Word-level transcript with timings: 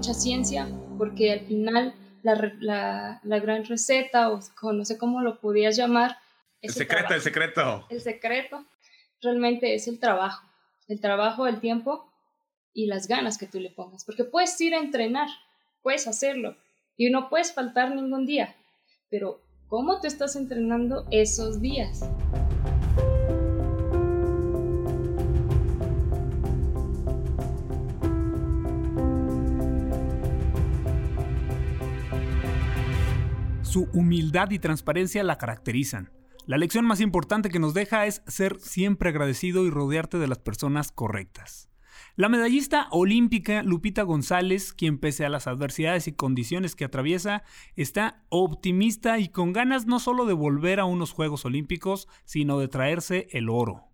mucha 0.00 0.14
ciencia, 0.14 0.66
porque 0.96 1.30
al 1.30 1.40
final 1.40 1.94
la, 2.22 3.20
la, 3.22 3.38
gran 3.38 3.66
receta, 3.66 4.30
o 4.30 4.72
no 4.72 4.86
sé 4.86 4.96
cómo 4.96 5.20
lo 5.20 5.40
podías 5.40 5.76
llamar. 5.76 6.16
El 6.62 6.72
secreto, 6.72 7.12
el 7.12 7.20
secreto. 7.20 7.86
El 7.90 8.00
secreto 8.00 8.64
realmente 9.20 9.74
es 9.74 9.88
el 9.88 9.98
trabajo, 9.98 10.48
el 10.88 11.02
trabajo, 11.02 11.46
el 11.46 11.60
tiempo 11.60 12.10
y 12.72 12.86
las 12.86 13.08
ganas 13.08 13.36
que 13.36 13.44
tú 13.44 13.60
le 13.60 13.68
pongas, 13.68 14.06
porque 14.06 14.24
puedes 14.24 14.58
ir 14.62 14.74
a 14.74 14.78
entrenar, 14.78 15.28
puedes 15.82 16.06
hacerlo 16.06 16.56
y 16.96 17.10
no 17.10 17.28
puedes 17.28 17.52
faltar 17.52 17.94
ningún 17.94 18.24
día, 18.24 18.56
pero 19.10 19.42
¿cómo 19.68 20.00
te 20.00 20.08
estás 20.08 20.34
entrenando 20.34 21.06
esos 21.10 21.60
días? 21.60 22.00
Su 33.70 33.88
humildad 33.92 34.50
y 34.50 34.58
transparencia 34.58 35.22
la 35.22 35.38
caracterizan. 35.38 36.10
La 36.44 36.58
lección 36.58 36.84
más 36.86 37.00
importante 37.00 37.50
que 37.50 37.60
nos 37.60 37.72
deja 37.72 38.04
es 38.04 38.20
ser 38.26 38.58
siempre 38.58 39.10
agradecido 39.10 39.64
y 39.64 39.70
rodearte 39.70 40.18
de 40.18 40.26
las 40.26 40.40
personas 40.40 40.90
correctas. 40.90 41.70
La 42.16 42.28
medallista 42.28 42.88
olímpica 42.90 43.62
Lupita 43.62 44.02
González, 44.02 44.72
quien 44.72 44.98
pese 44.98 45.24
a 45.24 45.28
las 45.28 45.46
adversidades 45.46 46.08
y 46.08 46.12
condiciones 46.12 46.74
que 46.74 46.84
atraviesa, 46.84 47.44
está 47.76 48.24
optimista 48.28 49.20
y 49.20 49.28
con 49.28 49.52
ganas 49.52 49.86
no 49.86 50.00
solo 50.00 50.24
de 50.24 50.34
volver 50.34 50.80
a 50.80 50.84
unos 50.84 51.12
Juegos 51.12 51.44
Olímpicos, 51.44 52.08
sino 52.24 52.58
de 52.58 52.66
traerse 52.66 53.28
el 53.30 53.48
oro. 53.48 53.84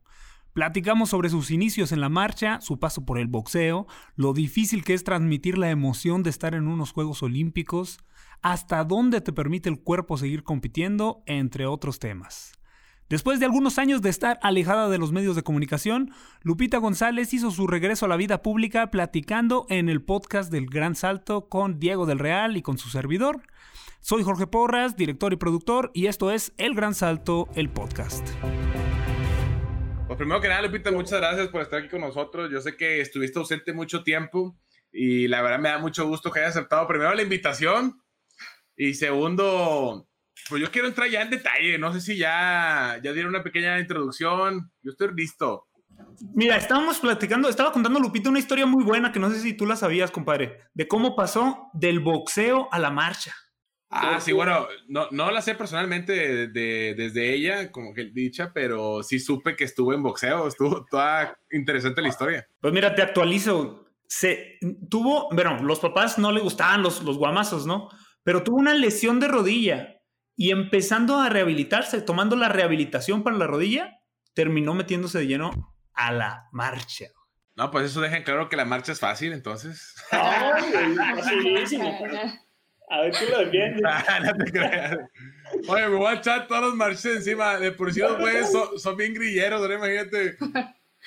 Platicamos 0.55 1.11
sobre 1.11 1.29
sus 1.29 1.51
inicios 1.51 1.93
en 1.93 2.01
la 2.01 2.09
marcha, 2.09 2.63
su 2.63 2.79
paso 2.79 3.05
por 3.05 3.19
el 3.19 3.27
boxeo, 3.27 3.87
lo 4.15 4.33
difícil 4.33 4.85
que 4.85 4.95
es 4.95 5.05
transmitir 5.05 5.59
la 5.59 5.69
emoción 5.69 6.23
de 6.23 6.31
estar 6.31 6.55
en 6.55 6.67
unos 6.67 6.93
Juegos 6.93 7.23
Olímpicos, 7.23 7.99
hasta 8.43 8.85
dónde 8.85 9.21
te 9.21 9.33
permite 9.33 9.69
el 9.69 9.81
cuerpo 9.81 10.17
seguir 10.17 10.43
compitiendo, 10.43 11.23
entre 11.27 11.67
otros 11.67 11.99
temas. 11.99 12.53
Después 13.09 13.39
de 13.39 13.47
algunos 13.47 13.79
años 13.79 14.03
de 14.03 14.11
estar 14.11 14.37
alejada 14.43 14.89
de 14.89 14.99
los 14.99 15.13
medios 15.13 15.37
de 15.37 15.45
comunicación, 15.45 16.11
Lupita 16.43 16.79
González 16.79 17.33
hizo 17.35 17.53
su 17.53 17.69
regreso 17.69 18.07
a 18.07 18.09
la 18.09 18.17
vida 18.17 18.43
pública 18.43 18.91
platicando 18.91 19.65
en 19.69 19.89
el 19.89 20.03
podcast 20.03 20.51
del 20.51 20.67
Gran 20.67 20.97
Salto 20.97 21.49
con 21.49 21.79
Diego 21.79 22.05
del 22.05 22.19
Real 22.19 22.57
y 22.57 22.63
con 22.63 22.79
su 22.79 22.89
servidor. 22.89 23.43
Soy 24.01 24.25
Jorge 24.25 24.49
Porras, 24.49 24.97
director 24.97 25.33
y 25.33 25.37
productor, 25.37 25.93
y 25.95 26.07
esto 26.07 26.33
es 26.33 26.53
El 26.59 26.75
Gran 26.75 26.97
Salto, 26.97 27.49
el 27.55 27.69
podcast. 27.69 28.29
Pues 30.09 30.17
primero 30.17 30.41
que 30.41 30.49
nada, 30.49 30.63
Lupita, 30.63 30.91
muchas 30.91 31.21
gracias 31.21 31.47
por 31.49 31.63
estar 31.63 31.79
aquí 31.79 31.89
con 31.89 32.01
nosotros. 32.01 32.51
Yo 32.51 32.61
sé 32.61 32.77
que 32.77 33.01
estuviste 33.01 33.39
ausente 33.39 33.73
mucho 33.73 34.03
tiempo 34.03 34.59
y 34.91 35.29
la 35.29 35.43
verdad 35.43 35.61
me 35.61 35.69
da 35.69 35.79
mucho 35.79 36.09
gusto 36.09 36.33
que 36.33 36.41
hayas 36.41 36.57
aceptado 36.57 36.89
primero 36.89 37.15
la 37.15 37.23
invitación 37.23 38.01
y 38.77 38.95
segundo, 38.95 40.07
pues 40.49 40.63
yo 40.63 40.71
quiero 40.71 40.89
entrar 40.89 41.09
ya 41.09 41.23
en 41.23 41.31
detalle. 41.31 41.79
No 41.79 41.93
sé 41.93 42.01
si 42.01 42.17
ya, 42.17 43.01
ya 43.03 43.13
dieron 43.13 43.31
una 43.31 43.43
pequeña 43.43 43.79
introducción. 43.79 44.71
Yo 44.83 44.93
estoy 44.93 45.15
listo. 45.15 45.67
Mira, 46.35 46.57
estábamos 46.57 46.99
platicando, 46.99 47.49
estaba 47.49 47.73
contando 47.73 47.99
Lupita 47.99 48.29
una 48.29 48.39
historia 48.39 48.67
muy 48.67 48.85
buena 48.85 49.13
que 49.13 49.19
no 49.19 49.31
sé 49.31 49.41
si 49.41 49.55
tú 49.55 49.67
la 49.67 49.77
sabías, 49.77 50.11
compadre, 50.11 50.61
de 50.75 50.87
cómo 50.87 51.17
pasó 51.17 51.71
del 51.73 52.01
boxeo 52.01 52.69
a 52.71 52.79
la 52.79 52.91
marcha. 52.91 53.35
Ah, 53.89 54.21
sí, 54.21 54.33
bueno, 54.33 54.67
no, 54.89 55.09
no 55.11 55.31
la 55.31 55.41
sé 55.41 55.55
personalmente 55.55 56.49
de, 56.49 56.95
desde 56.97 57.33
ella, 57.33 57.71
como 57.71 57.95
que 57.95 58.11
dicha, 58.13 58.53
pero 58.53 59.03
sí 59.03 59.21
supe 59.21 59.57
que 59.57 59.65
estuvo 59.65 59.95
en 59.95 60.03
boxeo, 60.03 60.49
estuvo 60.49 60.85
toda 60.91 61.39
interesante 61.51 62.03
la 62.03 62.09
historia. 62.09 62.47
Pues 62.61 62.75
mira, 62.75 62.95
te 62.95 63.03
actualizo. 63.03 63.87
Se 64.09 64.59
tuvo, 64.89 65.29
bueno, 65.31 65.63
los 65.63 65.81
papás 65.81 66.19
no 66.19 66.31
le 66.31 66.41
gustaban 66.41 66.83
los, 66.83 67.03
los 67.03 67.17
guamazos, 67.17 67.67
¿no? 67.67 67.89
Pero 68.27 68.43
tuvo 68.43 68.57
una 68.57 68.75
lesión 68.75 69.21
de 69.21 69.29
rodilla 69.29 70.01
y 70.35 70.51
empezando 70.51 71.21
a 71.21 71.29
rehabilitarse, 71.29 72.01
tomando 72.03 72.35
la 72.35 72.49
rehabilitación 72.49 73.23
para 73.23 73.37
la 73.37 73.47
rodilla, 73.47 74.01
terminó 74.35 74.75
metiéndose 74.75 75.21
de 75.21 75.29
lleno 75.29 75.77
a 75.95 76.11
la 76.11 76.49
marcha. 76.51 77.05
No, 77.55 77.71
pues 77.71 77.87
eso 77.87 78.01
deja 78.01 78.25
claro 78.25 78.49
que 78.49 78.57
la 78.57 78.65
marcha 78.65 78.91
es 78.91 78.99
fácil, 78.99 79.33
entonces. 79.33 79.95
facilísimo. 80.11 81.97
A 82.91 83.01
ver, 83.03 83.13
tú 83.17 83.27
lo 83.31 83.39
defiendes. 83.39 83.83
Ah, 83.87 84.19
no 84.19 84.45
te 84.45 84.51
creas. 84.51 84.99
Oye, 85.69 85.89
me 85.89 85.97
voy 85.97 86.07
a 86.09 86.15
echar 86.15 86.49
todos 86.49 86.63
los 86.63 86.75
marches 86.75 87.07
encima. 87.07 87.61
De 87.61 87.71
por 87.71 87.95
sí 87.95 88.01
los 88.01 88.19
güeyes 88.19 88.51
son, 88.77 88.97
bien 88.97 89.15
grilleros, 89.15 89.61
¿no? 89.61 89.73
Imagínate. 89.73 90.37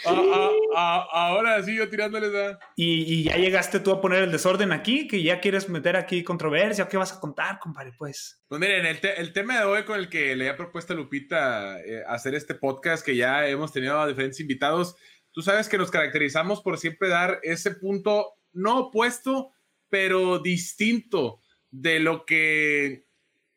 Ah, 0.05 0.51
ah, 0.75 1.07
ahora 1.11 1.61
sí, 1.63 1.75
yo 1.75 1.89
tirándoles 1.89 2.33
a... 2.33 2.59
Y, 2.75 3.23
ya 3.23 3.37
llegaste 3.37 3.79
tú 3.79 3.91
a 3.91 4.01
poner 4.01 4.23
el 4.23 4.31
desorden 4.31 4.71
aquí, 4.71 5.07
que 5.07 5.21
ya 5.21 5.39
quieres 5.39 5.67
meter 5.69 5.95
aquí 5.95 6.23
controversia, 6.23 6.87
¿qué 6.87 6.97
vas 6.97 7.13
a 7.13 7.19
contar, 7.19 7.59
compadre? 7.59 7.93
Pues. 7.97 8.41
Pues 8.47 8.61
miren, 8.61 8.85
el, 8.85 9.33
tema 9.33 9.59
de 9.59 9.65
hoy 9.65 9.83
con 9.83 9.99
el 9.99 10.09
que 10.09 10.35
le 10.35 10.49
ha 10.49 10.57
propuesto 10.57 10.93
a 10.93 10.95
Lupita 10.95 11.79
eh, 11.81 12.03
hacer 12.07 12.35
este 12.35 12.55
podcast, 12.55 13.05
que 13.05 13.15
ya 13.15 13.47
hemos 13.47 13.73
tenido 13.73 13.99
a 13.99 14.07
diferentes 14.07 14.39
invitados, 14.39 14.95
tú 15.31 15.41
sabes 15.41 15.67
que 15.67 15.77
nos 15.77 15.91
caracterizamos 15.91 16.61
por 16.61 16.77
siempre 16.77 17.09
dar 17.09 17.39
ese 17.43 17.71
punto 17.71 18.33
no 18.53 18.79
opuesto, 18.79 19.51
pero 19.89 20.39
distinto 20.39 21.41
de 21.71 21.99
lo 21.99 22.25
que 22.25 23.05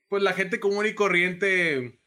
pues 0.09 0.23
la 0.23 0.35
gente 0.35 0.61
común 0.61 0.87
y 0.87 0.95
corriente 0.95 2.01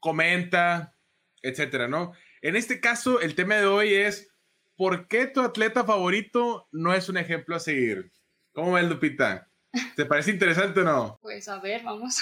comenta, 0.00 0.96
etcétera, 1.42 1.86
¿no? 1.86 2.12
En 2.42 2.56
este 2.56 2.80
caso, 2.80 3.20
el 3.20 3.34
tema 3.34 3.56
de 3.56 3.66
hoy 3.66 3.94
es 3.94 4.30
¿por 4.76 5.08
qué 5.08 5.26
tu 5.26 5.40
atleta 5.40 5.84
favorito 5.84 6.68
no 6.70 6.94
es 6.94 7.08
un 7.08 7.16
ejemplo 7.16 7.56
a 7.56 7.60
seguir? 7.60 8.12
¿Cómo 8.52 8.72
ves, 8.72 8.88
Lupita? 8.88 9.48
¿Te 9.96 10.06
parece 10.06 10.30
interesante 10.30 10.80
o 10.80 10.84
no? 10.84 11.18
Pues 11.20 11.48
a 11.48 11.58
ver, 11.58 11.82
vamos. 11.82 12.16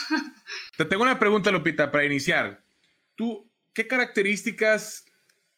Te 0.76 0.84
tengo 0.84 1.02
una 1.02 1.18
pregunta, 1.18 1.50
Lupita, 1.50 1.90
para 1.90 2.04
iniciar. 2.04 2.62
¿Tú 3.14 3.48
qué 3.72 3.86
características 3.86 5.04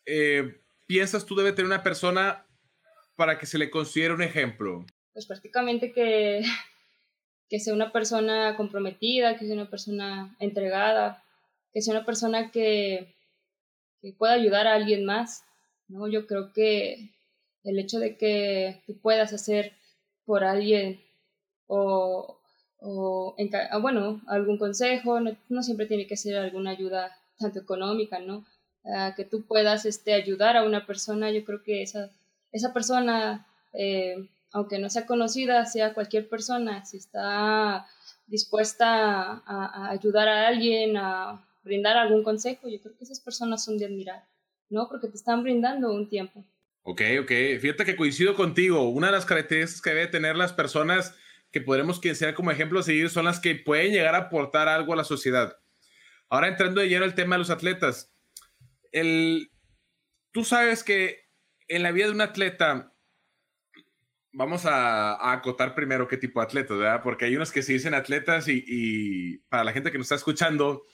eh, 0.05 0.61
piensas 0.87 1.25
tú 1.25 1.37
debe 1.37 1.53
tener 1.53 1.67
una 1.67 1.83
persona 1.83 2.47
para 3.17 3.39
que 3.39 3.47
se 3.47 3.59
le 3.59 3.71
considere 3.71 4.15
un 4.15 4.23
ejemplo? 4.23 4.85
Pues 5.13 5.27
prácticamente 5.27 5.93
que, 5.93 6.45
que 7.49 7.61
sea 7.61 7.75
una 7.75 7.93
persona 7.93 8.57
comprometida, 8.57 9.39
que 9.39 9.47
sea 9.47 9.55
una 9.55 9.71
persona 9.71 10.37
entregada, 10.41 11.25
que 11.73 11.81
sea 11.81 11.95
una 11.95 12.05
persona 12.05 12.51
que, 12.51 13.15
que 14.01 14.13
pueda 14.13 14.35
ayudar 14.35 14.67
a 14.67 14.75
alguien 14.75 15.05
más, 15.05 15.45
¿no? 15.89 16.09
Yo 16.09 16.27
creo 16.27 16.53
que 16.53 17.11
el 17.65 17.79
hecho 17.79 17.99
de 17.99 18.17
que 18.17 18.83
tú 18.87 18.99
puedas 18.99 19.33
hacer 19.33 19.73
por 20.25 20.45
alguien 20.45 21.01
o, 21.67 22.39
o 22.81 23.37
ah, 23.71 23.79
bueno, 23.79 24.21
algún 24.27 24.59
consejo, 24.59 25.21
no, 25.21 25.63
siempre 25.63 25.87
tiene 25.87 26.07
que 26.07 26.17
ser 26.17 26.37
alguna 26.37 26.71
ayuda 26.71 27.17
tanto 27.39 27.61
económica, 27.61 28.19
¿no? 28.19 28.45
Ah, 28.85 29.15
que 29.17 29.25
tú 29.25 29.43
puedas 29.47 29.85
este, 29.85 30.15
ayudar 30.15 30.57
a 30.57 30.65
una 30.65 30.87
persona, 30.87 31.31
yo 31.31 31.45
creo 31.45 31.63
que 31.63 31.83
esa, 31.83 32.11
esa 32.53 32.73
persona, 32.73 33.47
eh, 33.73 34.29
aunque 34.53 34.79
no 34.79 34.89
sea 34.91 35.07
conocida, 35.07 35.67
sea 35.67 35.95
cualquier 35.95 36.29
persona, 36.29 36.85
si 36.85 36.97
está 36.97 37.87
dispuesta 38.27 39.43
a 39.47 39.91
ayudar 39.91 40.29
a 40.29 40.49
alguien, 40.49 40.97
a 40.97 41.45
brindar 41.63 41.97
algún 41.97 42.23
consejo, 42.23 42.69
yo 42.69 42.81
creo 42.81 42.97
que 42.97 43.05
esas 43.05 43.21
personas 43.21 43.65
son 43.65 43.79
de 43.79 43.87
admirar, 43.87 44.25
¿no? 44.69 44.89
Porque 44.89 45.09
te 45.09 45.17
están 45.17 45.43
brindando 45.43 45.93
un 45.93 46.09
tiempo. 46.09 46.45
Ok, 46.83 47.03
ok. 47.21 47.33
Fíjate 47.61 47.85
que 47.85 47.97
coincido 47.97 48.35
contigo. 48.35 48.89
Una 48.89 49.09
de 49.09 49.13
las 49.13 49.27
características 49.27 49.83
que 49.83 49.91
debe 49.91 50.07
tener 50.07 50.37
las 50.37 50.55
personas 50.55 51.15
que 51.51 51.61
podremos 51.61 52.01
que 52.01 52.15
sea 52.15 52.35
como 52.35 52.51
ejemplo 52.51 52.81
a 52.81 52.83
seguir 52.83 53.11
son 53.11 53.27
las 53.27 53.41
que 53.41 53.55
pueden 53.55 53.93
llegar 53.93 54.15
a 54.15 54.19
aportar 54.19 54.69
algo 54.69 54.93
a 54.93 54.97
la 54.97 55.05
sociedad. 55.05 55.59
Ahora 56.29 56.49
entrando 56.49 56.81
de 56.81 56.89
lleno 56.89 57.05
al 57.05 57.15
tema 57.15 57.35
de 57.35 57.41
los 57.41 57.51
atletas. 57.51 58.13
El, 58.93 59.51
tú 60.33 60.45
sabes 60.45 60.83
que 60.83 61.29
en 61.69 61.83
la 61.83 61.93
vida 61.93 62.07
de 62.07 62.13
un 62.13 62.21
atleta, 62.21 62.95
vamos 64.33 64.65
a, 64.65 65.33
acotar 65.33 65.75
primero 65.75 66.09
qué 66.09 66.17
tipo 66.17 66.41
de 66.41 66.47
atletas, 66.47 66.79
¿verdad? 66.79 67.03
Porque 67.03 67.27
hay 67.27 67.37
unos 67.37 67.53
que 67.53 67.63
se 67.63 67.75
dicen 67.75 67.95
atletas 67.95 68.49
y, 68.49 68.65
y 68.67 69.39
para 69.51 69.65
la 69.65 69.73
gente 69.73 69.91
que 69.91 69.99
nos 69.99 70.07
está 70.07 70.15
escuchando, 70.15 70.85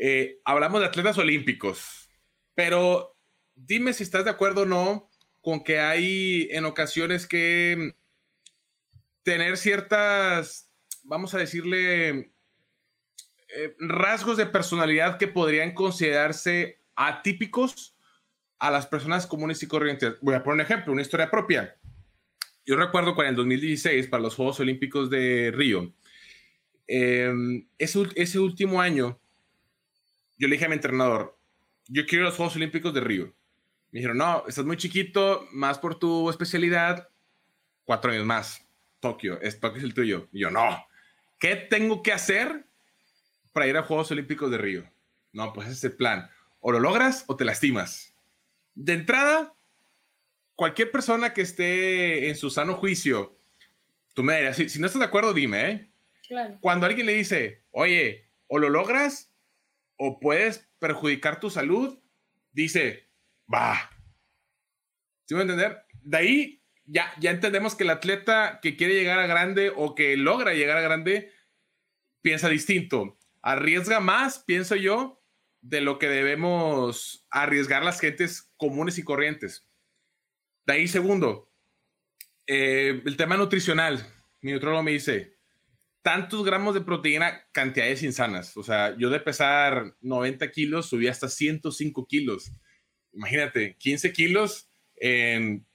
eh, 0.00 0.40
hablamos 0.44 0.80
de 0.80 0.86
atletas 0.86 1.18
olímpicos, 1.18 2.08
pero 2.54 3.16
dime 3.54 3.92
si 3.92 4.04
estás 4.04 4.24
de 4.24 4.30
acuerdo 4.30 4.62
o 4.62 4.66
no 4.66 5.10
con 5.40 5.64
que 5.64 5.80
hay 5.80 6.48
en 6.52 6.64
ocasiones 6.64 7.26
que 7.26 7.94
tener 9.22 9.56
ciertas, 9.56 10.70
vamos 11.02 11.34
a 11.34 11.38
decirle, 11.38 12.32
eh, 13.56 13.74
rasgos 13.78 14.36
de 14.36 14.46
personalidad 14.46 15.18
que 15.18 15.26
podrían 15.26 15.72
considerarse 15.72 16.80
atípicos 16.94 17.96
a 18.58 18.70
las 18.70 18.86
personas 18.86 19.26
comunes 19.26 19.62
y 19.62 19.68
corrientes. 19.68 20.14
Voy 20.20 20.34
a 20.34 20.42
poner 20.42 20.56
un 20.56 20.60
ejemplo, 20.60 20.92
una 20.92 21.02
historia 21.02 21.30
propia. 21.30 21.76
Yo 22.66 22.76
recuerdo 22.76 23.14
cuando 23.14 23.28
en 23.28 23.30
el 23.30 23.36
2016, 23.58 24.08
para 24.08 24.22
los 24.22 24.34
Juegos 24.34 24.60
Olímpicos 24.60 25.10
de 25.10 25.50
Río, 25.54 25.92
eh, 26.86 27.32
ese, 27.78 28.02
ese 28.14 28.38
último 28.38 28.80
año, 28.80 29.18
yo 30.38 30.48
le 30.48 30.54
dije 30.54 30.64
a 30.64 30.68
mi 30.68 30.74
entrenador, 30.74 31.36
yo 31.88 32.06
quiero 32.06 32.24
los 32.24 32.36
Juegos 32.36 32.56
Olímpicos 32.56 32.94
de 32.94 33.00
Río. 33.00 33.34
Me 33.90 34.00
dijeron, 34.00 34.18
no, 34.18 34.44
estás 34.46 34.64
muy 34.64 34.76
chiquito, 34.76 35.48
más 35.52 35.78
por 35.78 35.98
tu 35.98 36.30
especialidad, 36.30 37.08
cuatro 37.84 38.12
años 38.12 38.24
más. 38.24 38.64
Tokio, 39.00 39.40
es 39.40 39.58
Tokio 39.60 39.78
es 39.78 39.84
el 39.84 39.94
tuyo. 39.94 40.28
Y 40.32 40.40
yo, 40.40 40.50
no. 40.50 40.86
¿Qué 41.38 41.56
tengo 41.56 42.02
que 42.02 42.12
hacer 42.12 42.66
para 43.52 43.66
ir 43.66 43.76
a 43.76 43.82
Juegos 43.82 44.10
Olímpicos 44.10 44.50
de 44.50 44.58
Río? 44.58 44.84
No, 45.32 45.52
pues 45.52 45.68
ese 45.68 45.76
es 45.76 45.84
el 45.84 45.96
plan. 45.96 46.30
O 46.60 46.72
lo 46.72 46.80
logras 46.80 47.24
o 47.26 47.36
te 47.36 47.44
lastimas. 47.44 48.14
De 48.74 48.92
entrada, 48.92 49.54
cualquier 50.54 50.90
persona 50.90 51.32
que 51.32 51.42
esté 51.42 52.28
en 52.28 52.36
su 52.36 52.50
sano 52.50 52.74
juicio, 52.74 53.38
tú 54.14 54.22
me 54.22 54.36
dirás, 54.36 54.56
si, 54.56 54.78
no 54.78 54.86
estás 54.86 55.00
de 55.00 55.06
acuerdo, 55.06 55.32
dime, 55.32 55.70
¿eh? 55.70 55.90
Claro. 56.26 56.58
Cuando 56.60 56.86
alguien 56.86 57.06
le 57.06 57.14
dice, 57.14 57.62
oye, 57.70 58.28
o 58.48 58.58
lo 58.58 58.68
logras 58.68 59.32
o 59.98 60.18
puedes 60.20 60.70
perjudicar 60.78 61.40
tu 61.40 61.50
salud, 61.50 61.98
dice, 62.52 63.10
va. 63.52 63.90
¿Sí 65.26 65.34
me 65.34 65.42
entender? 65.42 65.82
De 66.02 66.16
ahí 66.16 66.64
ya, 66.86 67.12
ya 67.20 67.30
entendemos 67.30 67.74
que 67.74 67.84
el 67.84 67.90
atleta 67.90 68.60
que 68.62 68.76
quiere 68.76 68.94
llegar 68.94 69.18
a 69.18 69.26
grande 69.26 69.70
o 69.74 69.94
que 69.94 70.16
logra 70.16 70.54
llegar 70.54 70.78
a 70.78 70.82
grande 70.82 71.32
piensa 72.22 72.48
distinto. 72.48 73.18
Arriesga 73.42 74.00
más, 74.00 74.38
pienso 74.40 74.74
yo, 74.74 75.22
de 75.60 75.80
lo 75.80 75.98
que 75.98 76.08
debemos 76.08 77.26
arriesgar 77.30 77.84
las 77.84 78.00
gentes 78.00 78.52
comunes 78.56 78.98
y 78.98 79.04
corrientes. 79.04 79.68
De 80.66 80.74
ahí, 80.74 80.88
segundo, 80.88 81.52
eh, 82.46 83.02
el 83.04 83.16
tema 83.16 83.36
nutricional. 83.36 84.06
Mi 84.40 84.52
nutrólogo 84.52 84.82
me 84.82 84.92
dice, 84.92 85.37
tantos 86.08 86.42
gramos 86.42 86.72
de 86.72 86.80
proteína, 86.80 87.44
cantidades 87.52 88.02
insanas. 88.02 88.56
O 88.56 88.62
sea, 88.62 88.96
yo 88.96 89.10
de 89.10 89.20
pesar 89.20 89.94
90 90.00 90.50
kilos 90.52 90.88
subí 90.88 91.06
hasta 91.06 91.28
105 91.28 92.06
kilos. 92.06 92.50
Imagínate, 93.12 93.76
15 93.76 94.10
kilos 94.14 94.70
en, 94.96 95.66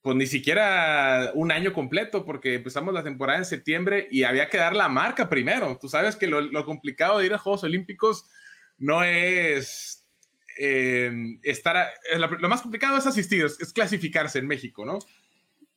pues 0.00 0.16
ni 0.16 0.26
siquiera 0.26 1.30
un 1.34 1.52
año 1.52 1.74
completo, 1.74 2.24
porque 2.24 2.54
empezamos 2.54 2.94
la 2.94 3.04
temporada 3.04 3.38
en 3.38 3.44
septiembre 3.44 4.08
y 4.10 4.22
había 4.22 4.48
que 4.48 4.56
dar 4.56 4.74
la 4.74 4.88
marca 4.88 5.28
primero. 5.28 5.76
Tú 5.78 5.90
sabes 5.90 6.16
que 6.16 6.26
lo, 6.26 6.64
complicado 6.64 7.18
de 7.18 7.26
ir 7.26 7.34
a 7.34 7.38
Juegos 7.38 7.64
Olímpicos 7.64 8.24
no 8.78 9.04
es 9.04 10.08
eh, 10.58 11.12
estar, 11.42 11.86
lo 12.16 12.48
más 12.48 12.62
complicado 12.62 12.96
es 12.96 13.06
asistir, 13.06 13.44
es 13.44 13.72
clasificarse 13.74 14.38
en 14.38 14.46
México, 14.46 14.86
¿no? 14.86 15.00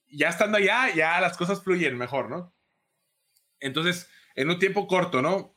Ya 0.10 0.30
estando 0.30 0.58
allá, 0.58 0.96
ya 0.96 1.20
las 1.20 1.36
cosas 1.36 1.62
fluyen 1.62 1.98
mejor, 1.98 2.30
¿no? 2.30 2.54
Entonces, 3.60 4.10
en 4.36 4.50
un 4.50 4.60
tiempo 4.60 4.88
corto, 4.88 5.22
¿no? 5.22 5.56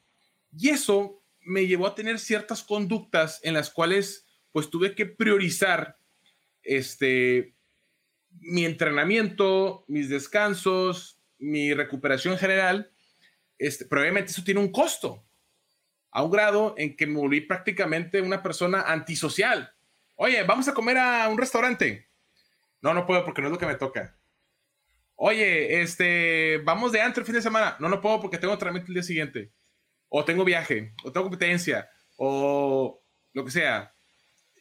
Y 0.56 0.70
eso 0.70 1.22
me 1.40 1.66
llevó 1.66 1.86
a 1.86 1.94
tener 1.94 2.18
ciertas 2.18 2.62
conductas 2.62 3.40
en 3.42 3.54
las 3.54 3.70
cuales 3.70 4.26
pues 4.52 4.68
tuve 4.68 4.94
que 4.94 5.06
priorizar 5.06 5.96
este 6.62 7.54
mi 8.40 8.64
entrenamiento, 8.64 9.84
mis 9.88 10.08
descansos, 10.08 11.20
mi 11.38 11.74
recuperación 11.74 12.38
general, 12.38 12.92
este, 13.58 13.84
probablemente 13.86 14.30
eso 14.30 14.44
tiene 14.44 14.60
un 14.60 14.70
costo, 14.70 15.26
a 16.12 16.22
un 16.22 16.30
grado 16.30 16.74
en 16.78 16.96
que 16.96 17.06
me 17.06 17.18
volví 17.18 17.40
prácticamente 17.40 18.20
una 18.20 18.42
persona 18.42 18.82
antisocial. 18.82 19.74
Oye, 20.16 20.42
vamos 20.44 20.68
a 20.68 20.74
comer 20.74 20.98
a 20.98 21.28
un 21.28 21.38
restaurante. 21.38 22.08
No, 22.82 22.94
no 22.94 23.06
puedo 23.06 23.24
porque 23.24 23.42
no 23.42 23.48
es 23.48 23.52
lo 23.52 23.58
que 23.58 23.66
me 23.66 23.74
toca. 23.74 24.19
Oye, 25.22 25.82
este, 25.82 26.62
vamos 26.64 26.92
de 26.92 27.02
antro 27.02 27.20
el 27.20 27.26
fin 27.26 27.34
de 27.34 27.42
semana. 27.42 27.76
No, 27.78 27.90
no 27.90 28.00
puedo 28.00 28.22
porque 28.22 28.38
tengo 28.38 28.54
entrenamiento 28.54 28.88
el 28.88 28.94
día 28.94 29.02
siguiente. 29.02 29.52
O 30.08 30.24
tengo 30.24 30.46
viaje, 30.46 30.94
o 31.04 31.12
tengo 31.12 31.24
competencia, 31.24 31.90
o 32.16 33.04
lo 33.34 33.44
que 33.44 33.50
sea. 33.50 33.94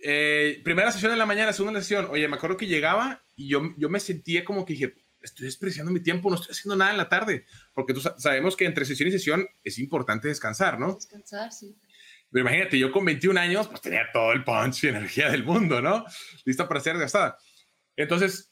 Eh, 0.03 0.59
primera 0.61 0.91
sesión 0.91 1.13
en 1.13 1.17
la 1.17 1.25
mañana, 1.25 1.53
segunda 1.53 1.79
sesión. 1.79 2.09
Oye, 2.11 2.27
me 2.27 2.35
acuerdo 2.35 2.57
que 2.57 2.67
llegaba 2.67 3.23
y 3.37 3.47
yo, 3.47 3.73
yo 3.77 3.87
me 3.87 4.01
sentía 4.01 4.43
como 4.43 4.65
que 4.65 4.73
dije, 4.73 4.95
estoy 5.21 5.45
despreciando 5.45 5.93
mi 5.93 6.01
tiempo, 6.01 6.29
no 6.29 6.35
estoy 6.35 6.51
haciendo 6.51 6.75
nada 6.75 6.91
en 6.91 6.97
la 6.97 7.07
tarde. 7.07 7.45
Porque 7.73 7.93
tú 7.93 8.01
sabemos 8.01 8.57
que 8.57 8.65
entre 8.65 8.83
sesión 8.83 9.07
y 9.07 9.13
sesión 9.13 9.47
es 9.63 9.79
importante 9.79 10.27
descansar, 10.27 10.77
¿no? 10.77 10.95
Descansar, 10.95 11.53
sí. 11.53 11.73
Pero 12.29 12.41
imagínate, 12.41 12.77
yo 12.77 12.91
con 12.91 13.05
21 13.05 13.39
años, 13.39 13.69
pues 13.69 13.79
tenía 13.79 14.11
todo 14.11 14.33
el 14.33 14.43
punch 14.43 14.83
y 14.83 14.87
energía 14.89 15.31
del 15.31 15.45
mundo, 15.45 15.81
¿no? 15.81 16.03
Lista 16.43 16.67
para 16.67 16.81
ser 16.81 16.97
gastada. 16.97 17.37
Entonces, 17.95 18.48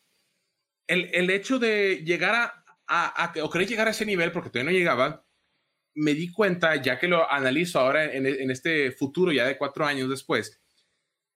el, 0.88 1.10
el 1.14 1.30
hecho 1.30 1.60
de 1.60 2.04
llegar 2.04 2.36
a, 2.36 2.64
a, 2.88 3.34
o 3.44 3.50
querer 3.50 3.68
llegar 3.68 3.88
a 3.88 3.92
ese 3.92 4.06
nivel, 4.06 4.32
porque 4.32 4.50
todavía 4.50 4.72
no 4.72 4.78
llegaba, 4.78 5.26
me 5.94 6.14
di 6.14 6.32
cuenta, 6.32 6.76
ya 6.82 7.00
que 7.00 7.08
lo 7.08 7.30
analizo 7.30 7.80
ahora 7.80 8.06
en, 8.06 8.26
en 8.26 8.52
este 8.52 8.92
futuro, 8.92 9.32
ya 9.32 9.46
de 9.46 9.58
cuatro 9.58 9.86
años 9.86 10.10
después, 10.10 10.62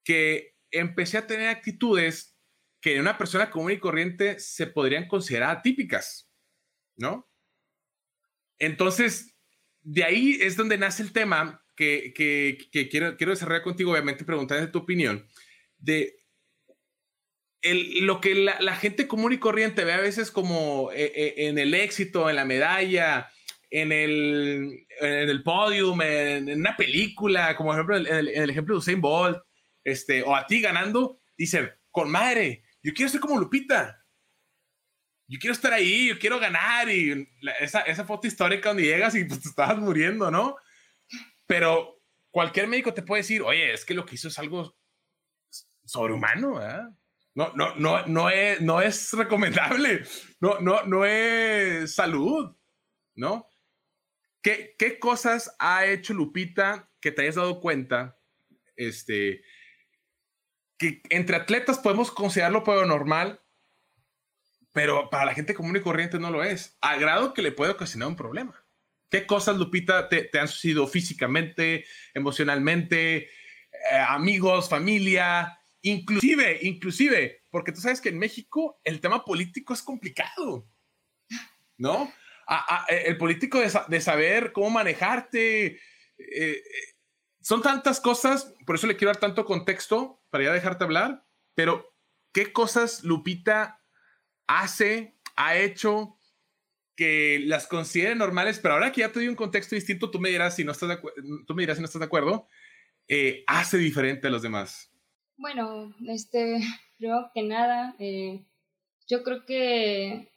que 0.04 0.56
empecé 0.70 1.18
a 1.18 1.26
tener 1.26 1.48
actitudes 1.48 2.36
que 2.80 2.94
en 2.94 3.00
una 3.02 3.18
persona 3.18 3.50
común 3.50 3.72
y 3.72 3.78
corriente 3.78 4.40
se 4.40 4.66
podrían 4.66 5.06
considerar 5.06 5.56
atípicas, 5.56 6.30
¿no? 6.96 7.30
Entonces, 8.58 9.36
de 9.80 10.04
ahí 10.04 10.38
es 10.40 10.56
donde 10.56 10.78
nace 10.78 11.02
el 11.02 11.12
tema 11.12 11.64
que, 11.76 12.12
que, 12.14 12.58
que 12.70 12.88
quiero, 12.88 13.16
quiero 13.16 13.32
desarrollar 13.32 13.62
contigo, 13.62 13.92
obviamente 13.92 14.24
preguntando 14.24 14.70
tu 14.70 14.78
opinión, 14.78 15.26
de 15.78 16.21
lo 17.62 18.20
que 18.20 18.34
la, 18.34 18.76
gente 18.76 19.06
común 19.06 19.32
y 19.32 19.38
corriente 19.38 19.84
ve 19.84 19.92
a 19.92 20.00
veces 20.00 20.30
como 20.30 20.90
eh, 20.92 21.12
eh, 21.14 21.34
en 21.48 21.58
el 21.58 21.74
éxito, 21.74 22.28
en 22.28 22.36
la 22.36 22.44
medalla, 22.44 23.30
en 23.70 23.92
el, 23.92 24.86
en 25.00 25.28
el 25.28 25.42
podium, 25.42 26.02
en, 26.02 26.52
una 26.52 26.76
película, 26.76 27.56
como 27.56 27.72
ejemplo 27.72 27.96
en 27.96 28.06
el, 28.06 28.28
en 28.28 28.42
el, 28.42 28.50
ejemplo 28.50 28.74
de 28.74 28.78
Usain 28.78 29.00
Bolt, 29.00 29.38
este, 29.84 30.22
o 30.22 30.34
a 30.34 30.46
ti 30.46 30.60
ganando, 30.60 31.20
dicen, 31.36 31.70
con 31.90 32.10
madre, 32.10 32.64
yo 32.82 32.92
quiero 32.92 33.10
ser 33.10 33.20
como 33.20 33.38
Lupita. 33.38 33.98
Yo 35.28 35.38
quiero 35.38 35.54
estar 35.54 35.72
ahí, 35.72 36.08
yo 36.08 36.18
quiero 36.18 36.38
ganar. 36.38 36.90
Y 36.90 37.26
esa, 37.60 37.80
esa, 37.82 38.04
foto 38.04 38.26
histórica 38.26 38.68
donde 38.68 38.84
llegas 38.84 39.14
y 39.14 39.24
pues, 39.24 39.40
te 39.40 39.48
estabas 39.48 39.78
muriendo, 39.78 40.30
¿no? 40.30 40.56
Pero 41.46 42.02
cualquier 42.30 42.66
médico 42.66 42.92
te 42.92 43.02
puede 43.02 43.22
decir, 43.22 43.40
oye, 43.42 43.72
es 43.72 43.84
que 43.84 43.94
lo 43.94 44.04
que 44.04 44.16
hizo 44.16 44.28
es 44.28 44.38
algo 44.38 44.76
sobrehumano, 45.84 46.56
¿verdad? 46.56 46.88
No, 47.34 47.52
no, 47.54 47.74
no, 47.76 48.06
no, 48.06 48.30
es, 48.30 48.60
no 48.60 48.80
es 48.80 49.12
recomendable. 49.12 50.04
No, 50.40 50.60
no, 50.60 50.82
no 50.82 51.04
es 51.04 51.94
salud, 51.94 52.54
¿no? 53.14 53.48
¿Qué, 54.42 54.74
¿Qué 54.78 54.98
cosas 54.98 55.54
ha 55.58 55.86
hecho 55.86 56.14
Lupita 56.14 56.90
que 57.00 57.12
te 57.12 57.22
hayas 57.22 57.36
dado 57.36 57.60
cuenta? 57.60 58.18
Este, 58.76 59.42
que 60.78 61.00
entre 61.10 61.36
atletas 61.36 61.78
podemos 61.78 62.10
considerarlo 62.10 62.64
pero 62.64 62.84
normal, 62.84 63.40
pero 64.72 65.08
para 65.10 65.26
la 65.26 65.34
gente 65.34 65.54
común 65.54 65.76
y 65.76 65.80
corriente 65.80 66.18
no 66.18 66.30
lo 66.30 66.42
es, 66.42 66.76
a 66.80 66.96
grado 66.96 67.34
que 67.34 67.42
le 67.42 67.52
puede 67.52 67.72
ocasionar 67.72 68.08
un 68.08 68.16
problema. 68.16 68.64
¿Qué 69.08 69.26
cosas, 69.26 69.56
Lupita, 69.58 70.08
te, 70.08 70.24
te 70.24 70.38
han 70.40 70.48
sucedido 70.48 70.86
físicamente, 70.86 71.84
emocionalmente, 72.14 73.16
eh, 73.26 73.28
amigos, 74.08 74.68
familia, 74.68 75.61
Inclusive, 75.82 76.60
inclusive, 76.62 77.42
porque 77.50 77.72
tú 77.72 77.80
sabes 77.80 78.00
que 78.00 78.08
en 78.08 78.18
México 78.18 78.80
el 78.84 79.00
tema 79.00 79.24
político 79.24 79.74
es 79.74 79.82
complicado, 79.82 80.68
¿no? 81.76 82.12
E, 82.88 83.08
el 83.08 83.18
político 83.18 83.60
de, 83.60 84.00
saber 84.00 84.52
cómo 84.52 84.70
manejarte, 84.70 85.66
eh, 85.66 85.80
eh, 86.18 86.62
son 87.40 87.62
tantas 87.62 88.00
cosas, 88.00 88.54
por 88.64 88.76
eso 88.76 88.86
le 88.86 88.96
quiero 88.96 89.12
dar 89.12 89.20
tanto 89.20 89.44
contexto 89.44 90.22
para 90.30 90.44
ya 90.44 90.52
dejarte 90.52 90.84
hablar, 90.84 91.26
pero 91.54 91.92
¿qué 92.32 92.52
cosas 92.52 93.02
Lupita 93.02 93.82
hace, 94.46 95.18
ha 95.34 95.56
hecho 95.56 96.18
que 96.96 97.40
las 97.44 97.66
considere 97.66 98.14
normales? 98.14 98.60
Pero 98.60 98.74
ahora 98.74 98.92
que 98.92 99.00
ya 99.00 99.10
te 99.10 99.18
doy 99.18 99.28
un 99.28 99.34
contexto 99.34 99.74
distinto, 99.74 100.12
tú 100.12 100.20
me 100.20 100.28
dirás 100.28 100.54
si 100.54 100.64
no 100.64 100.70
estás 100.70 100.90
de, 100.90 100.98
tú 101.44 101.54
me 101.56 101.62
dirás 101.64 101.78
si 101.78 101.82
no 101.82 101.86
estás 101.86 101.98
de 101.98 102.06
acuerdo, 102.06 102.46
eh, 103.08 103.42
hace 103.48 103.78
diferente 103.78 104.28
a 104.28 104.30
los 104.30 104.42
demás. 104.42 104.91
Bueno, 105.36 105.94
este, 106.08 106.60
primero 106.98 107.30
que 107.34 107.42
nada, 107.42 107.94
eh, 107.98 108.44
yo 109.08 109.22
creo 109.22 109.44
que 109.44 110.30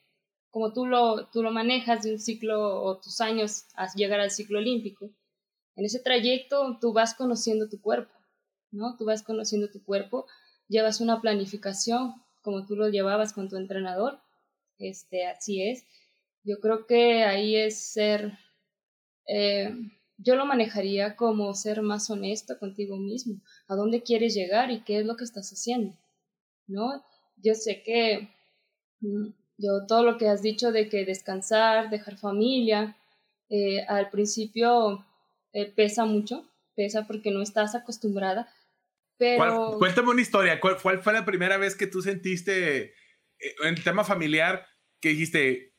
como 0.49 0.71
tú 0.73 0.85
lo, 0.85 1.27
tú 1.27 1.43
lo 1.43 1.51
manejas 1.51 2.03
de 2.03 2.13
un 2.13 2.19
ciclo 2.19 2.81
o 2.81 2.99
tus 2.99 3.19
años 3.21 3.65
a 3.75 3.93
llegar 3.93 4.19
al 4.21 4.31
ciclo 4.31 4.59
olímpico, 4.59 5.11
en 5.75 5.85
ese 5.85 5.99
trayecto 5.99 6.77
tú 6.79 6.93
vas 6.93 7.13
conociendo 7.13 7.67
tu 7.67 7.81
cuerpo, 7.81 8.13
¿no? 8.71 8.95
Tú 8.97 9.05
vas 9.05 9.21
conociendo 9.23 9.69
tu 9.69 9.83
cuerpo, 9.83 10.25
llevas 10.69 11.01
una 11.01 11.19
planificación 11.21 12.13
como 12.41 12.65
tú 12.65 12.75
lo 12.75 12.87
llevabas 12.89 13.33
con 13.33 13.49
tu 13.49 13.57
entrenador, 13.57 14.21
este, 14.77 15.25
así 15.25 15.67
es. 15.67 15.85
Yo 16.43 16.59
creo 16.59 16.85
que 16.85 17.23
ahí 17.23 17.55
es 17.55 17.79
ser, 17.91 18.37
eh, 19.27 19.75
yo 20.17 20.35
lo 20.35 20.45
manejaría 20.45 21.15
como 21.15 21.53
ser 21.53 21.81
más 21.81 22.09
honesto 22.09 22.57
contigo 22.57 22.97
mismo, 22.97 23.41
a 23.67 23.75
dónde 23.75 24.03
quieres 24.03 24.33
llegar 24.33 24.71
y 24.71 24.81
qué 24.81 24.99
es 24.99 25.05
lo 25.05 25.15
que 25.15 25.23
estás 25.23 25.51
haciendo, 25.51 25.95
¿no? 26.67 27.03
Yo 27.37 27.53
sé 27.53 27.83
que 27.83 28.29
mm, 29.01 29.27
yo 29.57 29.85
todo 29.87 30.03
lo 30.03 30.17
que 30.17 30.29
has 30.29 30.41
dicho 30.41 30.71
de 30.71 30.89
que 30.89 31.05
descansar, 31.05 31.89
dejar 31.89 32.17
familia, 32.17 32.97
eh, 33.49 33.85
al 33.87 34.09
principio 34.09 35.05
eh, 35.53 35.71
pesa 35.71 36.05
mucho, 36.05 36.49
pesa 36.75 37.05
porque 37.07 37.31
no 37.31 37.41
estás 37.41 37.75
acostumbrada, 37.75 38.49
pero... 39.17 39.77
cuéntame 39.79 40.09
una 40.09 40.21
historia, 40.21 40.59
¿Cuál, 40.59 40.77
fue 40.77 41.13
la 41.13 41.25
primera 41.25 41.57
vez 41.57 41.75
que 41.75 41.87
tú 41.87 42.01
sentiste 42.01 42.83
eh, 43.39 43.55
en 43.63 43.75
el 43.75 43.83
tema 43.83 44.03
familiar 44.03 44.65
que 44.99 45.09
dijiste, 45.09 45.74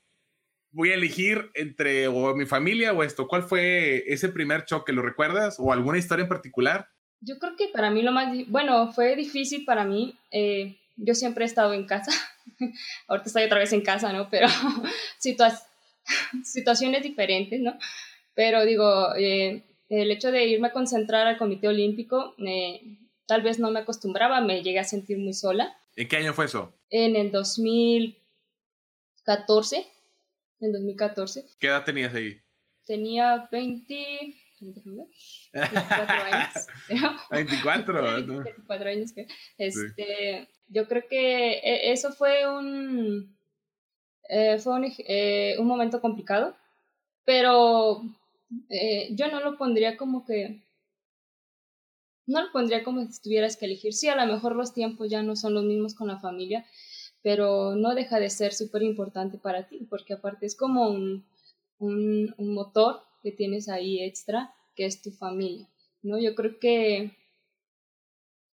voy 0.77 0.91
a 0.91 0.95
elegir 0.95 1.51
entre 1.55 2.07
o 2.07 2.35
mi 2.35 2.45
familia 2.45 2.93
o 2.93 3.03
esto. 3.03 3.27
¿Cuál 3.27 3.43
fue 3.43 4.05
ese 4.07 4.29
primer 4.29 4.67
choque? 4.67 4.93
¿Lo 4.93 5.01
recuerdas? 5.01 5.57
¿O 5.59 5.73
alguna 5.73 5.97
historia 5.99 6.25
en 6.25 6.29
particular? 6.29 6.91
Yo 7.21 7.39
creo 7.39 7.57
que 7.57 7.69
para 7.69 7.91
mí 7.91 8.03
lo 8.03 8.13
más, 8.13 8.29
bueno, 8.49 8.93
fue 8.93 9.17
difícil 9.17 9.65
para 9.65 9.85
mí. 9.85 10.15
Eh, 10.31 10.77
yo 10.97 11.15
siempre 11.15 11.45
he 11.45 11.49
estado 11.49 11.73
en 11.73 11.87
casa. 11.87 12.13
Ahorita 13.09 13.27
estoy 13.27 13.45
otra 13.45 13.59
vez 13.59 13.73
en 13.73 13.81
casa, 13.81 14.13
¿no? 14.13 14.29
Pero 14.31 14.49
situaciones 16.45 17.03
diferentes, 17.03 17.59
¿no? 17.59 17.79
Pero 18.35 18.67
digo, 18.67 19.15
eh, 19.17 19.63
el 19.89 20.11
hecho 20.11 20.31
de 20.31 20.45
irme 20.45 20.69
a 20.69 20.73
concentrar 20.73 21.27
al 21.27 21.39
Comité 21.39 21.69
Olímpico, 21.69 22.35
eh, 22.47 22.83
tal 23.27 23.41
vez 23.41 23.59
no 23.59 23.71
me 23.71 23.81
acostumbraba, 23.81 24.43
me 24.43 24.63
llegué 24.63 24.81
a 24.81 24.85
sentir 24.85 25.17
muy 25.17 25.33
sola. 25.33 25.75
¿En 25.97 26.07
qué 26.07 26.19
año 26.19 26.35
fue 26.35 26.45
eso? 26.45 26.75
En 26.91 27.17
el 27.17 27.33
2014. 27.33 29.96
En 30.61 30.73
2014. 30.73 31.45
¿Qué 31.59 31.67
edad 31.67 31.85
tenías 31.85 32.15
ahí? 32.15 32.41
Tenía 32.87 33.49
20... 33.51 34.35
24 34.59 36.15
años. 36.23 36.67
24. 37.31 38.03
24 38.03 38.89
años. 38.91 39.15
Este, 39.59 40.49
Yo 40.69 40.89
creo 40.89 41.03
que 41.09 41.53
e, 41.59 41.93
eso 41.93 42.13
fue 42.13 42.49
un, 42.49 43.37
eh, 44.29 44.59
fue 44.59 44.75
un, 44.75 44.93
eh, 44.99 45.57
un, 45.59 45.67
momento 45.67 46.01
complicado, 46.01 46.57
pero 47.25 48.03
eh, 48.71 49.09
yo 49.13 49.29
no 49.29 49.41
lo 49.41 49.59
pondría 49.59 49.97
como 49.97 50.25
que 50.25 50.63
no 52.27 52.43
lo 52.43 52.51
pondría 52.51 52.83
como 52.83 53.07
si 53.07 53.23
tuvieras 53.23 53.57
que 53.57 53.67
elegir. 53.67 53.95
Sí, 53.95 54.09
a 54.09 54.17
lo 54.17 54.33
mejor 54.33 54.57
los 54.57 54.75
tiempos 54.75 55.09
ya 55.09 55.23
no 55.23 55.37
son 55.37 55.55
los 55.55 55.65
mismos 55.65 55.95
con 55.95 56.09
la 56.09 56.19
familia, 56.19 56.67
pero 57.27 57.75
no 57.75 57.97
deja 57.97 58.21
de 58.21 58.31
ser 58.31 58.55
súper 58.55 58.85
importante 58.85 59.37
para 59.37 59.67
ti, 59.67 59.85
porque 59.91 60.15
aparte 60.15 60.47
es 60.47 60.55
como 60.55 60.89
un, 60.89 61.27
un, 61.81 62.33
un, 62.39 62.55
motor 62.55 63.03
que 63.21 63.33
tienes 63.33 63.69
ahí 63.69 64.01
extra, 64.01 64.55
que 64.77 64.87
es 64.87 65.03
tu 65.03 65.11
familia, 65.11 65.69
¿no? 66.03 66.21
Yo 66.21 66.37
creo 66.37 66.61
que, 66.61 67.17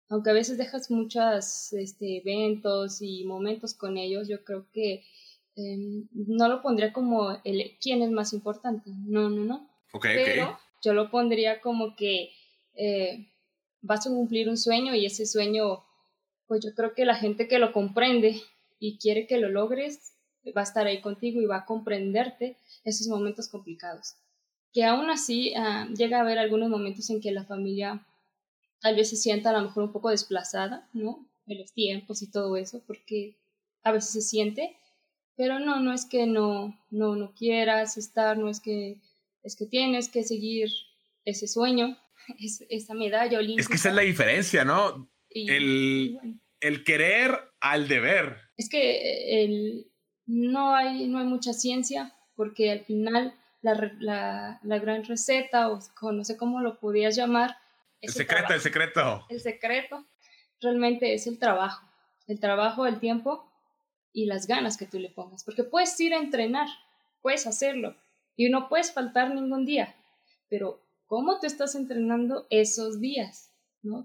aunque 0.10 0.32
a 0.32 0.34
veces 0.34 0.58
dejas 0.58 0.92
muchos 0.92 1.72
este, 1.72 2.18
eventos 2.18 3.02
y 3.02 3.24
momentos 3.24 3.74
con 3.74 3.96
ellos, 3.96 4.28
yo 4.28 4.44
creo 4.44 4.68
que 4.74 5.06
eh, 5.56 6.04
no 6.12 6.50
lo 6.50 6.62
pondría 6.62 6.92
como 6.92 7.40
el 7.46 7.78
quién 7.80 8.02
es 8.02 8.12
más 8.12 8.34
importante, 8.34 8.92
no, 9.06 9.30
no, 9.30 9.46
no. 9.46 9.70
pero 10.02 10.60
yo 10.84 10.94
lo 10.94 11.10
pondría 11.10 11.62
como 11.62 11.96
que 11.96 12.32
eh, 12.74 13.32
vas 13.80 14.06
a 14.06 14.10
cumplir 14.10 14.50
un 14.50 14.58
sueño 14.58 14.94
y 14.94 15.06
ese 15.06 15.26
sueño, 15.26 15.86
pues 16.48 16.66
yo 16.66 16.76
creo 16.76 16.94
que 16.94 17.06
la 17.06 17.16
gente 17.16 17.48
que 17.48 17.60
lo 17.60 17.72
comprende 17.72 18.42
y 18.80 18.98
quiere 18.98 19.28
que 19.28 19.38
lo 19.38 19.50
logres, 19.50 20.14
va 20.56 20.62
a 20.62 20.64
estar 20.64 20.88
ahí 20.88 21.02
contigo 21.02 21.42
y 21.42 21.46
va 21.46 21.58
a 21.58 21.66
comprenderte 21.66 22.58
esos 22.84 23.08
momentos 23.08 23.48
complicados. 23.50 24.16
Que 24.74 24.86
aún 24.86 25.10
así 25.10 25.54
uh, 25.56 25.94
llega 25.94 26.18
a 26.18 26.22
haber 26.22 26.38
algunos 26.38 26.70
momentos 26.70 27.10
en 27.10 27.22
que 27.22 27.32
la 27.32 27.44
familia 27.44 28.06
tal 28.82 28.96
vez 28.96 29.10
se 29.10 29.16
sienta 29.16 29.50
a 29.50 29.54
lo 29.54 29.64
mejor 29.64 29.84
un 29.84 29.92
poco 29.92 30.10
desplazada, 30.10 30.88
¿no? 30.94 31.28
De 31.46 31.56
los 31.56 31.74
tiempos 31.74 32.22
y 32.22 32.30
todo 32.30 32.58
eso, 32.58 32.82
porque 32.86 33.36
a 33.84 33.92
veces 33.92 34.12
se 34.12 34.22
siente, 34.22 34.76
pero 35.36 35.60
no, 35.60 35.80
no 35.80 35.94
es 35.94 36.06
que 36.06 36.28
no, 36.28 36.78
no, 36.90 37.16
no 37.16 37.34
quieras 37.34 37.98
estar, 37.98 38.38
no 38.38 38.50
es 38.50 38.60
que, 38.60 38.98
es 39.44 39.56
que 39.56 39.66
tienes 39.66 40.10
que 40.10 40.24
seguir 40.24 40.70
ese 41.26 41.48
sueño, 41.48 41.98
es, 42.40 42.64
esa 42.70 42.94
medalla 42.94 43.40
olímpica. 43.40 43.62
Es 43.62 43.68
que 43.68 43.76
esa 43.76 43.90
es 43.90 43.96
la 43.96 44.02
diferencia, 44.02 44.66
¿no? 44.66 45.10
el, 45.30 46.40
el 46.60 46.84
querer 46.84 47.38
al 47.60 47.88
deber. 47.88 48.47
Es 48.58 48.70
que 48.70 49.44
el, 49.44 49.92
no, 50.26 50.76
hay, 50.76 51.08
no 51.08 51.20
hay 51.20 51.26
mucha 51.26 51.54
ciencia, 51.54 52.14
porque 52.36 52.72
al 52.72 52.82
final 52.82 53.34
la, 53.62 53.92
la, 54.00 54.60
la 54.64 54.80
gran 54.80 55.04
receta, 55.04 55.70
o 55.70 56.12
no 56.12 56.24
sé 56.24 56.38
cómo 56.38 56.62
lo 56.62 56.80
podías 56.80 57.16
llamar. 57.16 57.58
El 58.02 58.12
secreto, 58.12 58.54
el, 58.54 58.62
secreto. 58.62 59.26
El 59.30 59.40
secreto 59.40 60.06
realmente 60.62 61.14
es 61.14 61.28
el 61.28 61.40
trabajo. 61.40 61.88
El 62.28 62.40
trabajo, 62.40 62.86
el 62.86 63.00
tiempo 63.00 63.50
y 64.12 64.26
las 64.26 64.48
ganas 64.48 64.78
que 64.78 64.86
tú 64.86 65.00
le 65.00 65.10
pongas. 65.10 65.44
Porque 65.44 65.64
puedes 65.64 66.00
ir 66.00 66.14
a 66.14 66.20
entrenar, 66.20 66.68
puedes 67.22 67.48
hacerlo 67.48 67.96
y 68.36 68.50
no 68.50 68.68
puedes 68.70 68.92
faltar 68.92 69.34
ningún 69.34 69.66
día. 69.66 69.96
Pero 70.50 70.82
cómo 71.06 71.40
te 71.40 71.48
estás 71.48 71.76
entrenando 71.76 72.48
esos 72.50 73.00
días, 73.00 73.54
¿no? 73.82 74.04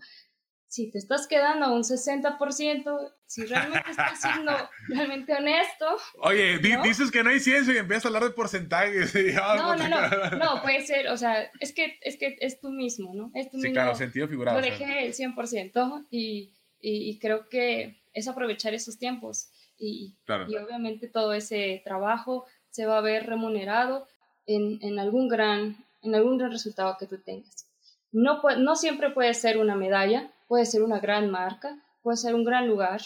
Si 0.72 0.90
te 0.90 0.96
estás 0.96 1.26
quedando 1.26 1.66
a 1.66 1.72
un 1.74 1.82
60%, 1.82 3.12
si 3.26 3.44
realmente 3.44 3.90
estás 3.90 4.18
siendo 4.18 4.52
realmente 4.88 5.34
honesto. 5.34 5.84
Oye, 6.22 6.56
dices 6.82 7.10
que 7.10 7.22
no 7.22 7.28
hay 7.28 7.40
ciencia 7.40 7.74
y 7.74 7.76
empiezas 7.76 8.06
a 8.06 8.08
hablar 8.08 8.24
de 8.24 8.30
porcentajes. 8.30 9.14
no, 9.14 9.76
no, 9.76 9.86
no, 9.86 10.30
no, 10.30 10.62
puede 10.62 10.80
ser, 10.86 11.08
o 11.08 11.18
sea, 11.18 11.42
es 11.60 11.74
que 11.74 11.98
es, 12.00 12.16
que 12.16 12.38
es 12.40 12.58
tú 12.58 12.70
mismo, 12.70 13.12
¿no? 13.12 13.30
Es 13.34 13.50
tú 13.50 13.58
sí, 13.58 13.64
mismo. 13.64 13.74
claro, 13.74 13.94
sentido 13.94 14.26
figurado. 14.28 14.58
Lo 14.58 14.64
dejé 14.64 15.04
el 15.04 15.12
100% 15.12 16.06
y, 16.10 16.54
y, 16.80 17.10
y, 17.10 17.18
creo 17.18 17.50
que 17.50 18.00
es 18.14 18.26
aprovechar 18.26 18.72
esos 18.72 18.96
tiempos 18.96 19.50
y, 19.76 20.16
y 20.48 20.56
obviamente 20.56 21.06
todo 21.06 21.34
ese 21.34 21.82
trabajo 21.84 22.46
se 22.70 22.86
va 22.86 22.96
a 22.96 23.02
ver 23.02 23.26
remunerado 23.26 24.08
en, 24.46 24.78
en 24.80 24.98
algún 24.98 25.28
gran 25.28 25.84
en 26.00 26.14
algún 26.14 26.40
resultado 26.40 26.96
que 26.98 27.06
tú 27.06 27.18
tengas. 27.18 27.66
No, 28.12 28.42
no 28.59 28.76
siempre 28.76 29.11
puede 29.11 29.35
ser 29.35 29.59
una 29.59 29.75
medalla, 29.75 30.31
puede 30.47 30.66
ser 30.66 30.83
una 30.83 31.00
gran 31.00 31.31
marca, 31.31 31.78
puede 32.02 32.19
ser 32.19 32.35
un 32.35 32.45
gran 32.45 32.69
lugar, 32.69 33.00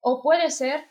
o 0.00 0.22
puede 0.22 0.50
ser 0.50 0.84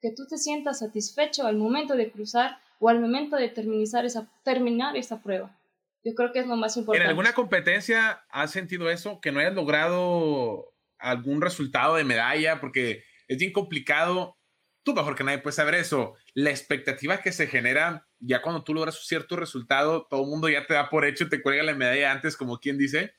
que 0.00 0.10
tú 0.10 0.26
te 0.28 0.36
sientas 0.36 0.80
satisfecho 0.80 1.46
al 1.46 1.56
momento 1.56 1.94
de 1.94 2.10
cruzar 2.10 2.58
o 2.78 2.88
al 2.88 3.00
momento 3.00 3.36
de 3.36 3.48
terminar 3.48 4.04
esa, 4.04 4.28
terminar 4.42 4.96
esa 4.96 5.22
prueba. 5.22 5.56
Yo 6.04 6.14
creo 6.14 6.32
que 6.32 6.40
es 6.40 6.46
lo 6.46 6.56
más 6.56 6.76
importante. 6.76 7.04
¿En 7.04 7.08
alguna 7.08 7.32
competencia 7.32 8.24
has 8.28 8.50
sentido 8.50 8.90
eso? 8.90 9.20
Que 9.20 9.32
no 9.32 9.40
hayas 9.40 9.54
logrado 9.54 10.74
algún 10.98 11.40
resultado 11.40 11.94
de 11.96 12.04
medalla, 12.04 12.60
porque 12.60 13.04
es 13.28 13.38
bien 13.38 13.52
complicado. 13.52 14.36
Tú 14.82 14.92
mejor 14.92 15.16
que 15.16 15.24
nadie 15.24 15.38
puedes 15.38 15.56
saber 15.56 15.74
eso. 15.76 16.14
La 16.34 16.50
expectativa 16.50 17.22
que 17.22 17.32
se 17.32 17.46
genera 17.46 18.06
ya 18.26 18.40
cuando 18.42 18.64
tú 18.64 18.74
logras 18.74 18.98
un 18.98 19.04
cierto 19.04 19.36
resultado, 19.36 20.06
todo 20.08 20.22
el 20.22 20.28
mundo 20.28 20.48
ya 20.48 20.66
te 20.66 20.74
da 20.74 20.88
por 20.88 21.04
hecho, 21.04 21.28
te 21.28 21.42
cuelga 21.42 21.62
la 21.62 21.74
medalla 21.74 22.12
antes, 22.12 22.36
como 22.36 22.58
quien 22.58 22.78
dice. 22.78 23.14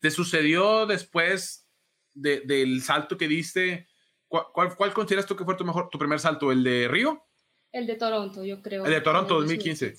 ¿Te 0.00 0.10
sucedió 0.10 0.86
después 0.86 1.68
de, 2.14 2.40
del 2.40 2.82
salto 2.82 3.16
que 3.16 3.28
diste? 3.28 3.88
¿Cuál, 4.28 4.74
¿Cuál, 4.76 4.94
consideras 4.94 5.26
tú 5.26 5.36
que 5.36 5.44
fue 5.44 5.56
tu, 5.56 5.64
mejor, 5.64 5.90
tu 5.90 5.98
primer 5.98 6.18
salto? 6.18 6.50
¿El 6.50 6.64
de 6.64 6.88
Río? 6.88 7.22
El 7.70 7.86
de 7.86 7.96
Toronto, 7.96 8.44
yo 8.44 8.62
creo. 8.62 8.84
El 8.86 8.90
de 8.90 9.00
Toronto 9.02 9.34
2015. 9.34 9.94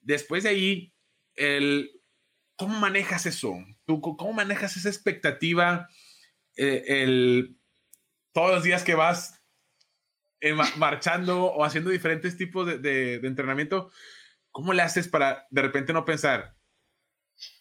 Después 0.00 0.44
de 0.44 0.48
ahí, 0.48 0.94
el, 1.34 1.90
¿cómo 2.56 2.78
manejas 2.78 3.26
eso? 3.26 3.54
¿Tú, 3.84 4.00
¿Cómo 4.00 4.32
manejas 4.32 4.76
esa 4.76 4.88
expectativa? 4.88 5.88
Eh, 6.56 6.84
el, 6.86 7.58
todos 8.32 8.52
los 8.52 8.64
días 8.64 8.82
que 8.82 8.94
vas 8.94 9.43
eh, 10.44 10.54
marchando 10.76 11.46
o 11.46 11.64
haciendo 11.64 11.88
diferentes 11.88 12.36
tipos 12.36 12.66
de, 12.66 12.78
de, 12.78 13.26
entrenamiento, 13.26 13.90
¿cómo 14.50 14.74
le 14.74 14.82
haces 14.82 15.08
para 15.08 15.46
de 15.48 15.62
repente 15.62 15.94
no 15.94 16.04
pensar? 16.04 16.54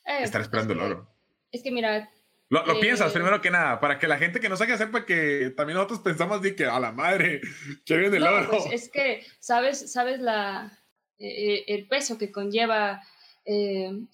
Eh, 0.05 0.23
estar 0.23 0.41
esperando 0.41 0.73
el 0.73 0.79
oro. 0.81 1.09
Es 1.49 1.63
que 1.63 1.71
mira... 1.71 2.09
Lo, 2.49 2.65
lo 2.65 2.81
piensas 2.81 3.09
eh, 3.11 3.13
primero 3.13 3.39
que 3.39 3.51
nada, 3.51 3.79
para 3.79 3.97
que 3.99 4.07
la 4.09 4.17
gente 4.17 4.41
que 4.41 4.49
nos 4.49 4.59
haga 4.59 4.77
sepa 4.77 5.05
que 5.05 5.53
también 5.55 5.77
nosotros 5.77 6.01
pensamos 6.01 6.41
de 6.41 6.57
que 6.57 6.65
a 6.65 6.77
la 6.77 6.91
madre, 6.91 7.39
que 7.85 7.95
viene 7.95 8.17
el 8.17 8.23
oro. 8.23 8.49
Pues 8.49 8.65
es 8.73 8.89
que 8.89 9.25
sabes, 9.39 9.89
sabes 9.91 10.19
la, 10.19 10.77
el 11.17 11.87
peso 11.87 12.17
que 12.17 12.33
conlleva 12.33 13.01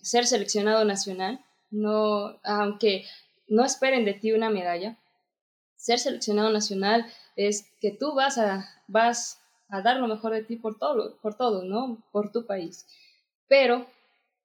ser 0.02 0.28
seleccionado 0.28 0.86
nacional, 0.86 1.44
no, 1.72 2.40
aunque 2.44 3.06
no 3.48 3.66
esperen 3.66 4.06
de 4.06 4.14
ti 4.14 4.32
una 4.32 4.52
medalla, 4.52 5.00
ser 5.80 5.98
seleccionado 5.98 6.52
nacional 6.52 7.06
es 7.38 7.72
que 7.80 7.92
tú 7.92 8.14
vas 8.14 8.38
a, 8.38 8.70
vas 8.88 9.40
a 9.70 9.82
dar 9.82 9.98
lo 9.98 10.08
mejor 10.08 10.34
de 10.34 10.44
ti 10.44 10.58
por 10.58 10.78
todo, 10.78 11.16
por 11.22 11.36
todo, 11.36 11.64
¿no? 11.64 12.04
Por 12.12 12.34
tu 12.34 12.46
país. 12.46 12.86
Pero, 13.48 13.88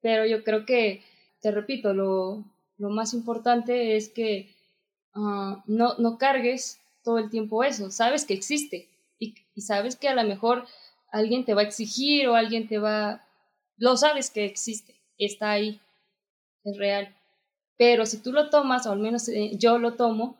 pero 0.00 0.24
yo 0.26 0.44
creo 0.44 0.64
que, 0.64 1.02
te 1.40 1.50
repito, 1.50 1.92
lo, 1.92 2.44
lo 2.78 2.88
más 2.88 3.14
importante 3.14 3.96
es 3.96 4.08
que 4.08 4.54
uh, 5.16 5.56
no, 5.66 5.94
no 5.98 6.18
cargues 6.18 6.80
todo 7.02 7.18
el 7.18 7.30
tiempo 7.30 7.64
eso. 7.64 7.90
Sabes 7.90 8.24
que 8.24 8.34
existe 8.34 8.88
y, 9.18 9.34
y 9.56 9.60
sabes 9.62 9.96
que 9.96 10.08
a 10.08 10.14
lo 10.14 10.22
mejor 10.22 10.66
alguien 11.10 11.44
te 11.44 11.54
va 11.54 11.62
a 11.62 11.64
exigir 11.64 12.28
o 12.28 12.36
alguien 12.36 12.68
te 12.68 12.78
va... 12.78 13.26
Lo 13.76 13.96
sabes 13.96 14.30
que 14.30 14.44
existe, 14.44 14.94
está 15.18 15.50
ahí, 15.50 15.80
es 16.62 16.78
real. 16.78 17.12
Pero 17.76 18.06
si 18.06 18.22
tú 18.22 18.30
lo 18.30 18.50
tomas, 18.50 18.86
o 18.86 18.92
al 18.92 19.00
menos 19.00 19.28
eh, 19.28 19.50
yo 19.58 19.78
lo 19.78 19.94
tomo, 19.94 20.38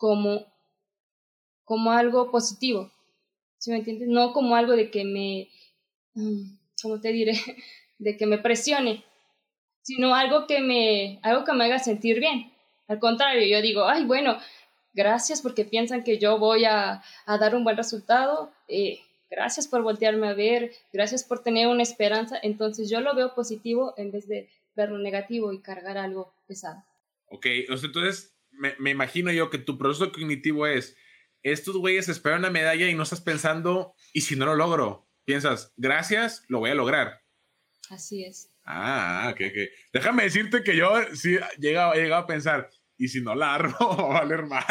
como 0.00 0.46
como 1.64 1.92
algo 1.92 2.32
positivo, 2.32 2.90
¿sí 3.58 3.70
me 3.70 3.76
entiendes? 3.76 4.08
No 4.08 4.32
como 4.32 4.56
algo 4.56 4.72
de 4.72 4.90
que 4.90 5.04
me, 5.04 5.48
mm, 6.14 6.56
¿cómo 6.82 7.00
te 7.00 7.12
diré? 7.12 7.34
De 7.98 8.16
que 8.16 8.26
me 8.26 8.38
presione, 8.38 9.04
sino 9.82 10.14
algo 10.14 10.46
que 10.46 10.60
me, 10.62 11.20
algo 11.22 11.44
que 11.44 11.52
me 11.52 11.66
haga 11.66 11.78
sentir 11.78 12.18
bien. 12.18 12.50
Al 12.88 12.98
contrario, 12.98 13.46
yo 13.46 13.60
digo, 13.60 13.84
ay, 13.84 14.04
bueno, 14.04 14.38
gracias 14.94 15.42
porque 15.42 15.66
piensan 15.66 16.02
que 16.02 16.18
yo 16.18 16.38
voy 16.38 16.64
a, 16.64 17.02
a 17.26 17.38
dar 17.38 17.54
un 17.54 17.62
buen 17.62 17.76
resultado, 17.76 18.50
eh, 18.66 19.00
gracias 19.30 19.68
por 19.68 19.82
voltearme 19.82 20.28
a 20.28 20.34
ver, 20.34 20.72
gracias 20.94 21.24
por 21.24 21.42
tener 21.42 21.68
una 21.68 21.82
esperanza, 21.82 22.38
entonces 22.42 22.88
yo 22.88 23.00
lo 23.02 23.14
veo 23.14 23.34
positivo 23.34 23.92
en 23.98 24.10
vez 24.10 24.26
de 24.26 24.48
verlo 24.74 24.98
negativo 24.98 25.52
y 25.52 25.60
cargar 25.60 25.98
algo 25.98 26.32
pesado. 26.48 26.82
Ok, 27.28 27.46
entonces 27.46 28.32
me, 28.60 28.76
me 28.78 28.90
imagino 28.90 29.32
yo 29.32 29.50
que 29.50 29.58
tu 29.58 29.78
proceso 29.78 30.12
cognitivo 30.12 30.66
es, 30.66 30.96
estos 31.42 31.76
güeyes 31.76 32.08
esperan 32.08 32.40
una 32.40 32.50
medalla 32.50 32.88
y 32.88 32.94
no 32.94 33.02
estás 33.02 33.20
pensando, 33.20 33.94
¿y 34.12 34.20
si 34.20 34.36
no 34.36 34.46
lo 34.46 34.54
logro? 34.54 35.08
Piensas, 35.24 35.72
gracias, 35.76 36.44
lo 36.48 36.58
voy 36.60 36.70
a 36.70 36.74
lograr. 36.74 37.22
Así 37.88 38.24
es. 38.24 38.50
Ah, 38.64 39.30
ok, 39.32 39.40
ok. 39.48 39.70
Déjame 39.92 40.24
decirte 40.24 40.62
que 40.62 40.76
yo 40.76 40.92
sí 41.14 41.36
he 41.36 41.60
llegado, 41.60 42.14
a 42.14 42.26
pensar, 42.26 42.70
¿y 42.96 43.08
si 43.08 43.20
no 43.20 43.34
la 43.34 43.54
armo? 43.54 43.76
Va 43.80 44.18
a 44.18 44.20
valer 44.20 44.46
más. 44.46 44.66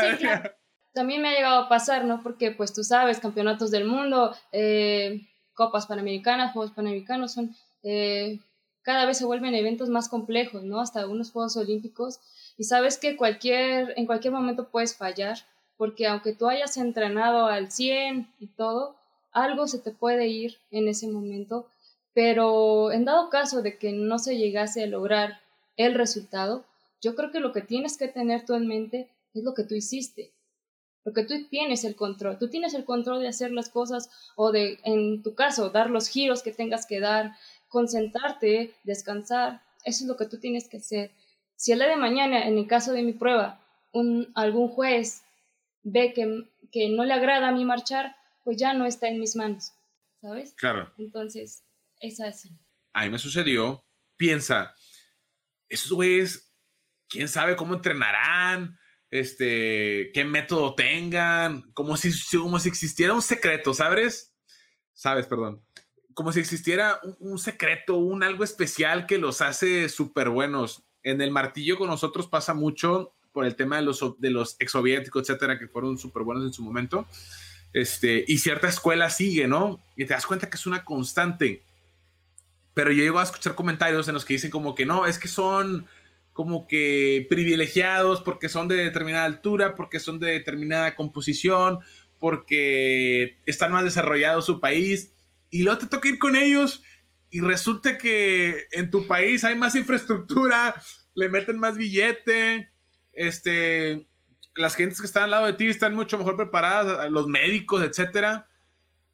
También 0.93 1.21
me 1.21 1.29
ha 1.29 1.33
llegado 1.33 1.63
a 1.63 1.69
pasar, 1.69 2.05
¿no? 2.05 2.21
Porque, 2.23 2.51
pues 2.51 2.73
tú 2.73 2.83
sabes, 2.83 3.19
campeonatos 3.19 3.71
del 3.71 3.85
mundo, 3.85 4.35
eh, 4.51 5.21
copas 5.53 5.87
panamericanas, 5.87 6.53
juegos 6.53 6.71
panamericanos 6.71 7.33
son. 7.33 7.55
Eh, 7.83 8.39
cada 8.83 9.05
vez 9.05 9.17
se 9.17 9.25
vuelven 9.25 9.53
eventos 9.53 9.89
más 9.89 10.09
complejos, 10.09 10.63
¿no? 10.63 10.79
Hasta 10.79 11.07
unos 11.07 11.31
Juegos 11.31 11.57
Olímpicos. 11.57 12.19
Y 12.59 12.65
sabes 12.65 12.99
que 12.99 13.17
cualquier, 13.17 13.95
en 13.97 14.05
cualquier 14.05 14.33
momento 14.33 14.69
puedes 14.69 14.95
fallar, 14.95 15.39
porque 15.77 16.05
aunque 16.05 16.33
tú 16.33 16.47
hayas 16.47 16.77
entrenado 16.77 17.47
al 17.47 17.71
100 17.71 18.27
y 18.39 18.47
todo, 18.47 18.95
algo 19.31 19.65
se 19.65 19.79
te 19.79 19.89
puede 19.89 20.27
ir 20.27 20.57
en 20.69 20.87
ese 20.87 21.07
momento 21.07 21.65
pero 22.13 22.91
en 22.91 23.05
dado 23.05 23.29
caso 23.29 23.61
de 23.61 23.77
que 23.77 23.93
no 23.93 24.19
se 24.19 24.37
llegase 24.37 24.83
a 24.83 24.87
lograr 24.87 25.39
el 25.77 25.93
resultado, 25.93 26.65
yo 27.01 27.15
creo 27.15 27.31
que 27.31 27.39
lo 27.39 27.53
que 27.53 27.61
tienes 27.61 27.97
que 27.97 28.07
tener 28.07 28.45
tú 28.45 28.55
en 28.55 28.67
mente 28.67 29.09
es 29.33 29.43
lo 29.43 29.53
que 29.53 29.63
tú 29.63 29.75
hiciste. 29.75 30.33
Porque 31.03 31.23
tú 31.23 31.47
tienes 31.47 31.85
el 31.85 31.95
control, 31.95 32.37
tú 32.37 32.49
tienes 32.49 32.73
el 32.73 32.83
control 32.83 33.21
de 33.21 33.29
hacer 33.29 33.51
las 33.51 33.69
cosas 33.69 34.09
o 34.35 34.51
de, 34.51 34.79
en 34.83 35.23
tu 35.23 35.33
caso, 35.33 35.69
dar 35.69 35.89
los 35.89 36.09
giros 36.09 36.43
que 36.43 36.51
tengas 36.51 36.85
que 36.85 36.99
dar, 36.99 37.35
concentrarte, 37.69 38.73
descansar. 38.83 39.61
Eso 39.85 40.03
es 40.03 40.07
lo 40.09 40.17
que 40.17 40.25
tú 40.25 40.39
tienes 40.39 40.67
que 40.67 40.77
hacer. 40.77 41.11
Si 41.59 41.73
el 41.73 41.79
día 41.79 41.89
de 41.89 41.97
mañana, 41.97 42.47
en 42.47 42.57
el 42.57 42.67
caso 42.67 42.93
de 42.93 43.03
mi 43.03 43.11
prueba, 43.11 43.59
un, 43.91 44.31
algún 44.33 44.69
juez 44.69 45.23
ve 45.83 46.13
que, 46.13 46.47
que 46.71 46.87
no 46.87 47.03
le 47.03 47.11
agrada 47.11 47.49
a 47.49 47.51
mí 47.51 47.65
marchar, 47.65 48.15
pues 48.45 48.55
ya 48.55 48.73
no 48.73 48.85
está 48.85 49.09
en 49.09 49.19
mis 49.19 49.35
manos, 49.35 49.73
¿sabes? 50.21 50.53
Claro. 50.53 50.89
Entonces, 50.97 51.65
es 51.99 52.21
así. 52.21 52.57
A 52.93 53.03
mí 53.03 53.09
me 53.09 53.19
sucedió, 53.19 53.83
piensa, 54.15 54.73
esos 55.67 55.91
güeyes, 55.91 56.49
quién 57.09 57.27
sabe 57.27 57.57
cómo 57.57 57.73
entrenarán, 57.73 58.79
este, 59.09 60.11
qué 60.13 60.23
método 60.23 60.75
tengan, 60.75 61.73
como 61.73 61.97
si, 61.97 62.09
como 62.37 62.57
si 62.59 62.69
existiera 62.69 63.13
un 63.13 63.21
secreto, 63.21 63.73
¿sabes? 63.73 64.33
Sabes, 64.93 65.27
perdón. 65.27 65.61
Como 66.13 66.31
si 66.31 66.39
existiera 66.39 67.01
un, 67.19 67.37
secreto, 67.37 67.97
un 67.97 68.23
algo 68.23 68.45
especial 68.45 69.07
que 69.07 69.17
los 69.17 69.41
hace 69.41 69.89
súper 69.89 70.29
buenos. 70.29 70.88
En 71.03 71.21
el 71.21 71.31
martillo 71.31 71.77
con 71.77 71.87
nosotros 71.87 72.27
pasa 72.27 72.53
mucho 72.53 73.13
por 73.31 73.45
el 73.45 73.55
tema 73.55 73.77
de 73.77 73.83
los, 73.83 74.19
de 74.19 74.29
los 74.31 74.57
etcétera, 74.59 75.59
que 75.59 75.67
fueron 75.67 75.97
súper 75.97 76.23
buenos 76.23 76.45
en 76.45 76.53
su 76.53 76.63
momento. 76.63 77.07
Este, 77.73 78.25
y 78.27 78.39
cierta 78.39 78.67
escuela 78.67 79.09
sigue, 79.09 79.47
¿no? 79.47 79.79
Y 79.95 80.05
te 80.05 80.13
das 80.13 80.25
cuenta 80.25 80.49
que 80.49 80.57
es 80.57 80.65
una 80.65 80.83
constante 80.83 81.63
pero 82.79 82.93
yo 82.93 83.03
llego 83.03 83.19
a 83.19 83.23
escuchar 83.23 83.55
comentarios 83.55 84.07
en 84.07 84.13
los 84.13 84.23
que 84.23 84.35
dicen 84.35 84.51
como 84.51 84.73
que 84.73 84.85
no, 84.85 85.05
es 85.05 85.19
que 85.19 85.27
son 85.27 85.85
como 86.31 86.65
que 86.65 87.27
privilegiados 87.29 88.21
porque 88.21 88.47
son 88.47 88.69
de 88.69 88.75
determinada 88.77 89.25
altura, 89.25 89.75
porque 89.75 89.99
son 89.99 90.17
de 90.17 90.31
determinada 90.31 90.95
composición, 90.95 91.79
porque 92.19 93.37
están 93.45 93.73
más 93.73 93.83
desarrollados 93.83 94.45
su 94.45 94.61
país, 94.61 95.11
y 95.49 95.63
luego 95.63 95.79
te 95.79 95.87
toca 95.87 96.07
ir 96.07 96.19
con 96.19 96.37
ellos 96.37 96.81
y 97.29 97.41
resulta 97.41 97.97
que 97.97 98.67
en 98.71 98.89
tu 98.89 99.07
país 99.07 99.43
hay 99.43 99.55
más 99.55 99.75
infraestructura, 99.75 100.75
le 101.13 101.29
meten 101.29 101.59
más 101.59 101.77
billete, 101.77 102.71
este, 103.13 104.07
las 104.55 104.75
gentes 104.75 104.99
que 104.99 105.07
están 105.07 105.23
al 105.23 105.31
lado 105.31 105.45
de 105.45 105.53
ti 105.53 105.67
están 105.67 105.95
mucho 105.95 106.17
mejor 106.17 106.35
preparadas, 106.35 107.09
los 107.11 107.27
médicos, 107.27 107.83
etcétera 107.83 108.49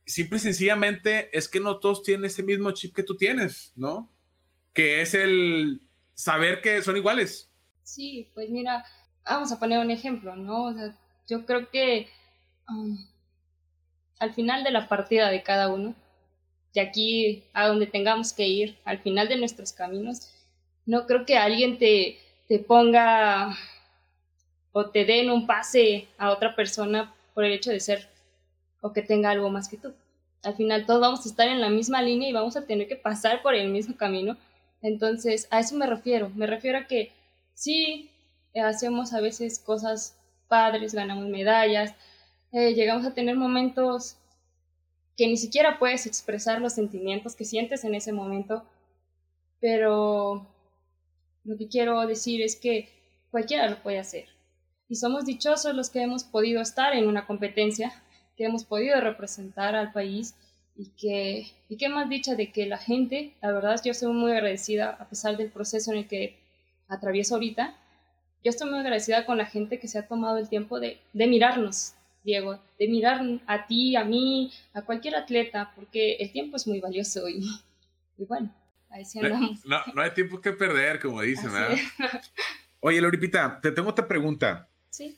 simple 0.05 0.37
y 0.37 0.41
sencillamente 0.41 1.35
es 1.37 1.47
que 1.47 1.59
no 1.59 1.79
todos 1.79 2.03
tienen 2.03 2.25
ese 2.25 2.43
mismo 2.43 2.71
chip 2.71 2.95
que 2.95 3.03
tú 3.03 3.17
tienes, 3.17 3.73
¿no? 3.75 4.11
Que 4.73 5.01
es 5.01 5.13
el 5.13 5.81
saber 6.13 6.61
que 6.61 6.81
son 6.81 6.97
iguales. 6.97 7.51
Sí, 7.83 8.29
pues 8.33 8.49
mira, 8.49 8.85
vamos 9.23 9.51
a 9.51 9.59
poner 9.59 9.79
un 9.79 9.91
ejemplo, 9.91 10.35
¿no? 10.35 10.65
O 10.65 10.73
sea, 10.73 10.97
yo 11.27 11.45
creo 11.45 11.69
que 11.69 12.07
um, 12.69 12.97
al 14.19 14.33
final 14.33 14.63
de 14.63 14.71
la 14.71 14.87
partida 14.87 15.29
de 15.29 15.43
cada 15.43 15.73
uno, 15.73 15.95
de 16.75 16.81
aquí 16.81 17.43
a 17.53 17.67
donde 17.67 17.87
tengamos 17.87 18.33
que 18.33 18.47
ir, 18.47 18.77
al 18.85 18.99
final 18.99 19.27
de 19.29 19.37
nuestros 19.37 19.71
caminos, 19.71 20.29
no 20.85 21.07
creo 21.07 21.25
que 21.25 21.37
alguien 21.37 21.79
te, 21.79 22.19
te 22.47 22.59
ponga 22.59 23.57
o 24.73 24.89
te 24.89 25.05
den 25.05 25.31
un 25.31 25.47
pase 25.47 26.07
a 26.17 26.31
otra 26.31 26.53
persona 26.55 27.15
por 27.33 27.45
el 27.45 27.53
hecho 27.53 27.71
de 27.71 27.79
ser 27.79 28.09
o 28.81 28.91
que 28.91 29.01
tenga 29.01 29.31
algo 29.31 29.49
más 29.49 29.69
que 29.69 29.77
tú. 29.77 29.93
Al 30.43 30.55
final 30.55 30.85
todos 30.85 31.01
vamos 31.01 31.25
a 31.25 31.29
estar 31.29 31.47
en 31.47 31.61
la 31.61 31.69
misma 31.69 32.01
línea 32.01 32.29
y 32.29 32.33
vamos 32.33 32.57
a 32.57 32.65
tener 32.65 32.87
que 32.87 32.97
pasar 32.97 33.41
por 33.41 33.55
el 33.55 33.69
mismo 33.69 33.95
camino. 33.95 34.37
Entonces, 34.81 35.47
a 35.49 35.61
eso 35.61 35.75
me 35.75 35.87
refiero. 35.87 36.29
Me 36.35 36.45
refiero 36.45 36.77
a 36.79 36.87
que 36.87 37.11
sí, 37.53 38.11
hacemos 38.53 39.13
a 39.13 39.21
veces 39.21 39.59
cosas 39.59 40.17
padres, 40.47 40.93
ganamos 40.93 41.25
medallas, 41.27 41.95
eh, 42.51 42.73
llegamos 42.73 43.05
a 43.05 43.13
tener 43.13 43.35
momentos 43.35 44.17
que 45.17 45.27
ni 45.27 45.37
siquiera 45.37 45.79
puedes 45.79 46.05
expresar 46.05 46.61
los 46.61 46.73
sentimientos 46.73 47.35
que 47.35 47.45
sientes 47.45 47.83
en 47.83 47.95
ese 47.95 48.11
momento, 48.11 48.63
pero 49.61 50.47
lo 51.43 51.57
que 51.57 51.67
quiero 51.67 52.05
decir 52.05 52.41
es 52.41 52.55
que 52.55 52.89
cualquiera 53.31 53.69
lo 53.69 53.81
puede 53.81 53.99
hacer. 53.99 54.25
Y 54.87 54.95
somos 54.95 55.25
dichosos 55.25 55.73
los 55.73 55.89
que 55.89 56.01
hemos 56.01 56.23
podido 56.23 56.61
estar 56.61 56.93
en 56.93 57.07
una 57.07 57.25
competencia 57.25 57.91
que 58.35 58.45
hemos 58.45 58.65
podido 58.65 58.99
representar 58.99 59.75
al 59.75 59.93
país 59.93 60.35
y 60.75 60.89
que, 60.89 61.47
y 61.69 61.77
qué 61.77 61.89
más 61.89 62.09
dicha 62.09 62.35
de 62.35 62.51
que 62.51 62.65
la 62.65 62.77
gente, 62.77 63.33
la 63.41 63.51
verdad 63.51 63.81
yo 63.83 63.93
soy 63.93 64.11
muy 64.11 64.31
agradecida 64.33 64.89
a 64.99 65.07
pesar 65.07 65.37
del 65.37 65.49
proceso 65.49 65.91
en 65.91 65.99
el 65.99 66.07
que 66.07 66.37
atravieso 66.87 67.35
ahorita, 67.35 67.75
yo 68.43 68.49
estoy 68.49 68.69
muy 68.69 68.79
agradecida 68.79 69.25
con 69.25 69.37
la 69.37 69.45
gente 69.45 69.79
que 69.79 69.87
se 69.87 69.97
ha 69.97 70.07
tomado 70.07 70.37
el 70.37 70.49
tiempo 70.49 70.79
de, 70.79 70.99
de 71.13 71.27
mirarnos, 71.27 71.94
Diego, 72.25 72.59
de 72.77 72.87
mirar 72.87 73.21
a 73.47 73.67
ti, 73.67 73.95
a 73.95 74.03
mí, 74.03 74.51
a 74.73 74.81
cualquier 74.81 75.15
atleta, 75.15 75.71
porque 75.75 76.15
el 76.15 76.31
tiempo 76.31 76.57
es 76.57 76.67
muy 76.67 76.81
valioso 76.81 77.29
y, 77.29 77.47
y 78.17 78.25
bueno, 78.25 78.53
ahí 78.89 79.05
sí 79.05 79.19
andamos. 79.19 79.65
No, 79.65 79.79
no, 79.93 80.01
hay 80.01 80.11
tiempo 80.11 80.41
que 80.41 80.51
perder, 80.51 80.99
como 80.99 81.21
dicen, 81.21 81.53
¿verdad? 81.53 81.77
Oye, 82.81 82.99
Loripita, 82.99 83.59
te 83.61 83.71
tengo 83.71 83.89
otra 83.89 84.07
pregunta. 84.07 84.67
Sí 84.89 85.17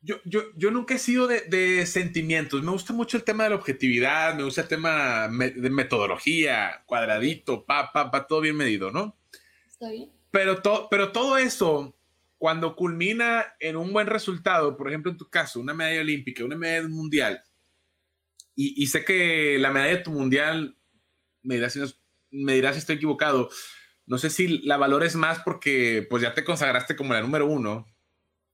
yo, 0.00 0.16
yo, 0.24 0.42
yo 0.56 0.70
nunca 0.70 0.94
he 0.94 0.98
sido 0.98 1.26
de, 1.26 1.42
de, 1.42 1.84
sentimientos. 1.86 2.62
Me 2.62 2.70
gusta 2.70 2.92
mucho 2.92 3.16
el 3.16 3.24
tema 3.24 3.44
de 3.44 3.50
la 3.50 3.56
objetividad, 3.56 4.34
me 4.34 4.44
gusta 4.44 4.62
el 4.62 4.68
tema 4.68 5.28
de 5.28 5.70
metodología, 5.70 6.82
cuadradito, 6.86 7.64
pa, 7.64 7.92
pa, 7.92 8.10
pa, 8.10 8.26
todo 8.26 8.40
bien 8.40 8.56
medido, 8.56 8.90
¿no? 8.90 9.16
Está 9.68 9.90
bien. 9.90 10.10
Pero, 10.30 10.62
to, 10.62 10.88
pero 10.90 11.10
todo 11.10 11.36
eso, 11.36 11.94
cuando 12.38 12.76
culmina 12.76 13.44
en 13.60 13.76
un 13.76 13.92
buen 13.92 14.06
resultado, 14.06 14.76
por 14.76 14.88
ejemplo, 14.88 15.10
en 15.10 15.18
tu 15.18 15.28
caso, 15.28 15.60
una 15.60 15.74
medalla 15.74 16.00
olímpica, 16.00 16.44
una 16.44 16.56
medalla 16.56 16.88
mundial, 16.88 17.42
y, 18.54 18.82
y 18.82 18.86
sé 18.86 19.04
que 19.04 19.58
la 19.58 19.70
medalla 19.70 19.96
de 19.96 20.02
tu 20.02 20.10
mundial, 20.10 20.76
me 21.42 21.56
dirás, 21.56 21.74
si 21.74 21.80
me 22.30 22.54
dirás 22.54 22.74
si 22.74 22.80
estoy 22.80 22.96
equivocado, 22.96 23.50
no 24.06 24.18
sé 24.18 24.30
si 24.30 24.58
la 24.66 24.76
valores 24.76 25.14
más 25.14 25.40
porque 25.40 26.06
pues 26.08 26.22
ya 26.22 26.34
te 26.34 26.44
consagraste 26.44 26.96
como 26.96 27.12
la 27.12 27.20
número 27.20 27.46
uno. 27.46 27.86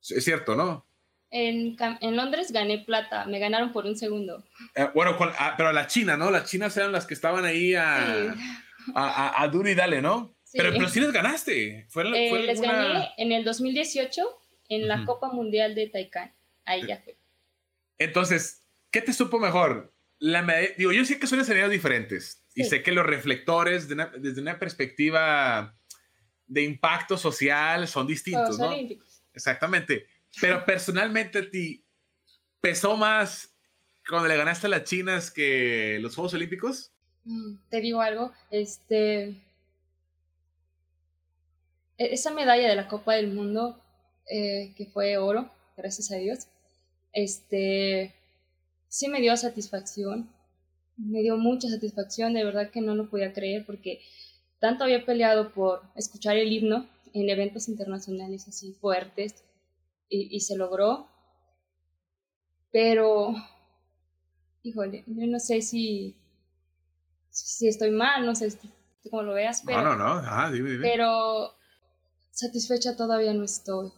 Es 0.00 0.24
cierto, 0.24 0.56
¿no? 0.56 0.86
En, 1.30 1.76
en, 2.00 2.16
Londres 2.16 2.52
gané 2.52 2.84
plata, 2.84 3.24
me 3.26 3.38
ganaron 3.38 3.72
por 3.72 3.86
un 3.86 3.96
segundo. 3.96 4.44
Eh, 4.74 4.88
bueno, 4.94 5.16
con, 5.16 5.30
ah, 5.38 5.54
pero 5.56 5.72
la 5.72 5.86
China, 5.86 6.16
¿no? 6.16 6.30
Las 6.30 6.50
chinas 6.50 6.76
eran 6.76 6.92
las 6.92 7.06
que 7.06 7.14
estaban 7.14 7.44
ahí 7.44 7.74
a, 7.74 8.34
a, 8.94 9.42
a, 9.42 9.48
duro 9.48 9.68
y 9.68 9.74
dale, 9.74 10.02
¿no? 10.02 10.36
Pero, 10.54 10.72
pero 10.72 10.88
sí 10.88 11.00
les 11.00 11.12
ganaste. 11.12 11.86
¿Fue, 11.88 12.04
eh, 12.04 12.42
les 12.44 12.60
gané 12.60 13.12
en 13.16 13.32
el 13.32 13.44
2018 13.44 14.22
en 14.68 14.88
la 14.88 15.04
Copa 15.04 15.32
Mundial 15.32 15.74
de 15.74 15.88
Taikán. 15.88 16.32
Ahí 16.64 16.86
ya 16.86 16.98
fue. 16.98 17.16
Entonces, 17.98 18.62
¿qué 18.90 19.02
te 19.02 19.12
supo 19.12 19.38
mejor? 19.38 19.92
La 20.18 20.42
digo, 20.78 20.92
yo 20.92 21.04
sé 21.04 21.18
que 21.18 21.26
son 21.26 21.40
escenarios 21.40 21.70
diferentes 21.70 22.42
y 22.54 22.64
sé 22.64 22.82
que 22.82 22.92
los 22.92 23.04
reflectores 23.04 23.88
desde 23.88 24.40
una 24.40 24.58
perspectiva 24.58 25.76
de 26.46 26.62
impacto 26.62 27.18
social 27.18 27.86
son 27.88 28.06
distintos, 28.06 28.58
¿no? 28.58 28.72
Exactamente. 29.32 30.06
Pero 30.40 30.64
personalmente 30.64 31.38
a 31.40 31.50
ti, 31.50 31.84
¿pesó 32.60 32.96
más 32.96 33.54
cuando 34.08 34.28
le 34.28 34.36
ganaste 34.36 34.66
a 34.66 34.70
las 34.70 34.84
chinas 34.84 35.30
que 35.30 35.98
los 36.00 36.14
Juegos 36.14 36.34
Olímpicos? 36.34 36.92
Mm, 37.24 37.56
te 37.68 37.80
digo 37.80 38.00
algo, 38.00 38.32
este... 38.50 39.34
E-, 41.98 42.14
esa 42.14 42.32
medalla 42.32 42.68
de 42.68 42.76
la 42.76 42.88
Copa 42.88 43.14
del 43.14 43.32
Mundo, 43.32 43.80
eh, 44.30 44.74
que 44.76 44.86
fue 44.86 45.16
oro, 45.18 45.50
gracias 45.76 46.10
a 46.12 46.16
Dios, 46.16 46.46
este, 47.12 48.14
sí 48.88 49.08
me 49.08 49.20
dio 49.20 49.36
satisfacción, 49.36 50.30
me 50.96 51.20
dio 51.20 51.36
mucha 51.36 51.68
satisfacción, 51.68 52.34
de 52.34 52.44
verdad 52.44 52.70
que 52.70 52.80
no 52.80 52.94
lo 52.94 53.10
podía 53.10 53.32
creer 53.32 53.64
porque 53.66 54.00
tanto 54.60 54.84
había 54.84 55.04
peleado 55.04 55.52
por 55.52 55.82
escuchar 55.94 56.36
el 56.36 56.52
himno 56.52 56.88
en 57.12 57.28
eventos 57.28 57.68
internacionales 57.68 58.48
así 58.48 58.72
fuertes 58.72 59.44
y, 60.08 60.40
se 60.40 60.56
logró, 60.56 61.08
pero, 62.70 63.34
híjole, 64.62 65.02
yo 65.08 65.26
no 65.26 65.40
sé 65.40 65.60
si, 65.60 66.16
si 67.30 67.66
estoy 67.66 67.90
mal, 67.90 68.24
no 68.24 68.36
sé 68.36 68.56
cómo 69.10 69.22
lo 69.22 69.34
veas, 69.34 69.62
pero, 69.66 69.82
no, 69.82 69.96
no, 69.96 70.22
no. 70.22 70.22
Ah, 70.24 70.50
dime, 70.52 70.70
dime. 70.70 70.88
pero 70.88 71.52
satisfecha 72.34 72.96
todavía 72.96 73.32
no 73.32 73.44
estoy. 73.44 73.92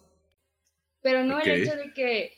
Pero 1.03 1.25
no 1.25 1.40
el 1.40 1.51
hecho 1.51 1.75
de 1.77 1.92
que, 1.92 2.33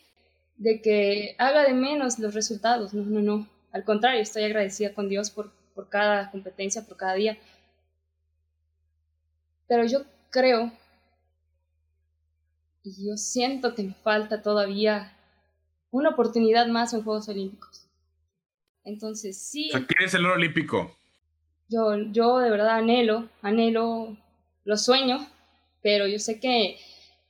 de 0.57 0.81
que 0.81 1.35
haga 1.39 1.65
de 1.65 1.75
menos 1.75 2.19
los 2.19 2.35
resultados, 2.35 2.95
no, 2.95 3.05
no, 3.05 3.21
no. 3.21 3.49
Al 3.73 3.85
contrario, 3.85 4.23
estoy 4.23 4.45
agradecida 4.45 4.95
con 4.95 5.09
Dios 5.09 5.31
por, 5.31 5.53
por 5.75 5.89
cada 5.89 6.31
competencia, 6.31 6.87
por 6.87 6.97
cada 6.97 7.15
día. 7.15 7.39
Pero 9.67 9.85
yo 9.85 10.05
creo 10.31 10.73
y 12.83 13.07
yo 13.07 13.17
siento 13.17 13.75
que 13.75 13.83
me 13.83 13.95
falta 13.95 14.43
todavía 14.43 15.15
una 15.91 16.11
oportunidad 16.11 16.69
más 16.69 16.95
en 16.95 17.03
Juegos 17.03 17.29
Olímpicos. 17.29 17.87
Entonces, 18.85 19.37
sí. 19.39 19.71
O 19.75 19.87
¿Qué 19.87 20.05
es 20.05 20.15
el 20.15 20.25
oro 20.25 20.35
olímpico? 20.35 20.97
Yo, 21.69 21.97
yo 22.13 22.39
de 22.39 22.51
verdad 22.51 22.77
anhelo, 22.77 23.29
anhelo, 23.43 24.17
lo 24.65 24.77
sueño, 24.79 25.27
pero 25.83 26.07
yo 26.07 26.19
sé 26.19 26.41
que 26.41 26.79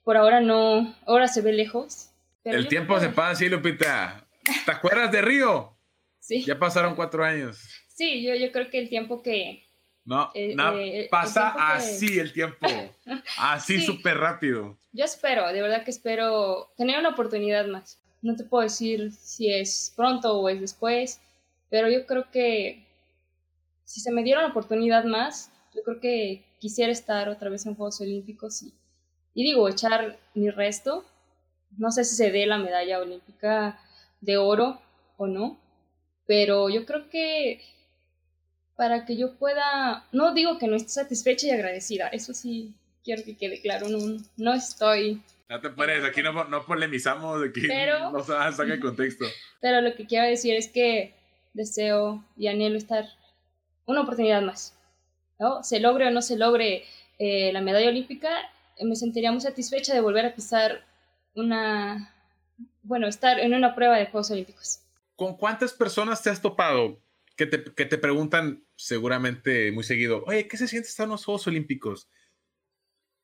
por 0.05 0.17
ahora 0.17 0.41
no, 0.41 0.95
ahora 1.07 1.29
se 1.29 1.43
ve 1.43 1.53
lejos. 1.53 2.11
el 2.45 2.69
tiempo 2.69 2.99
se 2.99 3.11
pasa 3.11 3.31
así, 3.31 3.49
Lupita. 3.49 4.27
¿Te 4.65 4.71
acuerdas 4.71 5.13
de 5.13 5.21
Río? 5.21 5.77
Sí. 6.19 6.45
Ya 6.45 6.59
pasaron 6.59 6.95
cuatro 6.95 7.25
años. 7.25 7.59
Sí, 7.89 8.23
yo, 8.23 8.35
yo 8.35 8.51
creo 8.53 8.71
que 8.71 8.79
el 8.79 8.89
tiempo 8.89 9.23
que... 9.23 9.65
No, 10.05 10.31
eh, 10.33 10.55
no 10.55 10.79
eh, 10.79 11.09
pasa 11.11 11.75
así 11.75 12.19
el 12.19 12.33
tiempo. 12.33 12.67
Así 13.39 13.83
súper 13.83 14.17
rápido. 14.17 14.79
Yo 14.93 15.05
espero, 15.05 15.53
de 15.53 15.61
verdad 15.61 15.85
que 15.85 15.91
espero 15.91 16.73
tener 16.79 16.99
una 16.99 17.11
oportunidad 17.11 17.67
más. 17.67 18.01
No 18.23 18.35
te 18.35 18.45
puedo 18.45 18.63
decir 18.63 19.13
si 19.13 19.53
es 19.53 19.93
pronto 19.95 20.39
o 20.39 20.49
es 20.49 20.63
después, 20.63 21.21
pero 21.69 21.91
yo 21.91 22.07
creo 22.07 22.31
que 22.31 22.87
si 23.85 24.01
se 24.01 24.11
me 24.11 24.23
diera 24.23 24.41
una 24.41 24.49
oportunidad 24.49 25.05
más, 25.05 25.53
yo 25.75 25.83
creo 25.83 26.01
que 26.01 26.48
quisiera 26.59 26.93
estar 26.93 27.29
otra 27.29 27.51
vez 27.51 27.67
en 27.67 27.75
Juegos 27.75 28.01
Olímpicos 28.01 28.63
y, 28.63 28.75
y 29.35 29.45
digo, 29.45 29.69
echar 29.69 30.19
mi 30.35 30.51
resto. 30.51 31.05
No 31.77 31.91
sé 31.91 32.05
si 32.05 32.17
se 32.17 32.31
dé 32.31 32.47
la 32.47 32.59
medalla 32.59 33.01
olímpica 33.01 33.79
de 34.21 34.37
oro 34.37 34.81
o 35.17 35.27
no, 35.27 35.61
pero 36.27 36.69
yo 36.69 36.87
creo 36.87 37.09
que 37.11 37.61
para 38.77 39.05
que 39.05 39.17
yo 39.17 39.37
pueda, 39.37 40.07
no 40.13 40.33
digo 40.35 40.59
que 40.59 40.69
no 40.69 40.77
esté 40.77 40.91
satisfecha 40.91 41.49
y 41.49 41.51
agradecida, 41.51 42.09
eso 42.09 42.33
sí 42.33 42.75
quiero 43.03 43.25
que 43.25 43.37
quede 43.37 43.61
claro, 43.61 43.89
no, 43.89 43.99
no 44.37 44.55
estoy... 44.55 45.21
No 45.49 45.61
te 45.61 45.71
pares, 45.71 46.05
aquí 46.05 46.23
no, 46.23 46.45
no 46.45 46.65
polemizamos, 46.65 47.43
aquí 47.43 47.63
pero, 47.67 48.11
no 48.13 48.21
se 48.21 48.33
saca 48.33 48.75
el 48.75 48.81
contexto. 48.81 49.25
Pero 49.61 49.81
lo 49.81 49.97
que 49.97 50.07
quiero 50.07 50.27
decir 50.27 50.55
es 50.55 50.69
que 50.69 51.15
deseo 51.55 52.25
y 52.37 52.47
anhelo 52.47 52.77
estar 52.77 53.07
una 53.87 54.03
oportunidad 54.03 54.43
más. 54.43 54.78
¿No? 55.39 55.63
Se 55.63 55.81
logre 55.81 56.07
o 56.07 56.11
no 56.11 56.23
se 56.23 56.37
logre 56.37 56.85
eh, 57.19 57.53
la 57.53 57.61
medalla 57.61 57.89
olímpica, 57.89 58.29
me 58.81 58.97
sentiría 58.97 59.33
muy 59.33 59.41
satisfecha 59.41 59.95
de 59.95 60.01
volver 60.01 60.27
a 60.27 60.35
pisar 60.35 60.85
una, 61.35 62.15
bueno, 62.83 63.09
estar 63.09 63.39
en 63.41 63.55
una 63.55 63.75
prueba 63.75 63.97
de 63.97 64.07
Juegos 64.07 64.31
Olímpicos. 64.31 64.81
¿Con 65.17 65.37
cuántas 65.37 65.73
personas 65.73 66.23
te 66.23 66.31
has 66.31 66.41
topado 66.41 67.01
que 67.37 67.47
te, 67.47 67.65
que 67.75 67.87
te 67.87 67.99
preguntan 67.99 68.65
seguramente 68.77 69.73
muy 69.73 69.83
seguido, 69.83 70.23
oye, 70.27 70.47
¿qué 70.47 70.57
se 70.57 70.69
siente 70.69 70.89
estar 70.89 71.05
en 71.05 71.11
los 71.11 71.25
Juegos 71.25 71.47
Olímpicos? 71.47 72.09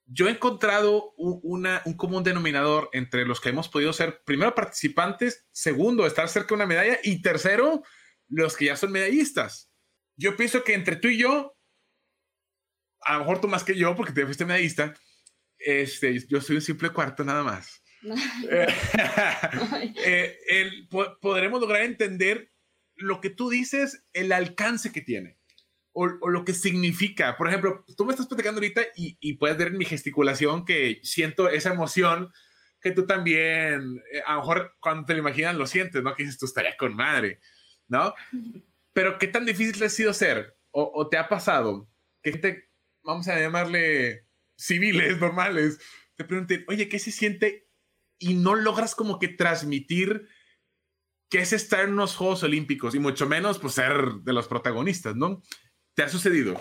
yo 0.07 0.29
he 0.29 0.31
encontrado 0.31 1.15
un, 1.17 1.67
un 1.85 1.95
común 1.95 2.23
denominador 2.23 2.91
entre 2.93 3.25
los 3.25 3.41
que 3.41 3.49
hemos 3.49 3.69
podido 3.69 3.93
ser, 3.93 4.23
primero, 4.25 4.55
participantes, 4.55 5.47
segundo, 5.53 6.07
estar 6.07 6.29
cerca 6.29 6.49
de 6.49 6.55
una 6.55 6.67
medalla 6.67 6.99
y 7.03 7.23
tercero, 7.23 7.83
los 8.29 8.57
que 8.57 8.67
ya 8.67 8.77
son 8.77 8.93
medallistas. 8.93 9.71
Yo 10.17 10.37
pienso 10.37 10.63
que 10.63 10.75
entre 10.75 10.97
tú 10.97 11.09
y 11.09 11.19
yo, 11.19 11.54
a 13.05 13.15
lo 13.15 13.21
mejor 13.21 13.41
tú 13.41 13.49
más 13.49 13.65
que 13.65 13.77
yo, 13.77 13.97
porque 13.97 14.13
te 14.13 14.25
fuiste 14.25 14.45
medallista, 14.45 14.95
este, 15.59 16.27
yo 16.29 16.41
soy 16.41 16.57
un 16.57 16.63
simple 16.63 16.91
cuarto 16.91 17.25
nada 17.25 17.43
más. 17.43 17.83
Eh, 20.07 20.39
el, 20.49 20.89
podremos 21.21 21.61
lograr 21.61 21.83
entender 21.83 22.53
lo 22.97 23.21
que 23.21 23.31
tú 23.31 23.49
dices, 23.49 24.05
el 24.13 24.33
alcance 24.33 24.93
que 24.93 25.01
tiene 25.01 25.39
o, 25.95 26.29
lo 26.29 26.45
que 26.45 26.53
significa. 26.53 27.37
Por 27.37 27.49
ejemplo, 27.49 27.85
tú 27.97 28.05
me 28.05 28.13
estás 28.13 28.27
platicando 28.27 28.59
ahorita 28.59 28.83
y, 28.97 29.17
y, 29.21 29.35
puedes 29.35 29.57
ver 29.57 29.69
en 29.69 29.79
mi 29.79 29.85
gesticulación 29.85 30.65
que 30.65 31.01
siento 31.03 31.49
esa 31.49 31.73
emoción 31.73 32.31
que 32.81 32.91
tú 32.91 33.07
también, 33.07 34.03
eh, 34.13 34.23
a 34.27 34.35
lo 34.35 34.41
mejor 34.41 34.75
cuando 34.81 35.07
te 35.07 35.15
lo 35.15 35.21
imaginas 35.21 35.55
lo 35.55 35.67
sientes, 35.67 36.03
¿no? 36.03 36.15
Que 36.15 36.25
dices, 36.25 36.39
tú 36.39 36.47
estarías 36.47 36.77
con 36.77 36.95
madre, 36.95 37.41
¿no? 37.89 38.13
Pero 38.93 39.19
¿qué 39.19 39.29
tan 39.29 39.47
difícil 39.47 39.83
ha 39.83 39.89
sido 39.89 40.13
ser? 40.13 40.57
O, 40.71 40.91
o 40.95 41.09
te 41.09 41.17
ha 41.17 41.29
pasado 41.29 41.89
que 42.23 42.33
te, 42.33 42.69
vamos 43.05 43.29
a 43.29 43.39
llamarle 43.39 44.27
civiles, 44.57 45.21
normales, 45.21 45.79
te 46.17 46.25
pregunten, 46.25 46.65
oye, 46.69 46.89
¿qué 46.89 46.99
se 46.99 47.11
siente? 47.11 47.69
Y 48.19 48.35
no 48.35 48.55
logras 48.55 48.95
como 48.95 49.19
que 49.19 49.29
transmitir 49.29 50.29
qué 51.29 51.41
es 51.41 51.53
estar 51.53 51.85
en 51.85 51.93
unos 51.93 52.17
Juegos 52.17 52.43
Olímpicos 52.43 52.95
y 52.95 52.99
mucho 52.99 53.27
menos 53.27 53.59
pues 53.59 53.75
ser 53.75 54.15
de 54.23 54.33
los 54.33 54.47
protagonistas, 54.47 55.17
¿no? 55.17 55.43
¿Te 55.95 56.03
ha 56.03 56.09
sucedido? 56.09 56.61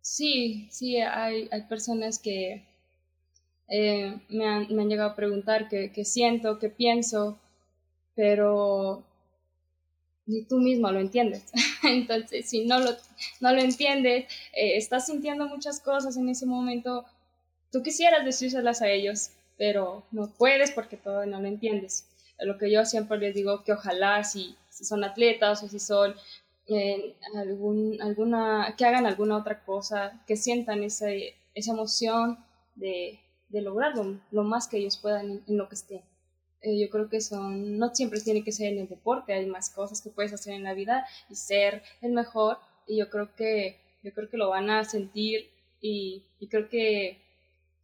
Sí, 0.00 0.68
sí, 0.70 0.96
hay, 0.96 1.48
hay 1.52 1.62
personas 1.68 2.18
que 2.18 2.66
eh, 3.68 4.20
me, 4.28 4.46
han, 4.46 4.74
me, 4.74 4.82
han, 4.82 4.88
llegado 4.88 5.10
a 5.10 5.16
preguntar 5.16 5.68
qué, 5.68 6.04
siento, 6.04 6.58
qué 6.58 6.70
pienso, 6.70 7.38
pero 8.14 9.04
ni 10.28 10.44
tú 10.44 10.58
mismo 10.58 10.92
lo 10.92 11.00
entiendes. 11.00 11.44
Entonces, 11.82 12.48
si 12.48 12.64
no 12.64 12.78
lo, 12.78 12.90
no 13.40 13.52
lo 13.52 13.60
entiendes, 13.60 14.26
eh, 14.52 14.76
estás 14.76 15.06
sintiendo 15.06 15.48
muchas 15.48 15.80
cosas 15.80 16.16
en 16.16 16.28
ese 16.28 16.46
momento, 16.46 17.04
tú 17.72 17.82
quisieras 17.82 18.24
decírselas 18.24 18.80
a 18.80 18.88
ellos, 18.88 19.30
pero 19.56 20.04
no 20.12 20.28
puedes 20.38 20.70
porque 20.70 20.96
todo 20.96 21.26
no 21.26 21.40
lo 21.40 21.48
entiendes. 21.48 22.06
Lo 22.38 22.56
que 22.56 22.70
yo 22.70 22.84
siempre 22.84 23.18
les 23.18 23.34
digo 23.34 23.64
que 23.64 23.72
ojalá 23.72 24.22
si, 24.22 24.54
son 24.70 25.02
atletas 25.02 25.64
o 25.64 25.68
si 25.68 25.80
son 25.80 26.14
algún, 27.34 28.00
alguna, 28.00 28.74
que 28.78 28.84
hagan 28.84 29.06
alguna 29.06 29.38
otra 29.38 29.64
cosa, 29.64 30.22
que 30.26 30.36
sientan 30.36 30.84
esa, 30.84 31.08
esa 31.54 31.72
emoción 31.72 32.38
de, 32.76 33.18
de 33.48 33.62
lograrlo 33.62 34.20
lo 34.30 34.44
más 34.44 34.68
que 34.68 34.78
ellos 34.78 34.98
puedan 34.98 35.42
en, 35.46 35.56
lo 35.56 35.68
que 35.68 35.74
estén. 35.74 36.02
Eh, 36.60 36.80
yo 36.80 36.90
creo 36.90 37.08
que 37.08 37.20
son, 37.20 37.78
no 37.78 37.94
siempre 37.94 38.20
tiene 38.20 38.42
que 38.42 38.52
ser 38.52 38.72
en 38.72 38.80
el 38.80 38.88
deporte, 38.88 39.32
hay 39.32 39.46
más 39.46 39.70
cosas 39.70 40.02
que 40.02 40.10
puedes 40.10 40.32
hacer 40.32 40.54
en 40.54 40.64
la 40.64 40.74
vida 40.74 41.06
y 41.30 41.36
ser 41.36 41.82
el 42.02 42.12
mejor 42.12 42.58
y 42.86 42.98
yo 42.98 43.10
creo 43.10 43.34
que, 43.36 43.80
yo 44.02 44.12
creo 44.12 44.28
que 44.28 44.36
lo 44.36 44.50
van 44.50 44.70
a 44.70 44.84
sentir 44.84 45.50
y, 45.80 46.24
y 46.40 46.48
creo 46.48 46.68
que 46.68 47.22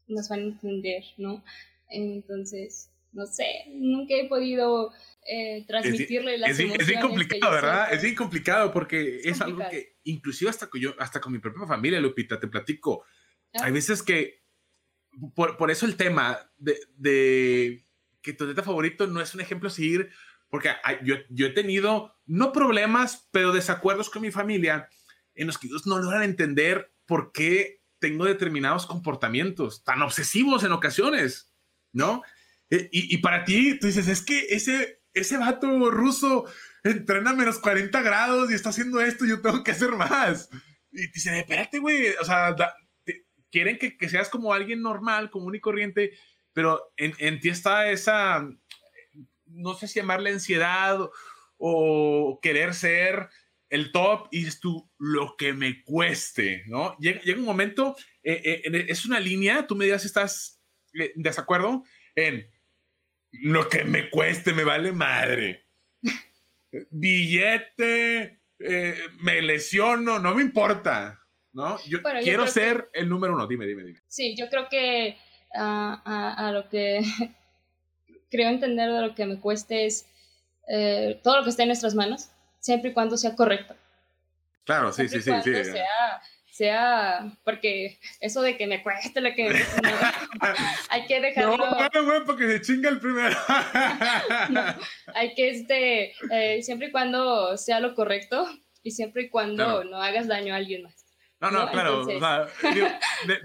nos 0.09 0.29
van 0.29 0.41
a 0.41 0.45
entender, 0.45 1.05
¿no? 1.19 1.45
Entonces, 1.89 2.91
no 3.13 3.27
sé, 3.27 3.47
nunca 3.69 4.15
he 4.15 4.29
podido 4.29 4.93
eh, 5.27 5.65
transmitirle 5.67 6.37
las 6.37 6.51
es, 6.51 6.61
emociones. 6.61 6.89
Es 6.89 7.01
complicado, 7.01 7.53
¿verdad? 7.53 7.93
Es 7.93 8.03
bien 8.03 8.15
complicado 8.15 8.73
porque 8.73 9.21
es, 9.25 9.41
algo 9.41 9.63
que, 9.71 9.99
inclusive 10.03 10.51
hasta 10.51 10.69
con, 10.69 10.81
yo, 10.81 10.95
hasta 10.99 11.21
con 11.21 11.33
mi 11.33 11.39
propia 11.39 11.67
familia, 11.67 12.01
Lupita, 12.01 12.41
te 12.41 12.49
platico. 12.49 13.05
Hay 13.53 13.73
veces 13.73 14.03
que, 14.03 14.43
por, 15.35 15.57
por 15.57 15.71
eso 15.71 15.87
el 15.87 15.97
tema 15.97 16.51
de, 16.59 16.77
de, 16.97 17.84
que 18.25 18.33
tu 18.33 18.45
atleta 18.45 18.63
favorito 18.63 19.07
no 19.07 19.21
es 19.21 19.35
un 19.35 19.43
ejemplo 19.43 19.69
a 19.69 19.73
seguir, 19.73 20.11
porque 20.49 20.71
yo, 21.05 21.17
yo 21.29 21.47
he 21.47 21.51
tenido, 21.51 22.17
no 22.27 22.53
problemas, 22.53 23.29
pero 23.31 23.53
desacuerdos 23.53 24.11
con 24.11 24.23
mi 24.23 24.31
familia 24.31 24.89
en 25.35 25.47
los 25.47 25.59
que 25.59 25.67
ellos 25.67 25.87
no 25.87 25.99
logran 25.99 26.23
entender 26.23 26.93
por 27.07 27.33
qué 27.33 27.83
tengo 27.99 28.25
determinados 28.25 28.87
comportamientos 28.87 29.85
tan 29.85 30.03
obsesivos 30.03 30.65
en 30.65 30.73
ocasiones, 30.73 31.53
¿no? 31.93 32.23
Eh, 32.71 32.89
y, 32.91 33.15
y, 33.15 33.19
para 33.19 33.45
ti, 33.45 33.79
tú 33.79 33.87
dices, 33.87 34.09
es 34.09 34.23
que 34.23 34.47
ese, 34.51 35.03
ese 35.13 35.37
vato 35.37 35.91
ruso 35.91 36.47
entrena 36.83 37.31
a 37.31 37.35
menos 37.35 37.59
40 37.59 38.01
grados 38.03 38.51
y 38.51 38.55
está 38.55 38.71
haciendo 38.71 39.01
esto, 39.01 39.27
yo 39.27 39.41
tengo 39.41 39.63
que 39.63 39.73
hacer 39.73 39.93
más. 39.93 40.49
Y 40.93 41.11
te 41.11 41.39
espérate, 41.39 41.79
güey, 41.79 42.09
o 42.21 42.25
sea, 42.25 42.55
quieren 43.51 43.79
que, 43.79 43.97
que, 43.97 44.09
seas 44.09 44.29
como 44.29 44.53
alguien 44.53 44.83
normal, 44.83 45.31
común 45.31 45.55
y 45.55 45.61
corriente, 45.61 46.13
pero 46.55 46.93
en, 46.97 47.15
en 47.19 47.41
ti 47.41 47.51
está 47.51 47.91
esa, 47.91 48.49
no 49.45 49.75
sé 49.75 49.87
si 49.87 50.01
llamarle 50.01 50.31
ansiedad 50.31 50.99
o, 51.59 52.41
querer 52.43 52.75
ser 52.75 53.29
el 53.69 53.93
top 53.93 54.29
y 54.31 54.47
es 54.47 54.61
tú 54.61 54.91
lo 54.99 55.37
que 55.37 55.53
me 55.53 55.83
cueste, 55.83 56.65
¿no? 56.67 56.97
Llega, 56.99 57.21
llega 57.23 57.39
un 57.39 57.45
momento, 57.45 57.97
eh, 58.23 58.63
eh, 58.65 58.87
es 58.89 59.05
una 59.05 59.19
línea, 59.19 59.67
tú 59.67 59.75
me 59.75 59.85
dirás 59.85 60.03
si 60.03 60.07
estás 60.07 60.63
de 60.93 61.13
desacuerdo 61.17 61.85
en 62.15 62.49
lo 63.33 63.69
que 63.69 63.85
me 63.85 64.11
cueste, 64.11 64.53
me 64.53 64.65
vale 64.65 64.93
madre. 64.93 65.67
Billete, 66.91 68.41
eh, 68.59 68.99
me 69.21 69.43
lesiono, 69.43 70.19
no 70.19 70.35
me 70.35 70.43
importa, 70.43 71.21
¿no? 71.53 71.79
Yo 71.87 72.01
quiero 72.23 72.47
ser 72.47 72.91
el 72.93 73.09
número 73.09 73.35
uno, 73.35 73.47
dime, 73.47 73.67
dime, 73.67 73.85
dime. 73.85 74.01
Sí, 74.07 74.37
yo 74.37 74.49
creo 74.49 74.69
que 74.69 75.17
a, 75.55 76.51
lo 76.53 76.69
que 76.69 77.03
creo 78.31 78.49
entender 78.49 78.91
de 78.91 79.01
lo 79.01 79.15
que 79.15 79.27
me 79.27 79.41
cueste 79.41 79.87
es 79.87 80.07
eh, 80.69 81.21
todo 81.23 81.39
lo 81.39 81.45
que 81.45 81.51
esté 81.51 81.63
en 81.63 81.69
nuestras 81.69 81.95
manos, 81.95 82.31
siempre 82.61 82.91
y 82.91 82.93
cuando 82.93 83.17
sea 83.17 83.35
correcto. 83.37 83.75
Claro, 84.65 84.93
sí, 84.93 85.09
sí, 85.09 85.21
sí, 85.21 85.31
sí. 85.43 85.65
Sea, 85.65 86.23
sea, 86.55 87.33
porque 87.43 87.99
eso 88.21 88.41
de 88.41 88.57
que 88.57 88.69
me 88.69 88.83
cueste 88.83 89.21
lo 89.21 89.35
que 89.35 89.49
hay 90.89 91.07
que 91.07 91.21
dejarlo. 91.21 91.57
No, 91.57 91.75
bueno, 91.75 92.05
bueno, 92.05 92.25
porque 92.25 92.47
se 92.47 92.61
chinga 92.63 92.91
el 92.91 93.01
primero. 93.01 93.37
hay 95.15 95.35
que, 95.35 95.51
este, 95.51 96.15
eh, 96.31 96.63
siempre 96.63 96.89
y 96.89 96.93
cuando 96.93 97.57
sea 97.57 97.81
lo 97.81 97.95
correcto 97.97 98.49
y 98.85 98.93
siempre 98.93 99.25
y 99.25 99.29
cuando 99.31 99.83
no 99.83 100.01
hagas 100.01 100.29
daño 100.29 100.55
a 100.55 100.59
alguien 100.59 100.85
más. 100.85 101.04
No, 101.51 101.65
no, 101.67 101.71
claro. 101.71 102.01
o 102.01 102.05
sea, 102.05 102.49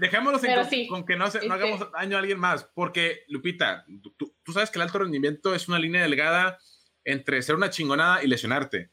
dejémoslo 0.00 0.40
con, 0.88 1.04
que 1.04 1.16
no, 1.16 1.26
no 1.46 1.54
hagamos 1.54 1.80
este 1.80 1.92
daño 1.92 2.16
a 2.16 2.20
alguien 2.20 2.38
más. 2.38 2.64
Porque, 2.74 3.24
Lupita, 3.28 3.84
tú, 4.16 4.34
tú, 4.42 4.52
sabes 4.52 4.70
que 4.70 4.78
el 4.78 4.82
alto 4.82 4.98
rendimiento 4.98 5.54
es 5.54 5.68
una 5.68 5.78
línea 5.78 6.02
delgada 6.02 6.58
entre 7.04 7.42
ser 7.42 7.54
una 7.54 7.70
chingonada 7.70 8.22
y 8.22 8.26
lesionarte. 8.26 8.90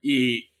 Y 0.00 0.52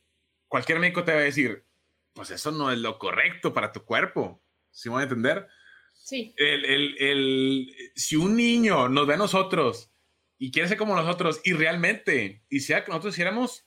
cualquier 0.48 0.78
médico 0.78 1.04
te 1.04 1.12
va 1.12 1.18
a 1.18 1.22
decir, 1.22 1.64
pues 2.12 2.30
eso 2.30 2.50
no 2.50 2.70
es 2.70 2.78
lo 2.78 2.98
correcto 2.98 3.52
para 3.52 3.72
tu 3.72 3.84
cuerpo. 3.84 4.42
¿Sí 4.70 4.88
me 4.88 4.94
voy 4.94 5.00
a 5.00 5.04
entender? 5.04 5.48
Sí. 5.94 6.34
El, 6.36 6.64
el, 6.64 6.96
el, 6.98 7.74
si 7.94 8.16
un 8.16 8.36
niño 8.36 8.88
nos 8.88 9.06
ve 9.06 9.14
a 9.14 9.18
nosotros 9.18 9.92
y 10.38 10.50
quiere 10.50 10.68
ser 10.68 10.78
como 10.78 10.96
nosotros 10.96 11.40
y 11.44 11.52
realmente, 11.52 12.42
y 12.48 12.60
sea 12.60 12.84
que 12.84 12.90
nosotros 12.90 13.14
hiciéramos, 13.14 13.66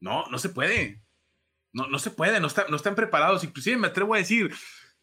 no, 0.00 0.26
no 0.26 0.38
se 0.38 0.48
puede. 0.48 1.03
No, 1.74 1.86
no 1.88 1.98
se 1.98 2.10
puede, 2.10 2.40
no, 2.40 2.46
está, 2.46 2.64
no 2.70 2.76
están 2.76 2.94
preparados. 2.94 3.44
Inclusive 3.44 3.76
me 3.76 3.88
atrevo 3.88 4.14
a 4.14 4.18
decir 4.18 4.54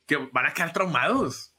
que 0.08 0.16
van 0.16 0.48
a 0.48 0.54
quedar 0.54 0.74
traumados. 0.74 1.56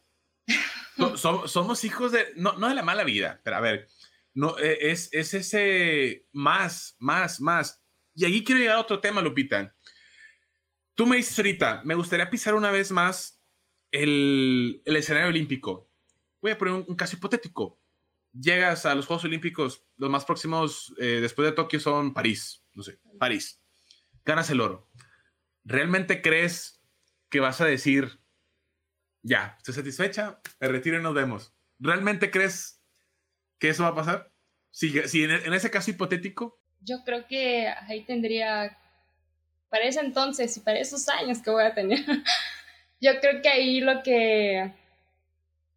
somos 1.16 1.84
hijos 1.84 2.10
de, 2.10 2.32
no, 2.34 2.54
no 2.54 2.68
de 2.68 2.74
la 2.74 2.82
mala 2.82 3.04
vida, 3.04 3.40
pero 3.44 3.56
a 3.56 3.60
ver, 3.60 3.88
no, 4.34 4.58
e, 4.58 4.90
es, 4.90 5.08
es 5.12 5.34
ese 5.34 6.26
más, 6.32 6.96
más, 6.98 7.40
más. 7.40 7.80
Y 8.14 8.24
aquí 8.24 8.42
quiero 8.42 8.60
llegar 8.60 8.76
a 8.76 8.80
otro 8.80 9.00
tema, 9.00 9.20
Lupita. 9.20 9.74
Tú 10.94 11.06
me 11.06 11.16
dices 11.16 11.38
ahorita, 11.38 11.82
me 11.84 11.94
gustaría 11.94 12.28
pisar 12.28 12.54
una 12.54 12.70
vez 12.70 12.90
más 12.90 13.40
el, 13.90 14.82
el 14.84 14.96
escenario 14.96 15.28
olímpico. 15.28 15.90
Voy 16.40 16.50
a 16.50 16.58
poner 16.58 16.74
un, 16.74 16.96
caso 16.96 17.16
hipotético. 17.16 17.78
Llegas 18.32 18.86
a 18.86 18.94
los 18.94 19.06
Juegos 19.06 19.24
Olímpicos, 19.24 19.84
los 19.96 20.10
más 20.10 20.24
próximos 20.24 20.94
eh, 20.98 21.18
después 21.20 21.46
de 21.46 21.52
Tokio 21.52 21.78
son 21.78 22.14
París, 22.14 22.64
no 22.72 22.82
sé, 22.82 22.98
París. 23.18 23.62
Ganas 24.24 24.48
el 24.50 24.60
oro. 24.60 24.88
¿Realmente 25.64 26.22
crees 26.22 26.80
que 27.28 27.40
vas 27.40 27.60
a 27.60 27.66
decir, 27.66 28.20
ya, 29.22 29.54
estoy 29.58 29.74
satisfecha, 29.74 30.40
me 30.60 30.68
retiro 30.68 30.98
y 30.98 31.02
nos 31.02 31.14
vemos? 31.14 31.54
¿Realmente 31.78 32.30
crees 32.30 32.82
que 33.58 33.68
eso 33.70 33.84
va 33.84 33.90
a 33.90 33.94
pasar? 33.94 34.32
Si, 34.70 34.90
si 35.08 35.24
en, 35.24 35.52
ese 35.52 35.70
caso 35.70 35.90
hipotético. 35.90 36.58
Yo 36.80 37.04
creo 37.04 37.26
que 37.26 37.68
ahí 37.68 38.04
tendría, 38.04 38.78
para 39.68 39.84
ese 39.84 40.00
entonces 40.00 40.56
y 40.56 40.60
para 40.60 40.78
esos 40.78 41.08
años 41.08 41.38
que 41.42 41.50
voy 41.50 41.64
a 41.64 41.74
tener, 41.74 42.04
yo 43.00 43.20
creo 43.20 43.42
que 43.42 43.48
ahí 43.48 43.80
lo 43.80 44.02
que, 44.02 44.72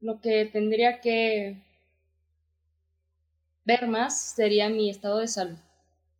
lo 0.01 0.19
que 0.21 0.45
tendría 0.45 1.01
que 1.01 1.57
ver 3.65 3.87
más 3.87 4.33
sería 4.35 4.69
mi 4.69 4.89
estado 4.89 5.19
de 5.19 5.27
salud. 5.27 5.57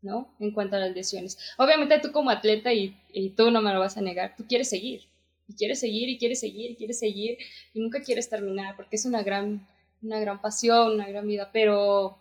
¿No? 0.06 0.34
En 0.40 0.52
cuanto 0.52 0.76
a 0.76 0.80
las 0.80 0.96
lesiones. 0.96 1.38
Obviamente 1.58 2.00
tú 2.00 2.12
como 2.12 2.30
atleta, 2.30 2.72
y, 2.72 2.96
y, 3.12 3.32
tú 3.32 3.50
no 3.50 3.62
me 3.62 3.74
lo 3.74 3.80
vas 3.80 3.98
a 3.98 4.02
negar, 4.02 4.36
tú 4.38 4.46
quieres 4.48 4.70
seguir, 4.70 5.02
y 5.48 5.56
quieres 5.56 5.80
seguir, 5.80 6.08
y 6.10 6.18
quieres 6.18 6.40
seguir, 6.40 6.72
y 6.72 6.76
quieres 6.76 7.00
seguir, 7.00 7.38
y 7.74 7.80
nunca 7.82 8.02
quieres 8.02 8.30
terminar, 8.30 8.76
porque 8.76 8.96
es 8.96 9.06
una 9.06 9.24
gran, 9.24 9.68
una 10.02 10.20
gran 10.20 10.40
pasión, 10.42 10.94
una 10.94 11.08
gran 11.08 11.28
vida, 11.28 11.50
pero 11.52 12.18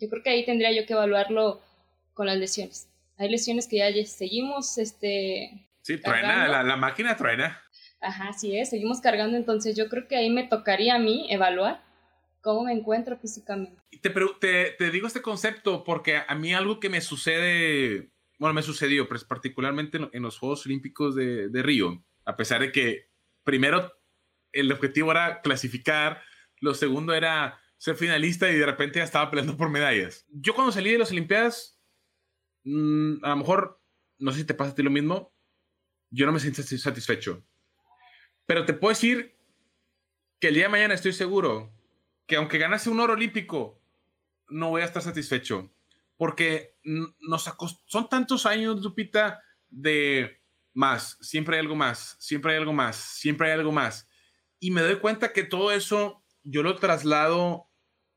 yo 0.00 0.08
creo 0.08 0.22
que 0.22 0.30
ahí 0.30 0.44
tendría 0.44 0.72
yo 0.72 0.86
que 0.86 0.94
evaluarlo 0.94 1.60
con 2.14 2.26
las 2.26 2.38
lesiones. 2.38 2.88
Hay 3.18 3.28
lesiones 3.28 3.68
que 3.68 3.76
ya 3.76 4.06
seguimos, 4.06 4.78
este... 4.78 5.68
Sí, 5.82 5.98
truena, 6.00 6.48
la, 6.48 6.62
la 6.62 6.76
máquina 6.76 7.16
truena. 7.16 7.60
Ajá, 8.00 8.30
así 8.30 8.56
es, 8.56 8.70
seguimos 8.70 9.00
cargando, 9.00 9.36
entonces 9.36 9.76
yo 9.76 9.88
creo 9.88 10.08
que 10.08 10.16
ahí 10.16 10.30
me 10.30 10.44
tocaría 10.44 10.94
a 10.94 10.98
mí 10.98 11.26
evaluar 11.30 11.82
cómo 12.42 12.64
me 12.64 12.72
encuentro 12.72 13.16
físicamente. 13.16 13.80
Te, 14.02 14.10
te, 14.10 14.70
te, 14.72 14.90
digo 14.90 15.06
este 15.06 15.22
concepto 15.22 15.84
porque 15.84 16.16
a 16.16 16.34
mí 16.34 16.52
algo 16.52 16.80
que 16.80 16.90
me 16.90 17.00
sucede, 17.00 18.10
bueno, 18.38 18.52
me 18.52 18.62
sucedió 18.62 19.08
pues, 19.08 19.24
particularmente 19.24 19.98
en, 20.12 20.22
los 20.22 20.38
Juegos 20.38 20.66
Olímpicos 20.66 21.14
de, 21.14 21.48
de, 21.48 21.62
Río, 21.62 22.04
a 22.26 22.36
pesar 22.36 22.60
de 22.60 22.72
que 22.72 23.08
primero 23.44 23.92
el 24.52 24.70
objetivo 24.70 25.12
era 25.12 25.40
clasificar, 25.40 26.22
lo 26.60 26.74
segundo 26.74 27.14
era 27.14 27.58
ser 27.78 27.96
finalista 27.96 28.50
y 28.50 28.58
de 28.58 28.66
repente 28.66 28.98
ya 28.98 29.04
estaba 29.04 29.30
peleando 29.30 29.56
por 29.56 29.70
medallas. 29.70 30.26
Yo 30.28 30.54
cuando 30.54 30.72
salí 30.72 30.90
de 30.90 30.98
las 30.98 31.10
Olimpiadas, 31.10 31.80
mmm, 32.64 33.24
a 33.24 33.30
lo 33.30 33.36
mejor, 33.36 33.80
no 34.18 34.32
sé 34.32 34.40
si 34.40 34.44
te 34.44 34.54
pasa 34.54 34.72
a 34.72 34.74
ti 34.74 34.82
lo 34.82 34.90
mismo, 34.90 35.32
yo 36.10 36.26
no 36.26 36.32
me 36.32 36.40
siento 36.40 36.62
satisfecho. 36.62 37.44
Pero 38.46 38.66
te 38.66 38.74
puedo 38.74 38.90
decir 38.90 39.36
que 40.40 40.48
el 40.48 40.54
día 40.54 40.64
de 40.64 40.70
mañana 40.70 40.94
estoy 40.94 41.12
seguro 41.12 41.72
que 42.26 42.36
aunque 42.36 42.58
ganase 42.58 42.90
un 42.90 43.00
oro 43.00 43.14
olímpico, 43.14 43.82
no 44.48 44.70
voy 44.70 44.82
a 44.82 44.86
estar 44.86 45.02
satisfecho. 45.02 45.72
Porque 46.16 46.76
nos 47.20 47.50
son 47.86 48.08
tantos 48.08 48.46
años, 48.46 48.82
Lupita, 48.82 49.42
de 49.68 50.40
más, 50.74 51.18
siempre 51.20 51.56
hay 51.56 51.60
algo 51.60 51.74
más, 51.74 52.16
siempre 52.20 52.52
hay 52.52 52.58
algo 52.58 52.72
más, 52.72 52.96
siempre 52.96 53.48
hay 53.48 53.58
algo 53.58 53.72
más. 53.72 54.08
Y 54.60 54.70
me 54.70 54.82
doy 54.82 54.96
cuenta 54.96 55.32
que 55.32 55.42
todo 55.42 55.72
eso 55.72 56.24
yo 56.44 56.62
lo 56.62 56.76
traslado 56.76 57.68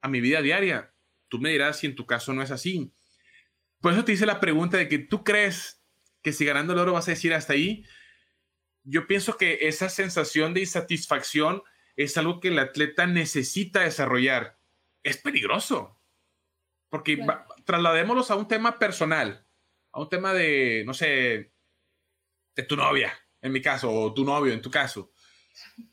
a 0.02 0.08
mi 0.08 0.22
vida 0.22 0.42
diaria. 0.42 0.94
Tú 1.28 1.40
me 1.40 1.50
dirás 1.50 1.80
si 1.80 1.88
en 1.88 1.96
tu 1.96 2.06
caso 2.06 2.34
no 2.34 2.42
es 2.42 2.52
así. 2.52 2.94
Por 3.82 3.94
eso 3.94 4.06
te 4.06 4.14
hice 4.14 4.26
la 4.26 4.40
pregunta 4.40 4.78
de 4.78 4.88
que 4.88 5.00
tú 5.00 5.24
crees 5.24 5.82
que 6.22 6.34
si 6.34 6.46
ganando 6.46 6.74
el 6.74 6.80
oro 6.80 6.94
vas 6.94 7.08
a 7.08 7.12
decir 7.12 7.34
hasta 7.34 7.54
ahí. 7.54 7.86
Yo 8.84 9.08
pienso 9.08 9.38
que 9.38 9.60
esa 9.62 9.90
sensación 9.90 10.54
de 10.54 10.62
insatisfacción 10.62 11.64
es 11.96 12.18
algo 12.18 12.40
que 12.40 12.50
el 12.50 12.60
atleta 12.60 13.08
necesita 13.08 13.82
desarrollar. 13.82 14.60
Es 15.04 15.18
peligroso. 15.18 16.00
Porque 16.90 17.26
trasladémoslos 17.66 18.32
a 18.32 18.36
un 18.36 18.48
tema 18.48 18.80
personal, 18.80 19.46
a 19.92 20.02
un 20.02 20.10
tema 20.10 20.34
de, 20.34 20.84
no 20.86 20.94
sé, 20.94 21.52
de 22.56 22.64
tu 22.64 22.76
novia, 22.76 23.14
en 23.42 23.52
mi 23.52 23.62
caso, 23.62 23.92
o 23.92 24.14
tu 24.14 24.24
novio, 24.24 24.54
en 24.54 24.62
tu 24.62 24.72
caso. 24.72 25.12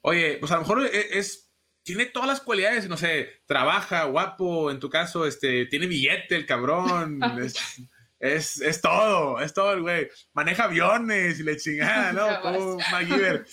Oye, 0.03 0.37
pues 0.39 0.53
a 0.53 0.57
lo 0.57 0.61
mejor 0.63 0.87
e, 0.87 1.19
es, 1.19 1.53
tiene 1.83 2.07
todas 2.07 2.29
las 2.29 2.41
cualidades, 2.41 2.89
no 2.89 2.97
sé, 2.97 3.43
trabaja, 3.47 4.05
guapo, 4.05 4.71
en 4.71 4.79
tu 4.79 4.89
caso, 4.91 5.27
este, 5.27 5.67
tiene 5.67 5.87
billete 5.87 6.37
el 6.37 6.47
cabrón, 6.47 7.21
es, 8.21 8.61
es, 8.61 8.81
todo, 8.81 9.41
es 9.41 9.53
todo 9.53 9.73
el 9.73 9.83
güey. 9.83 10.09
Maneja 10.33 10.65
aviones 10.65 11.41
y 11.41 11.43
le 11.43 11.57
chingada, 11.57 12.13
¿no? 12.13 12.79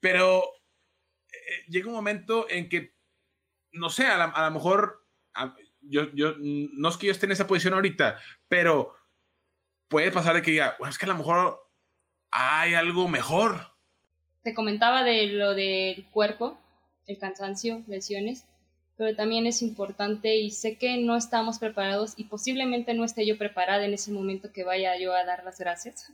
Pero 0.00 0.42
llega 1.68 1.88
un 1.88 1.94
momento 1.94 2.48
en 2.48 2.68
que, 2.68 2.94
no 3.72 3.90
sé, 3.90 4.06
a, 4.06 4.26
lo 4.26 4.50
mejor, 4.50 5.06
yo, 5.80 6.12
yo, 6.12 6.34
no 6.38 6.88
es 6.88 6.96
que 6.96 7.06
yo 7.06 7.12
esté 7.12 7.26
en 7.26 7.32
esa 7.32 7.46
posición 7.46 7.74
ahorita, 7.74 8.18
pero 8.48 8.94
puede 9.88 10.12
pasar 10.12 10.34
de 10.34 10.42
que 10.42 10.52
diga, 10.52 10.76
bueno, 10.78 10.90
es 10.90 10.98
que 10.98 11.06
a 11.06 11.08
lo 11.08 11.16
mejor 11.16 11.60
hay 12.30 12.74
algo 12.74 13.08
mejor. 13.08 13.72
Te 14.42 14.54
comentaba 14.54 15.02
de 15.02 15.26
lo 15.26 15.54
del 15.54 16.06
cuerpo, 16.10 16.58
el 17.06 17.18
cansancio, 17.18 17.82
lesiones, 17.86 18.46
pero 18.96 19.16
también 19.16 19.46
es 19.46 19.62
importante 19.62 20.36
y 20.36 20.50
sé 20.50 20.76
que 20.76 20.98
no 20.98 21.16
estamos 21.16 21.58
preparados 21.58 22.14
y 22.16 22.24
posiblemente 22.24 22.94
no 22.94 23.04
esté 23.04 23.26
yo 23.26 23.38
preparada 23.38 23.84
en 23.84 23.94
ese 23.94 24.12
momento 24.12 24.52
que 24.52 24.64
vaya 24.64 24.96
yo 24.98 25.14
a 25.14 25.24
dar 25.24 25.42
las 25.44 25.58
gracias 25.58 26.12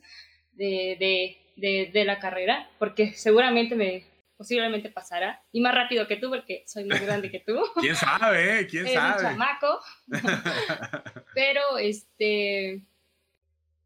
de, 0.53 0.97
de, 0.99 1.37
de, 1.57 1.91
de 1.93 2.05
la 2.05 2.19
carrera, 2.19 2.71
porque 2.79 3.13
seguramente 3.13 3.75
me, 3.75 4.05
posiblemente 4.37 4.91
pasará. 4.91 5.43
Y 5.53 5.61
más 5.61 5.75
rápido 5.75 6.07
que 6.07 6.17
tú, 6.17 6.29
porque 6.29 6.65
soy 6.67 6.85
más 6.85 7.01
grande 7.01 7.31
que 7.31 7.41
tú. 7.41 7.59
¿Quién 7.81 7.97
sabe? 7.97 8.67
¿Quién 8.67 8.89
sabe? 8.89 9.25
Un 9.25 9.31
chamaco. 9.31 9.81
pero, 11.35 11.79
este. 11.79 12.83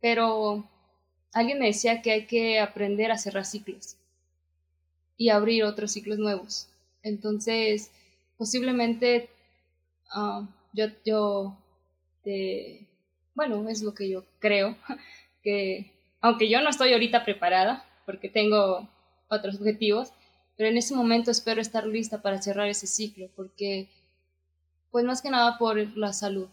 Pero 0.01 0.69
alguien 1.33 1.59
me 1.59 1.67
decía 1.67 2.03
que 2.03 2.13
hay 2.13 2.27
que 2.27 2.61
aprender 2.61 3.13
a 3.13 3.19
cerrar 3.19 3.45
ciclos 3.45 3.97
y 5.17 5.29
abrir 5.29 5.65
otros 5.65 5.93
ciclos 5.93 6.19
nuevos. 6.19 6.69
Entonces, 7.03 7.91
posiblemente 8.37 9.29
ah, 10.13 10.47
yo, 10.73 10.87
yo 11.05 11.57
bueno, 13.35 13.69
es 13.69 13.83
lo 13.83 13.95
que 13.95 14.09
yo 14.09 14.25
creo, 14.39 14.77
que 15.43 15.93
aunque 16.21 16.49
yo 16.49 16.61
no 16.61 16.69
estoy 16.69 16.93
ahorita 16.93 17.25
preparada, 17.25 17.85
porque 18.07 18.29
tengo 18.29 18.89
otros 19.29 19.57
objetivos, 19.57 20.13
pero 20.61 20.69
en 20.69 20.77
ese 20.77 20.95
momento 20.95 21.31
espero 21.31 21.63
estar 21.63 21.87
lista 21.87 22.21
para 22.21 22.43
cerrar 22.43 22.69
ese 22.69 22.87
ciclo, 22.87 23.31
porque, 23.35 23.89
pues 24.91 25.07
más 25.07 25.23
que 25.23 25.31
nada 25.31 25.57
por 25.57 25.79
la 25.97 26.13
salud, 26.13 26.49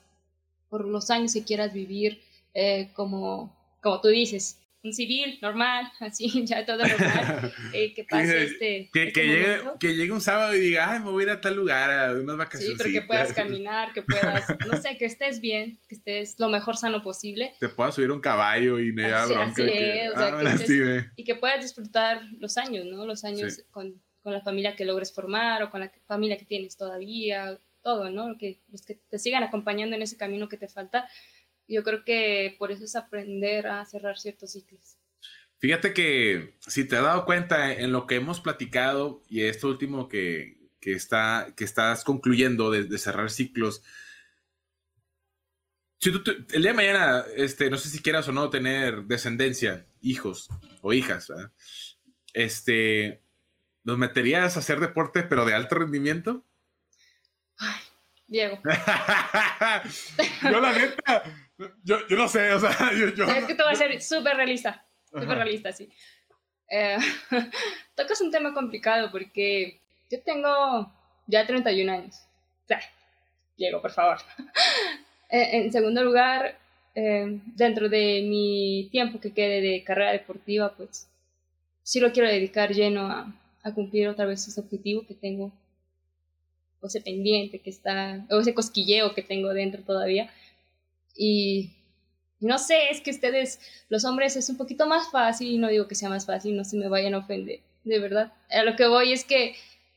por 0.70 0.88
los 0.88 1.10
años 1.10 1.34
que 1.34 1.44
quieras 1.44 1.74
vivir 1.74 2.22
eh, 2.54 2.90
como, 2.94 3.54
como 3.84 4.00
tú 4.00 4.08
dices, 4.08 4.60
un 4.84 4.94
civil 4.94 5.38
normal, 5.42 5.92
así, 6.00 6.46
ya 6.46 6.66
todo 6.66 6.86
normal, 6.86 7.54
eh, 7.74 7.94
que 7.94 8.04
pase 8.04 8.44
este. 8.44 8.90
Que, 8.92 9.04
este 9.08 9.28
llegue, 9.28 9.60
que 9.80 9.96
llegue 9.96 10.12
un 10.12 10.22
sábado 10.22 10.56
y 10.56 10.60
diga, 10.60 10.92
ay, 10.92 11.00
me 11.00 11.12
voy 11.12 11.24
a 11.24 11.26
ir 11.26 11.30
a 11.32 11.42
tal 11.42 11.56
lugar 11.56 11.92
a 11.92 12.14
unas 12.14 12.38
vacaciones. 12.38 12.78
Sí, 12.78 12.84
pero 12.84 12.92
que 12.92 13.08
puedas 13.08 13.34
caminar, 13.34 13.94
que 13.94 14.02
puedas, 14.02 14.46
no 14.68 14.78
sé, 14.78 14.98
que 14.98 15.06
estés 15.06 15.42
bien, 15.42 15.80
que 15.88 15.96
estés 15.96 16.40
lo 16.40 16.50
mejor 16.50 16.78
sano 16.78 17.02
posible. 17.02 17.54
Te 17.60 17.70
puedas 17.70 17.96
subir 17.96 18.12
un 18.12 18.22
caballo 18.22 18.80
y 18.80 18.94
no 18.94 19.06
haya 19.06 19.26
bronca. 19.26 19.64
y 21.16 21.24
que 21.24 21.36
puedas 21.36 21.62
disfrutar 21.62 22.22
los 22.40 22.58
años, 22.58 22.86
¿no? 22.86 23.06
Los 23.06 23.24
años 23.24 23.64
con, 23.72 24.02
con, 24.22 24.34
la 24.34 24.42
familia 24.42 24.76
que 24.76 24.86
logres 24.86 25.14
formar 25.14 25.64
o 25.64 25.70
con 25.70 25.80
la 25.80 25.92
familia 26.06 26.38
que 26.38 26.46
tienes 26.46 26.76
todavía, 26.78 27.58
todo, 27.82 28.10
¿no? 28.10 28.38
Que, 28.38 28.60
los 28.70 28.82
que 28.82 28.96
te 28.96 29.18
sigan 29.18 29.44
acompañando 29.44 29.96
en 29.96 30.02
ese 30.02 30.18
camino 30.18 30.50
que 30.50 30.58
te 30.58 30.68
falta 30.68 31.08
yo 31.68 31.84
creo 31.84 32.04
que 32.04 32.56
por 32.58 32.72
eso 32.72 32.86
es 32.86 32.96
aprender 32.96 33.68
a 33.68 33.86
cerrar 33.86 34.18
ciertos 34.18 34.52
ciclos. 34.52 34.98
Fíjate 35.60 35.94
que 35.94 36.56
si 36.60 36.86
te 36.86 36.98
has 36.98 37.04
dado 37.04 37.26
cuenta 37.26 37.74
en 37.74 37.92
lo 37.92 38.06
que 38.06 38.16
hemos 38.16 38.40
platicado 38.40 39.24
y 39.28 39.42
esto 39.44 39.68
último 39.68 40.08
que, 40.08 40.70
que, 40.80 40.94
está, 40.94 41.54
que 41.56 41.64
estás 41.64 42.04
concluyendo 42.04 42.70
de, 42.70 42.98
cerrar 42.98 43.32
ciclos, 43.32 43.82
si 46.00 46.12
tú, 46.12 46.22
el 46.52 46.62
día 46.62 46.72
de 46.72 46.78
mañana, 46.78 47.26
este, 47.36 47.72
no 47.72 47.78
sé 47.78 47.90
si 47.90 48.04
quieras 48.04 48.28
o 48.28 48.32
no 48.32 48.52
tener 48.52 49.06
descendencia, 49.06 49.88
hijos 50.00 50.48
o 50.82 50.94
hijas, 50.94 51.32
este, 52.34 53.24
¿los 53.84 53.98
meterías 53.98 54.56
a 54.56 54.60
hacer 54.60 54.80
deporte 54.80 55.24
pero 55.24 55.44
de 55.44 55.56
alto 55.56 55.74
rendimiento? 55.74 56.46
Ay, 57.58 57.82
Diego. 58.28 58.60
yo 60.44 60.62
la 60.62 60.72
neta, 60.72 61.47
yo, 61.84 62.08
yo 62.08 62.18
no 62.18 62.28
sé, 62.28 62.52
o 62.54 62.60
sea, 62.60 62.72
yo... 62.98 63.14
yo 63.14 63.26
es 63.26 63.46
que 63.46 63.56
te 63.56 63.64
voy 63.64 63.74
a 63.74 63.76
ser 63.76 64.02
súper 64.02 64.36
realista, 64.36 64.86
súper 65.12 65.30
realista, 65.30 65.72
sí. 65.72 65.90
Eh, 66.70 66.98
tocas 67.96 68.20
un 68.22 68.32
tema 68.32 68.54
complicado 68.54 69.10
porque 69.12 69.80
yo 70.10 70.22
tengo 70.22 70.92
ya 71.26 71.46
31 71.46 71.92
años. 71.92 72.16
O 72.64 72.68
sea, 72.68 72.82
Diego, 73.58 73.82
por 73.82 73.92
favor. 73.92 74.18
Eh, 75.30 75.58
en 75.58 75.74
segundo 75.74 76.06
lugar, 76.06 76.58
eh, 76.96 77.42
dentro 77.48 77.90
de 77.90 78.22
mi 78.22 78.88
tiempo 78.94 79.20
que 79.20 79.34
quede 79.34 79.60
de 79.60 79.84
carrera 79.84 80.14
deportiva, 80.14 80.74
pues 80.74 81.10
sí 81.84 82.00
lo 82.00 82.14
quiero 82.14 82.30
dedicar 82.30 82.72
lleno 82.72 83.12
a, 83.12 83.36
a 83.62 83.74
cumplir 83.74 84.08
otra 84.08 84.26
vez 84.26 84.48
ese 84.48 84.62
objetivo 84.62 85.06
que 85.06 85.16
tengo, 85.16 85.52
o 86.80 86.88
ese 86.88 87.02
pendiente 87.02 87.60
que 87.60 87.70
está, 87.70 88.26
o 88.30 88.40
ese 88.40 88.54
cosquilleo 88.54 89.14
que 89.14 89.22
tengo 89.22 89.54
dentro 89.54 89.82
todavía. 89.82 90.32
Y 91.18 91.72
no 92.40 92.60
sé, 92.60 92.92
es 92.92 93.02
que 93.02 93.12
ustedes, 93.12 93.60
los 93.90 94.06
hombres, 94.06 94.36
es 94.36 94.50
un 94.50 94.58
poquito 94.58 94.86
más 94.86 95.10
fácil, 95.10 95.60
no 95.60 95.68
digo 95.70 95.88
que 95.88 95.96
sea 95.96 96.10
más 96.10 96.26
fácil, 96.26 96.56
no 96.56 96.64
se 96.64 96.78
me 96.78 96.88
vayan 96.88 97.16
a 97.16 97.20
ofender, 97.20 97.62
de 97.84 98.00
verdad. 98.00 98.32
A 98.50 98.64
lo 98.64 98.76
que 98.76 98.88
voy 98.88 99.12
es 99.12 99.26
que, 99.26 99.56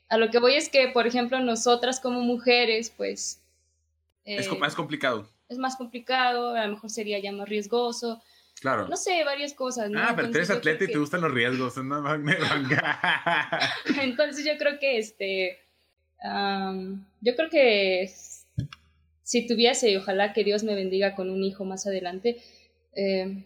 a 0.09 0.17
lo 0.17 0.31
que 0.31 0.39
voy 0.39 0.55
es 0.55 0.71
que, 0.71 0.89
por 0.89 1.07
ejemplo, 1.07 1.39
nosotras 1.41 2.01
como 2.01 2.21
mujeres, 2.23 2.93
pues... 2.97 3.43
es 4.25 4.47
eh, 4.47 4.57
más 4.59 4.75
complicado. 4.75 5.29
Es 5.49 5.59
más 5.59 5.77
complicado, 5.77 6.55
a 6.55 6.67
lo 6.67 6.75
mejor 6.75 6.91
sería 6.91 7.19
ya 7.19 7.33
más 7.33 7.49
riesgoso. 7.49 8.23
Claro. 8.61 8.89
No 8.89 8.97
sé, 8.97 9.25
varias 9.25 9.53
cosas. 9.55 9.91
¿no? 9.91 10.01
Ah, 10.01 10.13
pero 10.15 10.31
tú 10.31 10.37
eres 10.37 10.51
atleta 10.51 10.85
y 10.85 10.89
te 10.89 10.99
gustan 10.99 11.23
los 11.23 11.33
riesgos. 11.33 11.77
No, 11.79 12.15
Entonces 14.01 14.45
yo 14.45 14.57
creo 14.59 14.79
que 14.79 14.99
este... 14.99 15.59
yo 16.23 17.37
creo 17.37 17.51
que 17.51 18.03
si 19.31 19.47
tuviese, 19.47 19.89
y 19.93 19.97
ojalá 19.97 20.33
que 20.33 20.43
Dios 20.43 20.65
me 20.65 20.75
bendiga 20.75 21.15
con 21.15 21.31
un 21.31 21.45
hijo 21.45 21.65
más 21.65 21.87
adelante, 21.87 22.39
eh, 22.97 23.45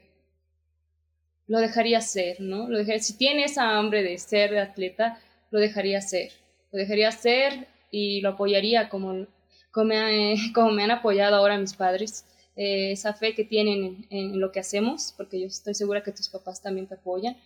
lo 1.47 1.59
dejaría 1.59 2.01
ser, 2.01 2.41
¿no? 2.41 2.71
Lo 2.71 2.79
dejaría, 2.79 3.03
si 3.03 3.19
tiene 3.19 3.45
esa 3.45 3.77
hambre 3.77 4.03
de 4.03 4.17
ser 4.17 4.57
atleta, 4.57 5.21
lo 5.51 5.61
dejaría 5.61 6.01
ser. 6.01 6.33
Lo 6.73 6.79
dejaría 6.79 7.11
ser 7.11 7.69
y 7.91 8.23
lo 8.23 8.31
apoyaría 8.31 8.89
como, 8.89 9.27
como 9.73 10.71
me 10.71 10.85
han 10.85 10.91
apoyado 10.91 11.37
ahora 11.37 11.59
mis 11.59 11.75
padres. 11.75 12.25
Eh, 12.57 12.93
esa 12.93 13.13
fe 13.13 13.35
que 13.35 13.45
tienen 13.45 14.07
en, 14.09 14.41
lo 14.41 14.53
que 14.53 14.61
hacemos, 14.61 15.13
porque 15.19 15.39
yo 15.39 15.49
estoy 15.49 15.75
segura 15.75 16.03
que 16.03 16.13
tus 16.13 16.31
papás 16.31 16.63
también 16.63 16.87
te 16.87 16.95
apoyan, 16.95 17.37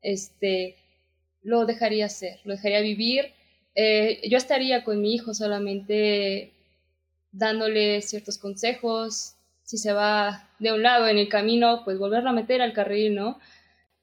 este, 0.00 0.76
lo 1.42 1.66
dejaría 1.66 2.08
ser, 2.08 2.40
lo 2.44 2.54
dejaría 2.54 2.80
vivir. 2.80 3.34
Eh, 3.74 4.26
yo 4.30 4.38
estaría 4.38 4.82
con 4.82 4.98
mi 5.02 5.12
hijo 5.12 5.34
solamente 5.34 6.54
dándole 7.32 8.00
ciertos 8.02 8.38
consejos, 8.38 9.36
si 9.64 9.78
se 9.78 9.92
va 9.92 10.50
de 10.58 10.72
un 10.72 10.82
lado 10.82 11.08
en 11.08 11.18
el 11.18 11.28
camino, 11.28 11.82
pues 11.84 11.98
volverlo 11.98 12.30
a 12.30 12.34
meter 12.34 12.60
al 12.60 12.72
carril, 12.74 13.14
¿no? 13.14 13.40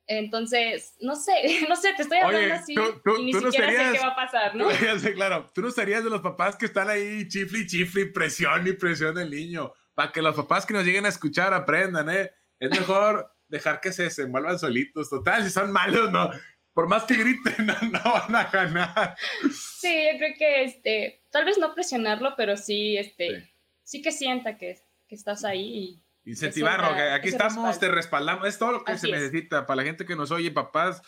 Entonces, 0.08 0.96
no 1.02 1.15
sé, 1.15 1.34
no 1.70 1.76
sé, 1.76 1.94
te 1.96 2.02
estoy 2.02 2.18
hablando 2.18 2.56
así 2.56 2.74
y 2.74 3.24
ni 3.24 3.34
siquiera 3.34 3.72
sé 3.72 3.94
qué 3.94 4.00
va 4.00 4.13
a 4.13 4.15
pasar, 4.15 4.56
¿no? 4.56 4.68
claro, 5.15 5.50
tú 5.54 5.62
no 5.62 5.70
serías 5.70 6.04
de 6.04 6.10
los 6.10 6.22
papás 6.22 6.56
que 6.56 6.65
están 6.65 6.89
ahí 6.89 7.28
chifli, 7.28 7.68
chifli, 7.68 8.12
presión 8.12 8.68
y 8.68 8.74
presión 8.74 9.13
del 9.13 9.30
niño, 9.30 9.72
para 9.94 10.12
que 10.12 10.24
los 10.24 10.36
papás 10.36 10.65
que 10.65 10.74
nos 10.74 10.84
lleguen 10.84 11.06
a 11.06 11.10
escuchar 11.10 11.54
aprendan, 11.54 12.10
¿eh? 12.10 12.32
Es 12.60 12.72
mejor 12.72 13.32
dejar 13.48 13.80
que 13.80 13.92
se 13.92 14.04
desenvuelvan 14.04 14.58
solitos, 14.58 15.10
total, 15.10 15.44
si 15.44 15.52
son 15.52 15.72
malos, 15.72 16.12
no, 16.12 16.32
por 16.73 16.88
más 16.88 17.03
que 17.03 17.15
griten, 17.15 17.65
no, 17.91 18.13
van 18.13 18.36
a 18.36 18.43
ganar. 18.45 19.15
Sí, 19.51 20.08
yo 20.12 20.17
creo 20.17 20.36
que 20.38 20.63
este, 20.63 21.23
tal 21.29 21.45
vez 21.45 21.58
no 21.58 21.73
presionarlo, 21.73 22.34
pero 22.38 22.58
sí, 22.58 22.97
este, 22.97 23.53
sí, 23.84 24.01
que 24.01 24.12
sienta 24.12 24.58
que, 24.58 24.79
que, 25.08 25.15
estás 25.15 25.43
ahí 25.43 26.01
y 26.25 26.32
incentivarlo, 26.32 26.95
que 26.95 27.01
aquí 27.01 27.29
estamos, 27.29 27.79
te 27.79 27.89
respaldamos, 27.89 28.47
es 28.47 28.58
todo 28.58 28.71
lo 28.71 28.84
que 28.84 28.97
se 28.97 29.10
necesita 29.10 29.65
para 29.65 29.77
la 29.77 29.84
gente 29.84 30.05
que 30.05 30.15
nos 30.15 30.32
oye, 30.32 30.51
papás. 30.51 31.01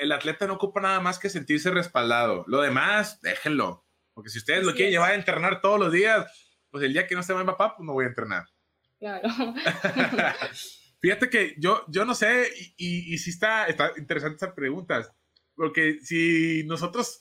El 0.00 0.10
atleta 0.12 0.46
no 0.46 0.54
ocupa 0.54 0.80
nada 0.80 1.00
más 1.00 1.18
que 1.18 1.28
sentirse 1.28 1.70
respaldado. 1.70 2.44
Lo 2.46 2.62
demás, 2.62 3.20
déjenlo. 3.20 3.84
Porque 4.14 4.30
si 4.30 4.38
ustedes 4.38 4.64
lo 4.64 4.72
quieren 4.72 4.90
llevar 4.90 5.10
a 5.10 5.14
entrenar 5.14 5.60
todos 5.60 5.78
los 5.78 5.92
días, 5.92 6.26
pues 6.70 6.82
el 6.82 6.94
día 6.94 7.06
que 7.06 7.14
no 7.14 7.20
esté 7.20 7.34
mal 7.34 7.44
papá, 7.44 7.76
pues 7.76 7.86
no 7.86 7.92
voy 7.92 8.06
a 8.06 8.08
entrenar. 8.08 8.44
Claro. 8.98 9.28
Fíjate 11.06 11.30
que 11.30 11.54
yo, 11.58 11.84
yo 11.86 12.04
no 12.04 12.16
sé, 12.16 12.50
y, 12.76 13.14
y, 13.14 13.18
sí 13.18 13.30
está, 13.30 13.66
está 13.66 13.92
interesante 13.96 14.44
esa 14.44 14.56
pregunta, 14.56 15.14
porque 15.54 16.00
si 16.02 16.64
nosotros 16.66 17.20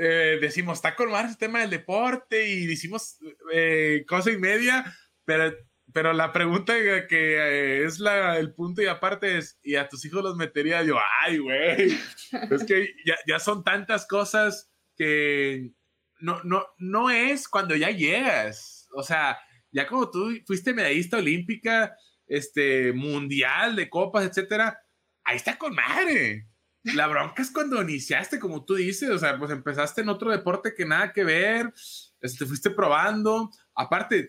eh, 0.00 0.38
decimos, 0.40 0.78
está 0.78 0.94
con 0.94 1.10
más 1.10 1.28
el 1.28 1.36
tema 1.36 1.58
del 1.58 1.70
deporte 1.70 2.48
y 2.48 2.68
decimos 2.68 3.18
eh, 3.52 4.04
cosa 4.06 4.30
y 4.30 4.36
media, 4.38 4.84
pero, 5.24 5.52
pero 5.92 6.12
la 6.12 6.32
pregunta 6.32 6.74
que, 7.08 7.08
eh, 7.10 7.84
es 7.84 7.98
la, 7.98 8.38
el 8.38 8.54
punto 8.54 8.82
y 8.82 8.86
aparte 8.86 9.38
es, 9.38 9.58
¿y 9.64 9.74
a 9.74 9.88
tus 9.88 10.04
hijos 10.04 10.22
los 10.22 10.36
metería? 10.36 10.84
Yo, 10.84 10.94
ay, 11.24 11.38
güey, 11.38 11.98
es 12.52 12.64
que 12.68 12.94
ya, 13.04 13.16
ya 13.26 13.40
son 13.40 13.64
tantas 13.64 14.06
cosas 14.06 14.70
que 14.94 15.72
no, 16.20 16.40
no, 16.44 16.68
no 16.78 17.10
es 17.10 17.48
cuando 17.48 17.74
ya 17.74 17.90
llegas, 17.90 18.86
o 18.94 19.02
sea, 19.02 19.40
ya 19.72 19.88
como 19.88 20.08
tú 20.08 20.30
fuiste 20.46 20.72
medallista 20.72 21.16
olímpica, 21.16 21.96
este, 22.28 22.92
mundial 22.92 23.74
de 23.76 23.88
copas, 23.88 24.26
etcétera, 24.26 24.78
ahí 25.24 25.36
está 25.36 25.58
con 25.58 25.74
madre. 25.74 26.46
La 26.82 27.06
bronca 27.06 27.42
es 27.42 27.50
cuando 27.50 27.82
iniciaste, 27.82 28.38
como 28.38 28.64
tú 28.64 28.74
dices, 28.74 29.10
o 29.10 29.18
sea, 29.18 29.38
pues 29.38 29.50
empezaste 29.50 30.02
en 30.02 30.08
otro 30.08 30.30
deporte 30.30 30.74
que 30.74 30.86
nada 30.86 31.12
que 31.12 31.24
ver, 31.24 31.72
este, 32.20 32.38
te 32.38 32.46
fuiste 32.46 32.70
probando. 32.70 33.50
Aparte, 33.74 34.28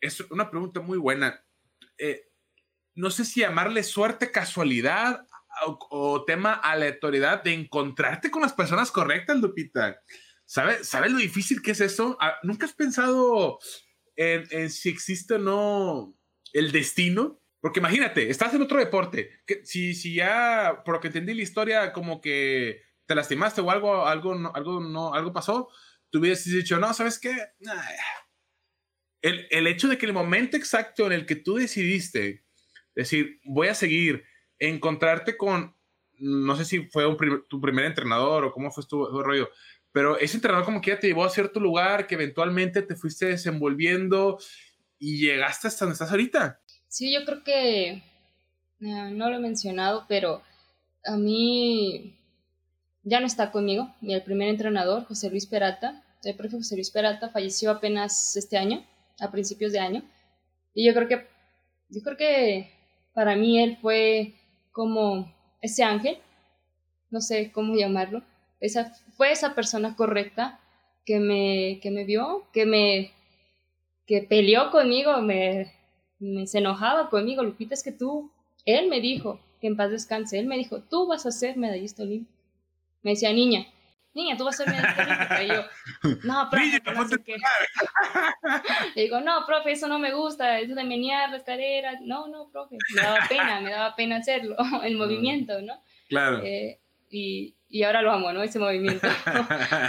es 0.00 0.20
una 0.30 0.50
pregunta 0.50 0.80
muy 0.80 0.98
buena. 0.98 1.44
Eh, 1.98 2.28
no 2.94 3.10
sé 3.10 3.24
si 3.24 3.40
llamarle 3.40 3.82
suerte, 3.82 4.30
casualidad 4.30 5.26
o, 5.90 6.24
tema 6.24 6.54
aleatoriedad 6.54 7.42
de 7.44 7.54
encontrarte 7.54 8.30
con 8.30 8.42
las 8.42 8.52
personas 8.52 8.90
correctas, 8.90 9.38
Lupita. 9.38 10.00
¿Sabes 10.44 10.88
sabe 10.88 11.08
lo 11.08 11.18
difícil 11.18 11.62
que 11.62 11.70
es 11.70 11.80
eso? 11.80 12.16
Ah, 12.20 12.34
¿Nunca 12.42 12.66
has 12.66 12.72
pensado 12.72 13.58
en, 14.16 14.44
en 14.50 14.70
si 14.70 14.88
existe 14.88 15.34
o 15.34 15.38
no 15.38 16.14
el 16.54 16.72
destino. 16.72 17.40
Porque 17.60 17.80
imagínate, 17.80 18.30
estás 18.30 18.54
en 18.54 18.62
otro 18.62 18.78
deporte. 18.78 19.42
Que 19.46 19.64
si, 19.64 19.94
si 19.94 20.14
ya, 20.14 20.82
por 20.84 20.94
lo 20.94 21.00
que 21.00 21.08
entendí 21.08 21.34
la 21.34 21.42
historia, 21.42 21.92
como 21.92 22.22
que 22.22 22.82
te 23.06 23.14
lastimaste 23.14 23.60
o 23.60 23.70
algo, 23.70 24.06
algo, 24.06 24.32
algo, 24.54 24.80
no, 24.80 25.12
algo 25.12 25.32
pasó, 25.32 25.68
tú 26.10 26.20
hubieras 26.20 26.44
dicho, 26.44 26.78
no, 26.78 26.92
¿sabes 26.94 27.18
qué? 27.18 27.36
El, 29.20 29.46
el, 29.50 29.66
hecho 29.66 29.88
de 29.88 29.98
que 29.98 30.06
el 30.06 30.12
momento 30.12 30.56
exacto 30.56 31.06
en 31.06 31.12
el 31.12 31.26
que 31.26 31.36
tú 31.36 31.56
decidiste 31.56 32.44
decir, 32.94 33.40
voy 33.44 33.68
a 33.68 33.74
seguir, 33.74 34.24
encontrarte 34.58 35.36
con, 35.36 35.76
no 36.18 36.56
sé 36.56 36.64
si 36.64 36.86
fue 36.88 37.04
tu 37.48 37.60
primer 37.60 37.86
entrenador 37.86 38.44
o 38.44 38.52
cómo 38.52 38.70
fue 38.70 38.84
tu, 38.84 39.06
tu 39.06 39.22
rollo, 39.22 39.50
pero 39.92 40.18
ese 40.18 40.36
entrenador 40.36 40.64
como 40.64 40.80
que 40.80 40.90
ya 40.90 40.98
te 40.98 41.06
llevó 41.06 41.24
a 41.24 41.30
cierto 41.30 41.60
lugar 41.60 42.06
que 42.06 42.14
eventualmente 42.14 42.82
te 42.82 42.96
fuiste 42.96 43.26
desenvolviendo 43.26 44.38
y 45.04 45.18
llegaste 45.18 45.68
hasta 45.68 45.84
donde 45.84 45.92
estás 45.92 46.10
ahorita. 46.10 46.60
Sí, 46.88 47.12
yo 47.12 47.26
creo 47.26 47.44
que 47.44 47.88
eh, 47.90 48.02
no 48.80 49.28
lo 49.28 49.36
he 49.36 49.38
mencionado, 49.38 50.06
pero 50.08 50.40
a 51.04 51.16
mí 51.18 52.18
ya 53.02 53.20
no 53.20 53.26
está 53.26 53.52
conmigo. 53.52 53.94
El 54.00 54.22
primer 54.22 54.48
entrenador, 54.48 55.04
José 55.04 55.28
Luis 55.28 55.46
Peralta, 55.46 56.02
el 56.22 56.34
profe 56.36 56.56
José 56.56 56.76
Luis 56.76 56.90
Peralta, 56.90 57.28
falleció 57.28 57.70
apenas 57.70 58.34
este 58.34 58.56
año, 58.56 58.82
a 59.20 59.30
principios 59.30 59.72
de 59.72 59.80
año. 59.80 60.02
Y 60.72 60.86
yo 60.86 60.94
creo 60.94 61.06
que, 61.06 61.26
yo 61.90 62.00
creo 62.00 62.16
que 62.16 62.70
para 63.12 63.36
mí 63.36 63.62
él 63.62 63.76
fue 63.82 64.32
como 64.72 65.30
ese 65.60 65.84
ángel, 65.84 66.16
no 67.10 67.20
sé 67.20 67.52
cómo 67.52 67.74
llamarlo, 67.76 68.22
esa, 68.58 68.90
fue 69.18 69.32
esa 69.32 69.54
persona 69.54 69.96
correcta 69.96 70.60
que 71.04 71.20
me, 71.20 71.78
que 71.82 71.90
me 71.90 72.04
vio, 72.04 72.48
que 72.54 72.64
me 72.64 73.12
que 74.06 74.22
peleó 74.22 74.70
conmigo, 74.70 75.20
me, 75.20 75.72
me 76.18 76.46
se 76.46 76.58
enojaba 76.58 77.10
conmigo, 77.10 77.42
Lupita, 77.42 77.74
es 77.74 77.82
que 77.82 77.92
tú, 77.92 78.30
él 78.64 78.88
me 78.88 79.00
dijo 79.00 79.40
que 79.60 79.66
en 79.66 79.76
paz 79.76 79.90
descanse, 79.90 80.38
él 80.38 80.46
me 80.46 80.58
dijo, 80.58 80.80
tú 80.82 81.06
vas 81.06 81.26
a 81.26 81.32
ser 81.32 81.56
medallista 81.56 82.02
olímpico. 82.02 82.38
Me 83.02 83.12
decía, 83.12 83.32
niña, 83.32 83.66
niña, 84.14 84.36
tú 84.36 84.44
vas 84.44 84.60
a 84.60 84.64
ser 84.64 84.74
medallista 84.74 85.02
olímpica. 85.04 85.44
Y 85.44 85.48
yo, 85.48 85.64
no, 86.24 86.48
profe, 86.50 86.82
no 86.94 87.08
sé 87.08 87.16
qué. 87.24 87.36
Le 88.94 89.02
digo, 89.02 89.20
no, 89.20 89.44
profe, 89.46 89.72
eso 89.72 89.88
no 89.88 89.98
me 89.98 90.12
gusta, 90.12 90.60
eso 90.60 90.74
de 90.74 90.84
menear 90.84 91.30
la 91.30 91.38
escalera. 91.38 91.92
No, 92.02 92.28
no, 92.28 92.48
profe, 92.50 92.76
me 92.94 93.02
daba 93.02 93.18
pena, 93.28 93.60
me 93.60 93.70
daba 93.70 93.96
pena 93.96 94.16
hacerlo, 94.16 94.56
el 94.84 94.96
movimiento, 94.96 95.60
¿no? 95.62 95.82
Claro. 96.08 96.42
Eh, 96.42 96.78
y, 97.10 97.54
y 97.68 97.82
ahora 97.84 98.02
lo 98.02 98.12
amo, 98.12 98.32
¿no? 98.32 98.42
Ese 98.42 98.58
movimiento. 98.58 99.08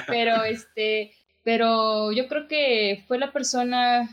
pero, 0.07 0.43
este, 0.43 1.13
pero 1.45 2.11
yo 2.11 2.27
creo 2.27 2.47
que 2.47 3.03
fue 3.07 3.19
la 3.19 3.31
persona, 3.31 4.09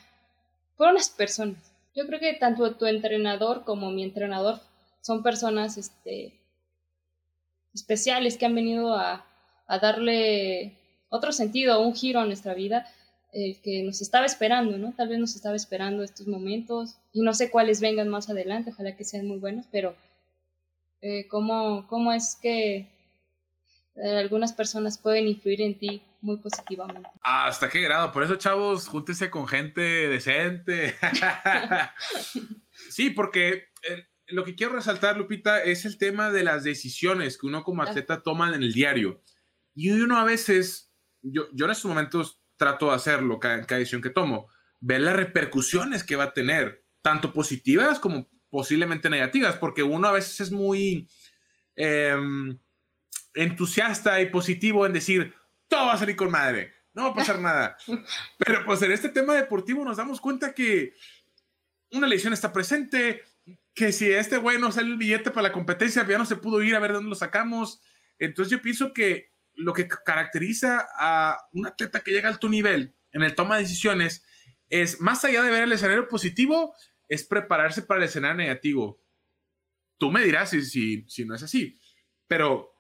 fueron 0.77 0.97
las 0.97 1.09
personas. 1.09 1.73
Yo 1.97 2.07
creo 2.07 2.21
que 2.21 2.35
tanto 2.35 2.77
tu 2.77 2.85
entrenador 2.85 3.65
como 3.65 3.91
mi 3.91 4.05
entrenador 4.05 4.61
son 5.01 5.23
personas, 5.23 5.79
este, 5.79 6.39
especiales 7.75 8.37
que 8.37 8.45
han 8.45 8.55
venido 8.55 8.95
a, 8.95 9.25
a 9.67 9.79
darle 9.79 10.77
otro 11.09 11.33
sentido, 11.33 11.81
un 11.81 11.95
giro 11.95 12.21
a 12.21 12.27
nuestra 12.27 12.53
vida, 12.53 12.87
el 13.33 13.59
que 13.63 13.83
nos 13.83 14.03
estaba 14.03 14.27
esperando, 14.27 14.77
¿no? 14.77 14.93
Tal 14.93 15.09
vez 15.09 15.19
nos 15.19 15.35
estaba 15.35 15.57
esperando 15.57 16.03
estos 16.03 16.27
momentos 16.27 16.97
y 17.15 17.23
no 17.23 17.33
sé 17.33 17.51
cuáles 17.51 17.81
vengan 17.81 18.09
más 18.09 18.29
adelante, 18.29 18.73
ojalá 18.73 18.95
que 18.95 19.05
sean 19.05 19.27
muy 19.27 19.39
buenos, 19.39 19.65
pero 19.73 19.97
eh, 21.01 21.27
¿cómo, 21.29 21.87
¿cómo 21.89 22.13
es 22.13 22.37
que 22.37 22.89
eh, 23.97 24.17
algunas 24.17 24.53
personas 24.53 24.97
pueden 24.97 25.29
influir 25.29 25.61
en 25.61 25.79
ti 25.79 26.03
muy 26.23 26.39
positivamente. 26.39 27.09
¿Hasta 27.23 27.69
qué 27.69 27.83
grado? 27.83 28.11
Por 28.11 28.23
eso, 28.23 28.37
chavos, 28.37 28.89
júntense 28.89 29.29
con 29.29 29.47
gente 29.47 29.81
decente. 29.81 30.95
sí, 32.91 33.11
porque 33.11 33.69
eh, 33.89 34.07
lo 34.29 34.45
que 34.45 34.55
quiero 34.55 34.75
resaltar, 34.75 35.19
Lupita, 35.19 35.63
es 35.63 35.85
el 35.85 35.99
tema 35.99 36.31
de 36.31 36.43
las 36.43 36.65
decisiones 36.65 37.37
que 37.37 37.47
uno 37.47 37.65
como 37.65 37.83
atleta 37.83 38.23
toma 38.23 38.49
en 38.49 38.63
el 38.63 38.73
diario. 38.73 39.21
Y 39.75 39.91
uno 39.91 40.19
a 40.19 40.25
veces, 40.25 40.93
yo, 41.21 41.49
yo 41.53 41.67
en 41.67 41.73
estos 41.73 41.89
momentos 41.89 42.41
trato 42.57 42.89
de 42.89 42.95
hacerlo, 42.95 43.39
cada, 43.41 43.67
cada 43.67 43.81
decisión 43.81 44.01
que 44.01 44.11
tomo, 44.11 44.49
ver 44.81 45.03
las 45.03 45.17
repercusiones 45.17 46.03
que 46.03 46.17
va 46.17 46.25
a 46.25 46.33
tener, 46.33 46.87
tanto 47.03 47.33
positivas 47.33 47.99
como 47.99 48.31
posiblemente 48.49 49.11
negativas, 49.11 49.57
porque 49.57 49.83
uno 49.83 50.09
a 50.09 50.13
veces 50.13 50.41
es 50.41 50.51
muy... 50.51 51.09
Eh, 51.77 52.17
entusiasta 53.35 54.21
y 54.21 54.31
positivo 54.31 54.87
en 54.87 54.93
decir, 54.93 55.35
todo 55.69 55.87
va 55.87 55.95
a 55.95 55.99
salir 55.99 56.17
con 56.17 56.31
madre, 56.31 56.73
no 56.95 57.05
va 57.05 57.09
a 57.11 57.15
pasar 57.15 57.39
nada. 57.39 57.77
Pero 58.39 58.65
pues 58.65 58.83
en 58.83 58.93
este 58.93 59.09
tema 59.09 59.35
deportivo 59.35 59.85
nos 59.85 59.97
damos 59.97 60.21
cuenta 60.21 60.55
que 60.55 60.95
una 61.91 62.07
lesión 62.07 62.33
está 62.33 62.53
presente, 62.53 63.23
que 63.75 63.93
si 63.93 64.11
este 64.11 64.37
güey 64.37 64.59
no 64.59 64.73
sale 64.73 64.89
el 64.89 64.99
billete 64.99 65.31
para 65.31 65.49
la 65.49 65.53
competencia, 65.53 66.07
ya 66.07 66.19
no 66.19 66.27
se 66.27 66.37
pudo 66.37 66.63
ir 66.63 66.75
a 66.75 66.81
ver 66.81 66.93
dónde 66.93 67.09
lo 67.09 67.15
sacamos. 67.15 67.81
Entonces 68.19 68.51
yo 68.51 68.63
pienso 68.63 68.93
que 68.93 69.33
lo 69.55 69.73
que 69.73 69.89
caracteriza 69.89 70.87
a 70.97 71.39
un 71.53 71.67
atleta 71.67 72.01
que 72.01 72.11
llega 72.11 72.29
a 72.29 72.33
alto 72.33 72.49
nivel 72.49 72.95
en 73.13 73.23
el 73.23 73.35
toma 73.35 73.57
de 73.57 73.63
decisiones 73.63 74.25
es, 74.69 75.01
más 75.01 75.25
allá 75.25 75.43
de 75.43 75.51
ver 75.51 75.65
el 75.65 75.73
escenario 75.73 76.09
positivo, 76.09 76.75
es 77.09 77.25
prepararse 77.25 77.83
para 77.83 78.01
el 78.01 78.09
escenario 78.09 78.37
negativo. 78.37 79.03
Tú 79.99 80.11
me 80.11 80.25
dirás 80.25 80.51
si, 80.51 80.63
si, 80.65 81.05
si 81.09 81.25
no 81.25 81.35
es 81.35 81.43
así, 81.43 81.79
pero 82.27 82.72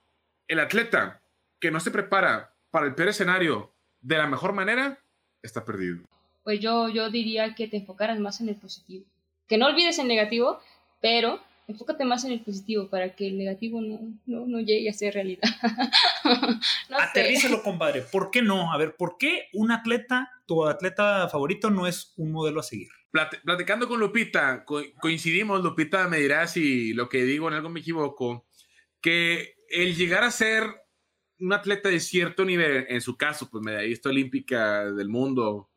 el 0.53 0.61
atleta 0.61 1.23
que 1.61 1.71
no 1.71 1.81
se 1.81 1.91
prepara 1.91 2.55
para 2.71 2.87
el 2.87 2.95
peor 2.95 3.09
escenario 3.09 3.75
de 4.03 4.19
la 4.19 4.27
mejor 4.27 4.53
manera, 4.53 5.03
está 5.43 5.65
perdido. 5.65 6.05
Pues 6.45 6.61
yo, 6.61 6.91
yo 6.91 7.09
diría 7.11 7.55
que 7.55 7.69
te 7.69 7.79
enfocaras 7.79 8.19
más 8.19 8.41
en 8.41 8.51
el 8.51 8.57
positivo. 8.57 9.07
Que 9.49 9.57
no 9.57 9.67
olvides 9.67 9.99
el 9.99 10.09
negativo, 10.09 10.61
pero 11.01 11.41
enfócate 11.69 12.05
más 12.05 12.25
en 12.25 12.33
el 12.33 12.41
positivo 12.41 12.89
para 12.89 13.15
que 13.15 13.29
el 13.29 13.39
negativo 13.39 13.81
no, 13.81 13.99
no, 14.27 14.47
no 14.47 14.61
llegue 14.61 14.91
a 14.91 14.93
ser 14.93 15.15
realidad. 15.15 15.49
no 16.91 16.99
Aterrízalo, 16.99 17.63
compadre. 17.63 18.03
¿Por 18.03 18.31
qué 18.31 18.43
no? 18.43 18.73
A 18.73 18.77
ver, 18.77 18.95
¿por 18.97 19.17
qué 19.17 19.49
un 19.55 19.71
atleta, 19.71 20.31
tu 20.47 20.67
atleta 20.67 21.29
favorito, 21.29 21.71
no 21.71 21.87
es 21.87 22.13
un 22.17 22.33
modelo 22.33 22.61
a 22.61 22.65
seguir? 22.65 22.89
platicando 23.45 23.89
con 23.89 24.01
Lupita, 24.01 24.65
coincidimos, 24.65 25.63
Lupita 25.63 26.09
me 26.09 26.17
dirá 26.17 26.47
si 26.47 26.95
lo 26.95 27.11
que 27.11 27.25
digo 27.25 27.47
en 27.47 27.53
algo 27.53 27.69
me 27.69 27.81
equivoco, 27.81 28.47
que 29.03 29.55
el 29.73 29.97
llegar 29.97 30.23
a 30.23 30.31
ser 30.31 30.65
un 31.39 31.53
atleta 31.53 31.89
de 31.89 31.99
cierto 31.99 32.45
nivel, 32.45 32.87
en 32.89 33.01
su 33.01 33.17
caso, 33.17 33.51
pues 33.51 33.65
medallista 33.65 34.11
olímpica 34.11 34.93
del 34.93 35.09
mundo, 35.09 35.71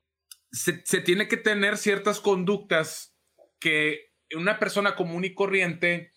se, 0.51 0.73
tiene 1.01 1.27
que 1.27 1.37
tener 1.37 1.77
ciertas 1.77 2.19
conductas 2.19 3.15
que 3.59 4.13
una 4.35 4.59
persona 4.59 4.95
común 4.95 5.25
y 5.25 5.33
corriente 5.33 6.11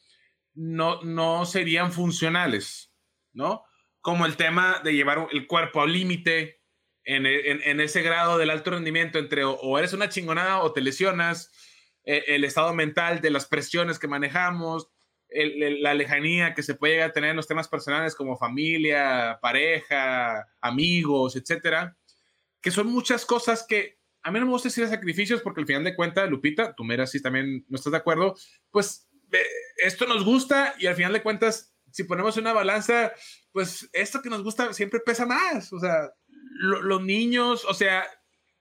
no, 0.54 1.00
no 1.02 1.46
serían 1.46 1.92
funcionales, 1.92 2.92
¿no? 3.32 3.64
Como 4.00 4.26
el 4.26 4.36
tema 4.36 4.80
de 4.84 4.92
llevar 4.94 5.28
el 5.32 5.46
cuerpo 5.46 5.80
al 5.80 5.92
límite 5.92 6.60
en, 7.04 7.80
ese 7.80 8.02
grado 8.02 8.36
del 8.36 8.50
alto 8.50 8.72
rendimiento 8.72 9.18
entre 9.18 9.44
o, 9.44 9.78
eres 9.78 9.94
una 9.94 10.10
chingonada 10.10 10.62
o 10.62 10.72
te 10.72 10.82
lesionas, 10.82 11.50
e, 12.04 12.22
el 12.28 12.44
estado 12.44 12.74
mental 12.74 13.22
de 13.22 13.30
las 13.30 13.46
presiones 13.46 13.98
que 13.98 14.08
manejamos, 14.08 14.90
la 15.30 15.94
lejanía 15.94 16.54
que 16.54 16.62
se 16.62 16.74
puede 16.74 16.94
llegar 16.94 17.10
a 17.10 17.12
tener 17.12 17.30
en 17.30 17.36
los 17.36 17.46
temas 17.46 17.68
personales 17.68 18.14
como 18.14 18.38
familia, 18.38 19.38
pareja, 19.42 20.46
amigos, 20.60 21.36
etcétera, 21.36 21.96
que 22.60 22.70
son 22.70 22.86
muchas 22.86 23.26
cosas 23.26 23.64
que 23.68 23.98
a 24.22 24.30
mí 24.30 24.40
no 24.40 24.46
me 24.46 24.52
gusta 24.52 24.68
decir 24.68 24.86
sacrificios 24.88 25.42
porque 25.42 25.60
al 25.60 25.66
final 25.66 25.84
de 25.84 25.94
cuentas, 25.94 26.28
Lupita, 26.28 26.74
tú 26.74 26.84
me 26.84 27.06
si 27.06 27.22
también 27.22 27.64
no 27.68 27.76
estás 27.76 27.92
de 27.92 27.98
acuerdo, 27.98 28.34
pues 28.70 29.08
esto 29.76 30.06
nos 30.06 30.24
gusta 30.24 30.74
y 30.78 30.86
al 30.86 30.96
final 30.96 31.12
de 31.12 31.22
cuentas, 31.22 31.74
si 31.92 32.04
ponemos 32.04 32.36
una 32.36 32.52
balanza, 32.52 33.12
pues 33.52 33.88
esto 33.92 34.20
que 34.20 34.30
nos 34.30 34.42
gusta 34.42 34.72
siempre 34.72 35.00
pesa 35.00 35.26
más. 35.26 35.72
O 35.72 35.78
sea, 35.78 36.10
los 36.58 37.02
niños, 37.02 37.64
o 37.64 37.74
sea, 37.74 38.06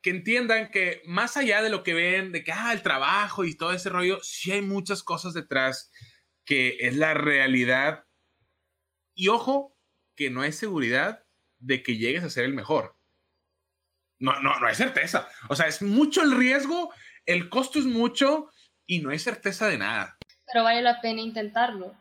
que 0.01 0.11
entiendan 0.11 0.69
que 0.69 1.01
más 1.05 1.37
allá 1.37 1.61
de 1.61 1.69
lo 1.69 1.83
que 1.83 1.93
ven, 1.93 2.31
de 2.31 2.43
que, 2.43 2.51
ah, 2.51 2.71
el 2.71 2.81
trabajo 2.81 3.43
y 3.43 3.55
todo 3.55 3.73
ese 3.73 3.89
rollo, 3.89 4.19
sí 4.21 4.51
hay 4.51 4.61
muchas 4.61 5.03
cosas 5.03 5.33
detrás 5.33 5.91
que 6.47 6.77
es 6.79 6.95
la 6.95 7.13
realidad. 7.13 8.05
Y 9.13 9.27
ojo, 9.27 9.77
que 10.15 10.31
no 10.31 10.41
hay 10.41 10.53
seguridad 10.53 11.23
de 11.59 11.83
que 11.83 11.97
llegues 11.97 12.23
a 12.23 12.29
ser 12.29 12.45
el 12.45 12.53
mejor. 12.53 12.95
No, 14.17 14.39
no, 14.39 14.57
no 14.59 14.65
hay 14.65 14.73
certeza. 14.73 15.29
O 15.49 15.55
sea, 15.55 15.67
es 15.67 15.81
mucho 15.83 16.23
el 16.23 16.35
riesgo, 16.35 16.91
el 17.25 17.49
costo 17.49 17.77
es 17.77 17.85
mucho 17.85 18.49
y 18.87 18.99
no 18.99 19.11
hay 19.11 19.19
certeza 19.19 19.67
de 19.67 19.77
nada. 19.77 20.17
Pero 20.51 20.63
vale 20.63 20.81
la 20.81 21.01
pena 21.01 21.21
intentarlo. 21.21 21.93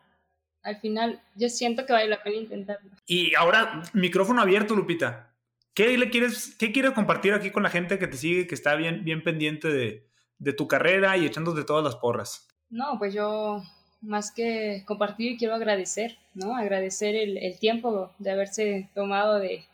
Al 0.63 0.81
final, 0.81 1.21
yo 1.35 1.49
siento 1.49 1.85
que 1.85 1.93
vale 1.93 2.09
la 2.09 2.23
pena 2.23 2.37
intentarlo. 2.37 2.91
Y 3.05 3.35
ahora, 3.35 3.83
micrófono 3.93 4.41
abierto, 4.41 4.75
Lupita. 4.75 5.35
¿Qué 5.75 5.99
le 5.99 6.09
quieres, 6.09 6.55
qué 6.57 6.73
quieres 6.73 6.93
compartir 6.93 7.35
aquí 7.35 7.51
con 7.51 7.65
la 7.65 7.71
gente 7.71 7.99
que 7.99 8.07
te 8.07 8.17
sigue, 8.17 8.47
que 8.47 8.55
está 8.55 8.77
bien, 8.77 9.05
bien 9.05 9.23
pendiente 9.23 9.69
de, 9.69 10.09
de 10.39 10.53
tu 10.53 10.69
carrera 10.69 11.17
y 11.17 11.27
echándote 11.27 11.65
todas 11.65 11.85
las 11.85 11.97
porras? 11.97 12.49
No, 12.71 12.99
pues 12.99 13.13
yo 13.13 13.63
más 14.07 14.31
que 14.31 14.85
compartir, 14.87 15.37
quiero 15.37 15.55
agradecer, 15.55 16.17
¿no? 16.35 16.57
Agradecer 16.57 17.17
el, 17.17 17.37
el 17.39 17.59
tiempo 17.59 18.13
de 18.19 18.31
haberse 18.31 18.89
tomado 18.95 19.39
de, 19.39 19.65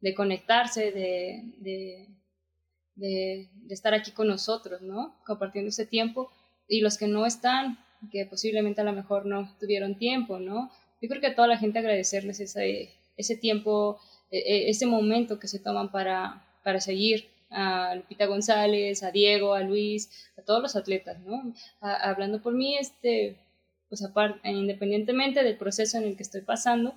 de 0.00 0.14
conectarse, 0.14 0.92
de, 0.92 1.42
de, 1.58 2.06
de, 2.96 3.48
estar 3.70 3.94
aquí 3.94 4.10
con 4.10 4.26
nosotros, 4.28 4.82
¿no? 4.82 5.14
Compartiendo 5.24 5.68
ese 5.68 5.86
tiempo. 5.86 6.30
Y 6.68 6.80
los 6.80 6.98
que 6.98 7.06
no 7.06 7.26
están, 7.26 7.78
que 8.10 8.26
posiblemente 8.26 8.80
a 8.80 8.84
lo 8.84 8.92
mejor 8.92 9.24
no 9.24 9.54
tuvieron 9.60 9.96
tiempo, 9.96 10.38
¿no? 10.38 10.70
Yo 11.00 11.08
creo 11.08 11.20
que 11.20 11.28
a 11.28 11.34
toda 11.34 11.48
la 11.48 11.58
gente 11.58 11.78
agradecerles 11.78 12.40
ese, 12.40 12.90
ese 13.16 13.36
tiempo, 13.36 13.98
e, 14.30 14.38
e, 14.38 14.70
ese 14.70 14.86
momento 14.86 15.38
que 15.38 15.48
se 15.48 15.60
toman 15.60 15.92
para, 15.92 16.44
para 16.64 16.80
seguir 16.80 17.28
a 17.50 17.94
Lupita 17.94 18.26
González, 18.26 19.04
a 19.04 19.12
Diego, 19.12 19.54
a 19.54 19.60
Luis, 19.60 20.10
a 20.36 20.42
todos 20.42 20.60
los 20.60 20.74
atletas, 20.74 21.20
¿no? 21.20 21.54
hablando 21.80 22.42
por 22.42 22.52
mí, 22.52 22.76
este, 22.76 23.36
pues 23.88 24.02
aparte, 24.02 24.48
independientemente 24.48 25.42
del 25.42 25.56
proceso 25.56 25.98
en 25.98 26.04
el 26.04 26.16
que 26.16 26.22
estoy 26.22 26.42
pasando, 26.42 26.94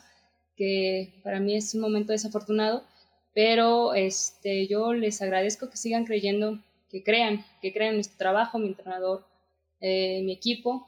que 0.56 1.14
para 1.24 1.40
mí 1.40 1.56
es 1.56 1.74
un 1.74 1.82
momento 1.82 2.12
desafortunado, 2.12 2.84
pero 3.34 3.94
este, 3.94 4.68
yo 4.68 4.94
les 4.94 5.22
agradezco 5.22 5.70
que 5.70 5.78
sigan 5.78 6.06
creyendo, 6.06 6.60
que 6.90 7.04
crean, 7.04 7.46
que 7.62 7.72
crean 7.72 7.92
en 7.92 7.96
nuestro 7.96 8.18
trabajo, 8.18 8.60
mi 8.60 8.68
entrenador, 8.68 9.26
eh, 9.80 10.22
mi 10.24 10.34
equipo. 10.34 10.88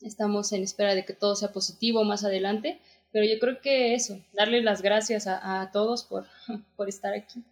Estamos 0.00 0.52
en 0.52 0.62
espera 0.62 0.94
de 0.94 1.04
que 1.04 1.14
todo 1.14 1.34
sea 1.34 1.52
positivo 1.52 2.04
más 2.04 2.24
adelante, 2.24 2.80
pero 3.12 3.24
yo 3.24 3.38
creo 3.40 3.60
que 3.60 3.94
eso, 3.94 4.20
darle 4.32 4.62
las 4.62 4.82
gracias 4.82 5.26
a, 5.26 5.70
todos 5.72 6.04
por, 6.04 6.26
por 6.76 6.88
estar 6.88 7.14
aquí. 7.14 7.42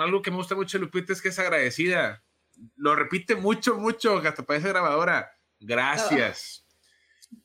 Algo 0.00 0.22
que 0.22 0.30
me 0.30 0.38
gusta 0.38 0.54
mucho 0.54 0.78
Lupita 0.78 1.12
es 1.12 1.20
que 1.20 1.28
es 1.28 1.38
agradecida. 1.38 2.22
Lo 2.76 2.94
repite 2.94 3.36
mucho, 3.36 3.76
mucho, 3.76 4.18
hasta 4.18 4.42
parece 4.44 4.68
grabadora. 4.68 5.30
Gracias. 5.60 6.62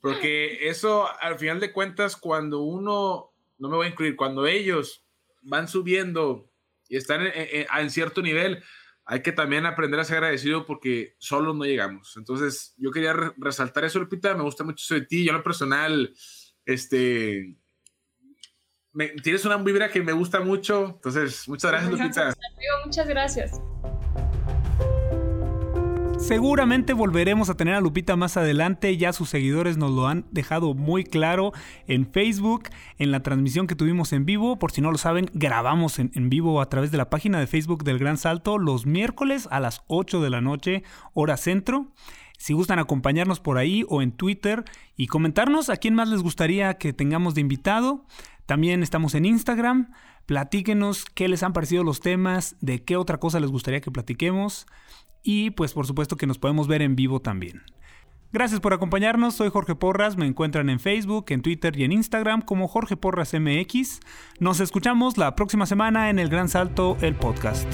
Porque 0.01 0.69
eso, 0.69 1.07
al 1.19 1.37
final 1.37 1.59
de 1.59 1.71
cuentas, 1.71 2.15
cuando 2.15 2.61
uno, 2.61 3.31
no 3.57 3.69
me 3.69 3.75
voy 3.75 3.87
a 3.87 3.89
incluir, 3.89 4.15
cuando 4.15 4.47
ellos 4.47 5.05
van 5.41 5.67
subiendo 5.67 6.49
y 6.87 6.97
están 6.97 7.21
en, 7.33 7.89
cierto 7.89 8.21
nivel, 8.21 8.63
hay 9.05 9.21
que 9.21 9.31
también 9.31 9.65
aprender 9.65 9.99
a 9.99 10.03
ser 10.03 10.17
agradecido 10.17 10.65
porque 10.65 11.15
solo 11.19 11.53
no 11.53 11.63
llegamos. 11.63 12.15
Entonces, 12.17 12.73
yo 12.77 12.91
quería 12.91 13.13
resaltar 13.37 13.85
eso, 13.85 13.99
Lupita, 13.99 14.33
me 14.35 14.43
gusta 14.43 14.63
mucho 14.63 14.83
eso 14.83 14.95
de 14.95 15.05
ti. 15.05 15.25
Yo, 15.25 15.31
en 15.31 15.37
lo 15.37 15.43
personal, 15.43 16.13
este, 16.65 17.55
tienes 19.23 19.45
una 19.45 19.57
vibra 19.57 19.89
que 19.89 20.01
me 20.01 20.13
gusta 20.13 20.39
mucho. 20.39 20.93
Entonces, 20.95 21.47
muchas 21.47 21.71
gracias, 21.71 21.91
Lupita. 21.91 22.33
muchas 22.85 23.07
gracias. 23.07 23.61
Seguramente 26.21 26.93
volveremos 26.93 27.49
a 27.49 27.57
tener 27.57 27.73
a 27.73 27.81
Lupita 27.81 28.15
más 28.15 28.37
adelante, 28.37 28.95
ya 28.95 29.11
sus 29.11 29.27
seguidores 29.27 29.77
nos 29.77 29.89
lo 29.89 30.07
han 30.07 30.25
dejado 30.29 30.75
muy 30.75 31.03
claro 31.03 31.51
en 31.87 32.05
Facebook, 32.05 32.69
en 32.99 33.11
la 33.11 33.23
transmisión 33.23 33.65
que 33.65 33.75
tuvimos 33.75 34.13
en 34.13 34.25
vivo, 34.25 34.59
por 34.59 34.71
si 34.71 34.81
no 34.81 34.91
lo 34.91 34.99
saben, 34.99 35.31
grabamos 35.33 35.97
en, 35.97 36.29
vivo 36.29 36.61
a 36.61 36.69
través 36.69 36.91
de 36.91 36.99
la 36.99 37.09
página 37.09 37.39
de 37.39 37.47
Facebook 37.47 37.83
del 37.83 37.97
Gran 37.97 38.17
Salto 38.17 38.59
los 38.59 38.85
miércoles 38.85 39.47
a 39.49 39.59
las 39.59 39.81
8 39.87 40.21
de 40.21 40.29
la 40.29 40.41
noche, 40.41 40.83
hora 41.13 41.37
centro. 41.37 41.87
Si 42.37 42.53
gustan 42.53 42.77
acompañarnos 42.77 43.39
por 43.39 43.57
ahí 43.57 43.83
o 43.89 44.01
en 44.03 44.11
Twitter 44.11 44.63
y 44.95 45.07
comentarnos 45.07 45.69
a 45.69 45.77
quién 45.77 45.95
más 45.95 46.07
les 46.07 46.21
gustaría 46.21 46.75
que 46.75 46.93
tengamos 46.93 47.35
de 47.35 47.41
invitado. 47.41 48.05
También 48.45 48.83
estamos 48.83 49.15
en 49.15 49.25
Instagram. 49.25 49.91
Platíquenos 50.27 51.05
qué 51.05 51.27
les 51.27 51.43
han 51.43 51.53
parecido 51.53 51.83
los 51.83 51.99
temas, 51.99 52.55
de 52.61 52.83
qué 52.83 52.95
otra 52.95 53.19
cosa 53.19 53.39
les 53.39 53.51
gustaría 53.51 53.81
que 53.81 53.91
platiquemos 53.91 54.65
y 55.23 55.51
pues 55.51 55.73
por 55.73 55.85
supuesto 55.87 56.17
que 56.17 56.27
nos 56.27 56.37
podemos 56.37 56.67
ver 56.67 56.81
en 56.81 56.95
vivo 56.95 57.19
también. 57.19 57.63
Gracias 58.33 58.61
por 58.61 58.73
acompañarnos, 58.73 59.35
soy 59.35 59.49
Jorge 59.49 59.75
Porras, 59.75 60.15
me 60.15 60.25
encuentran 60.25 60.69
en 60.69 60.79
Facebook, 60.79 61.25
en 61.29 61.41
Twitter 61.41 61.77
y 61.77 61.83
en 61.83 61.91
Instagram 61.91 62.41
como 62.41 62.69
Jorge 62.69 62.95
Porras 62.95 63.33
MX. 63.33 63.99
Nos 64.39 64.61
escuchamos 64.61 65.17
la 65.17 65.35
próxima 65.35 65.65
semana 65.65 66.09
en 66.09 66.17
El 66.17 66.29
Gran 66.29 66.47
Salto, 66.47 66.97
el 67.01 67.15
podcast. 67.15 67.67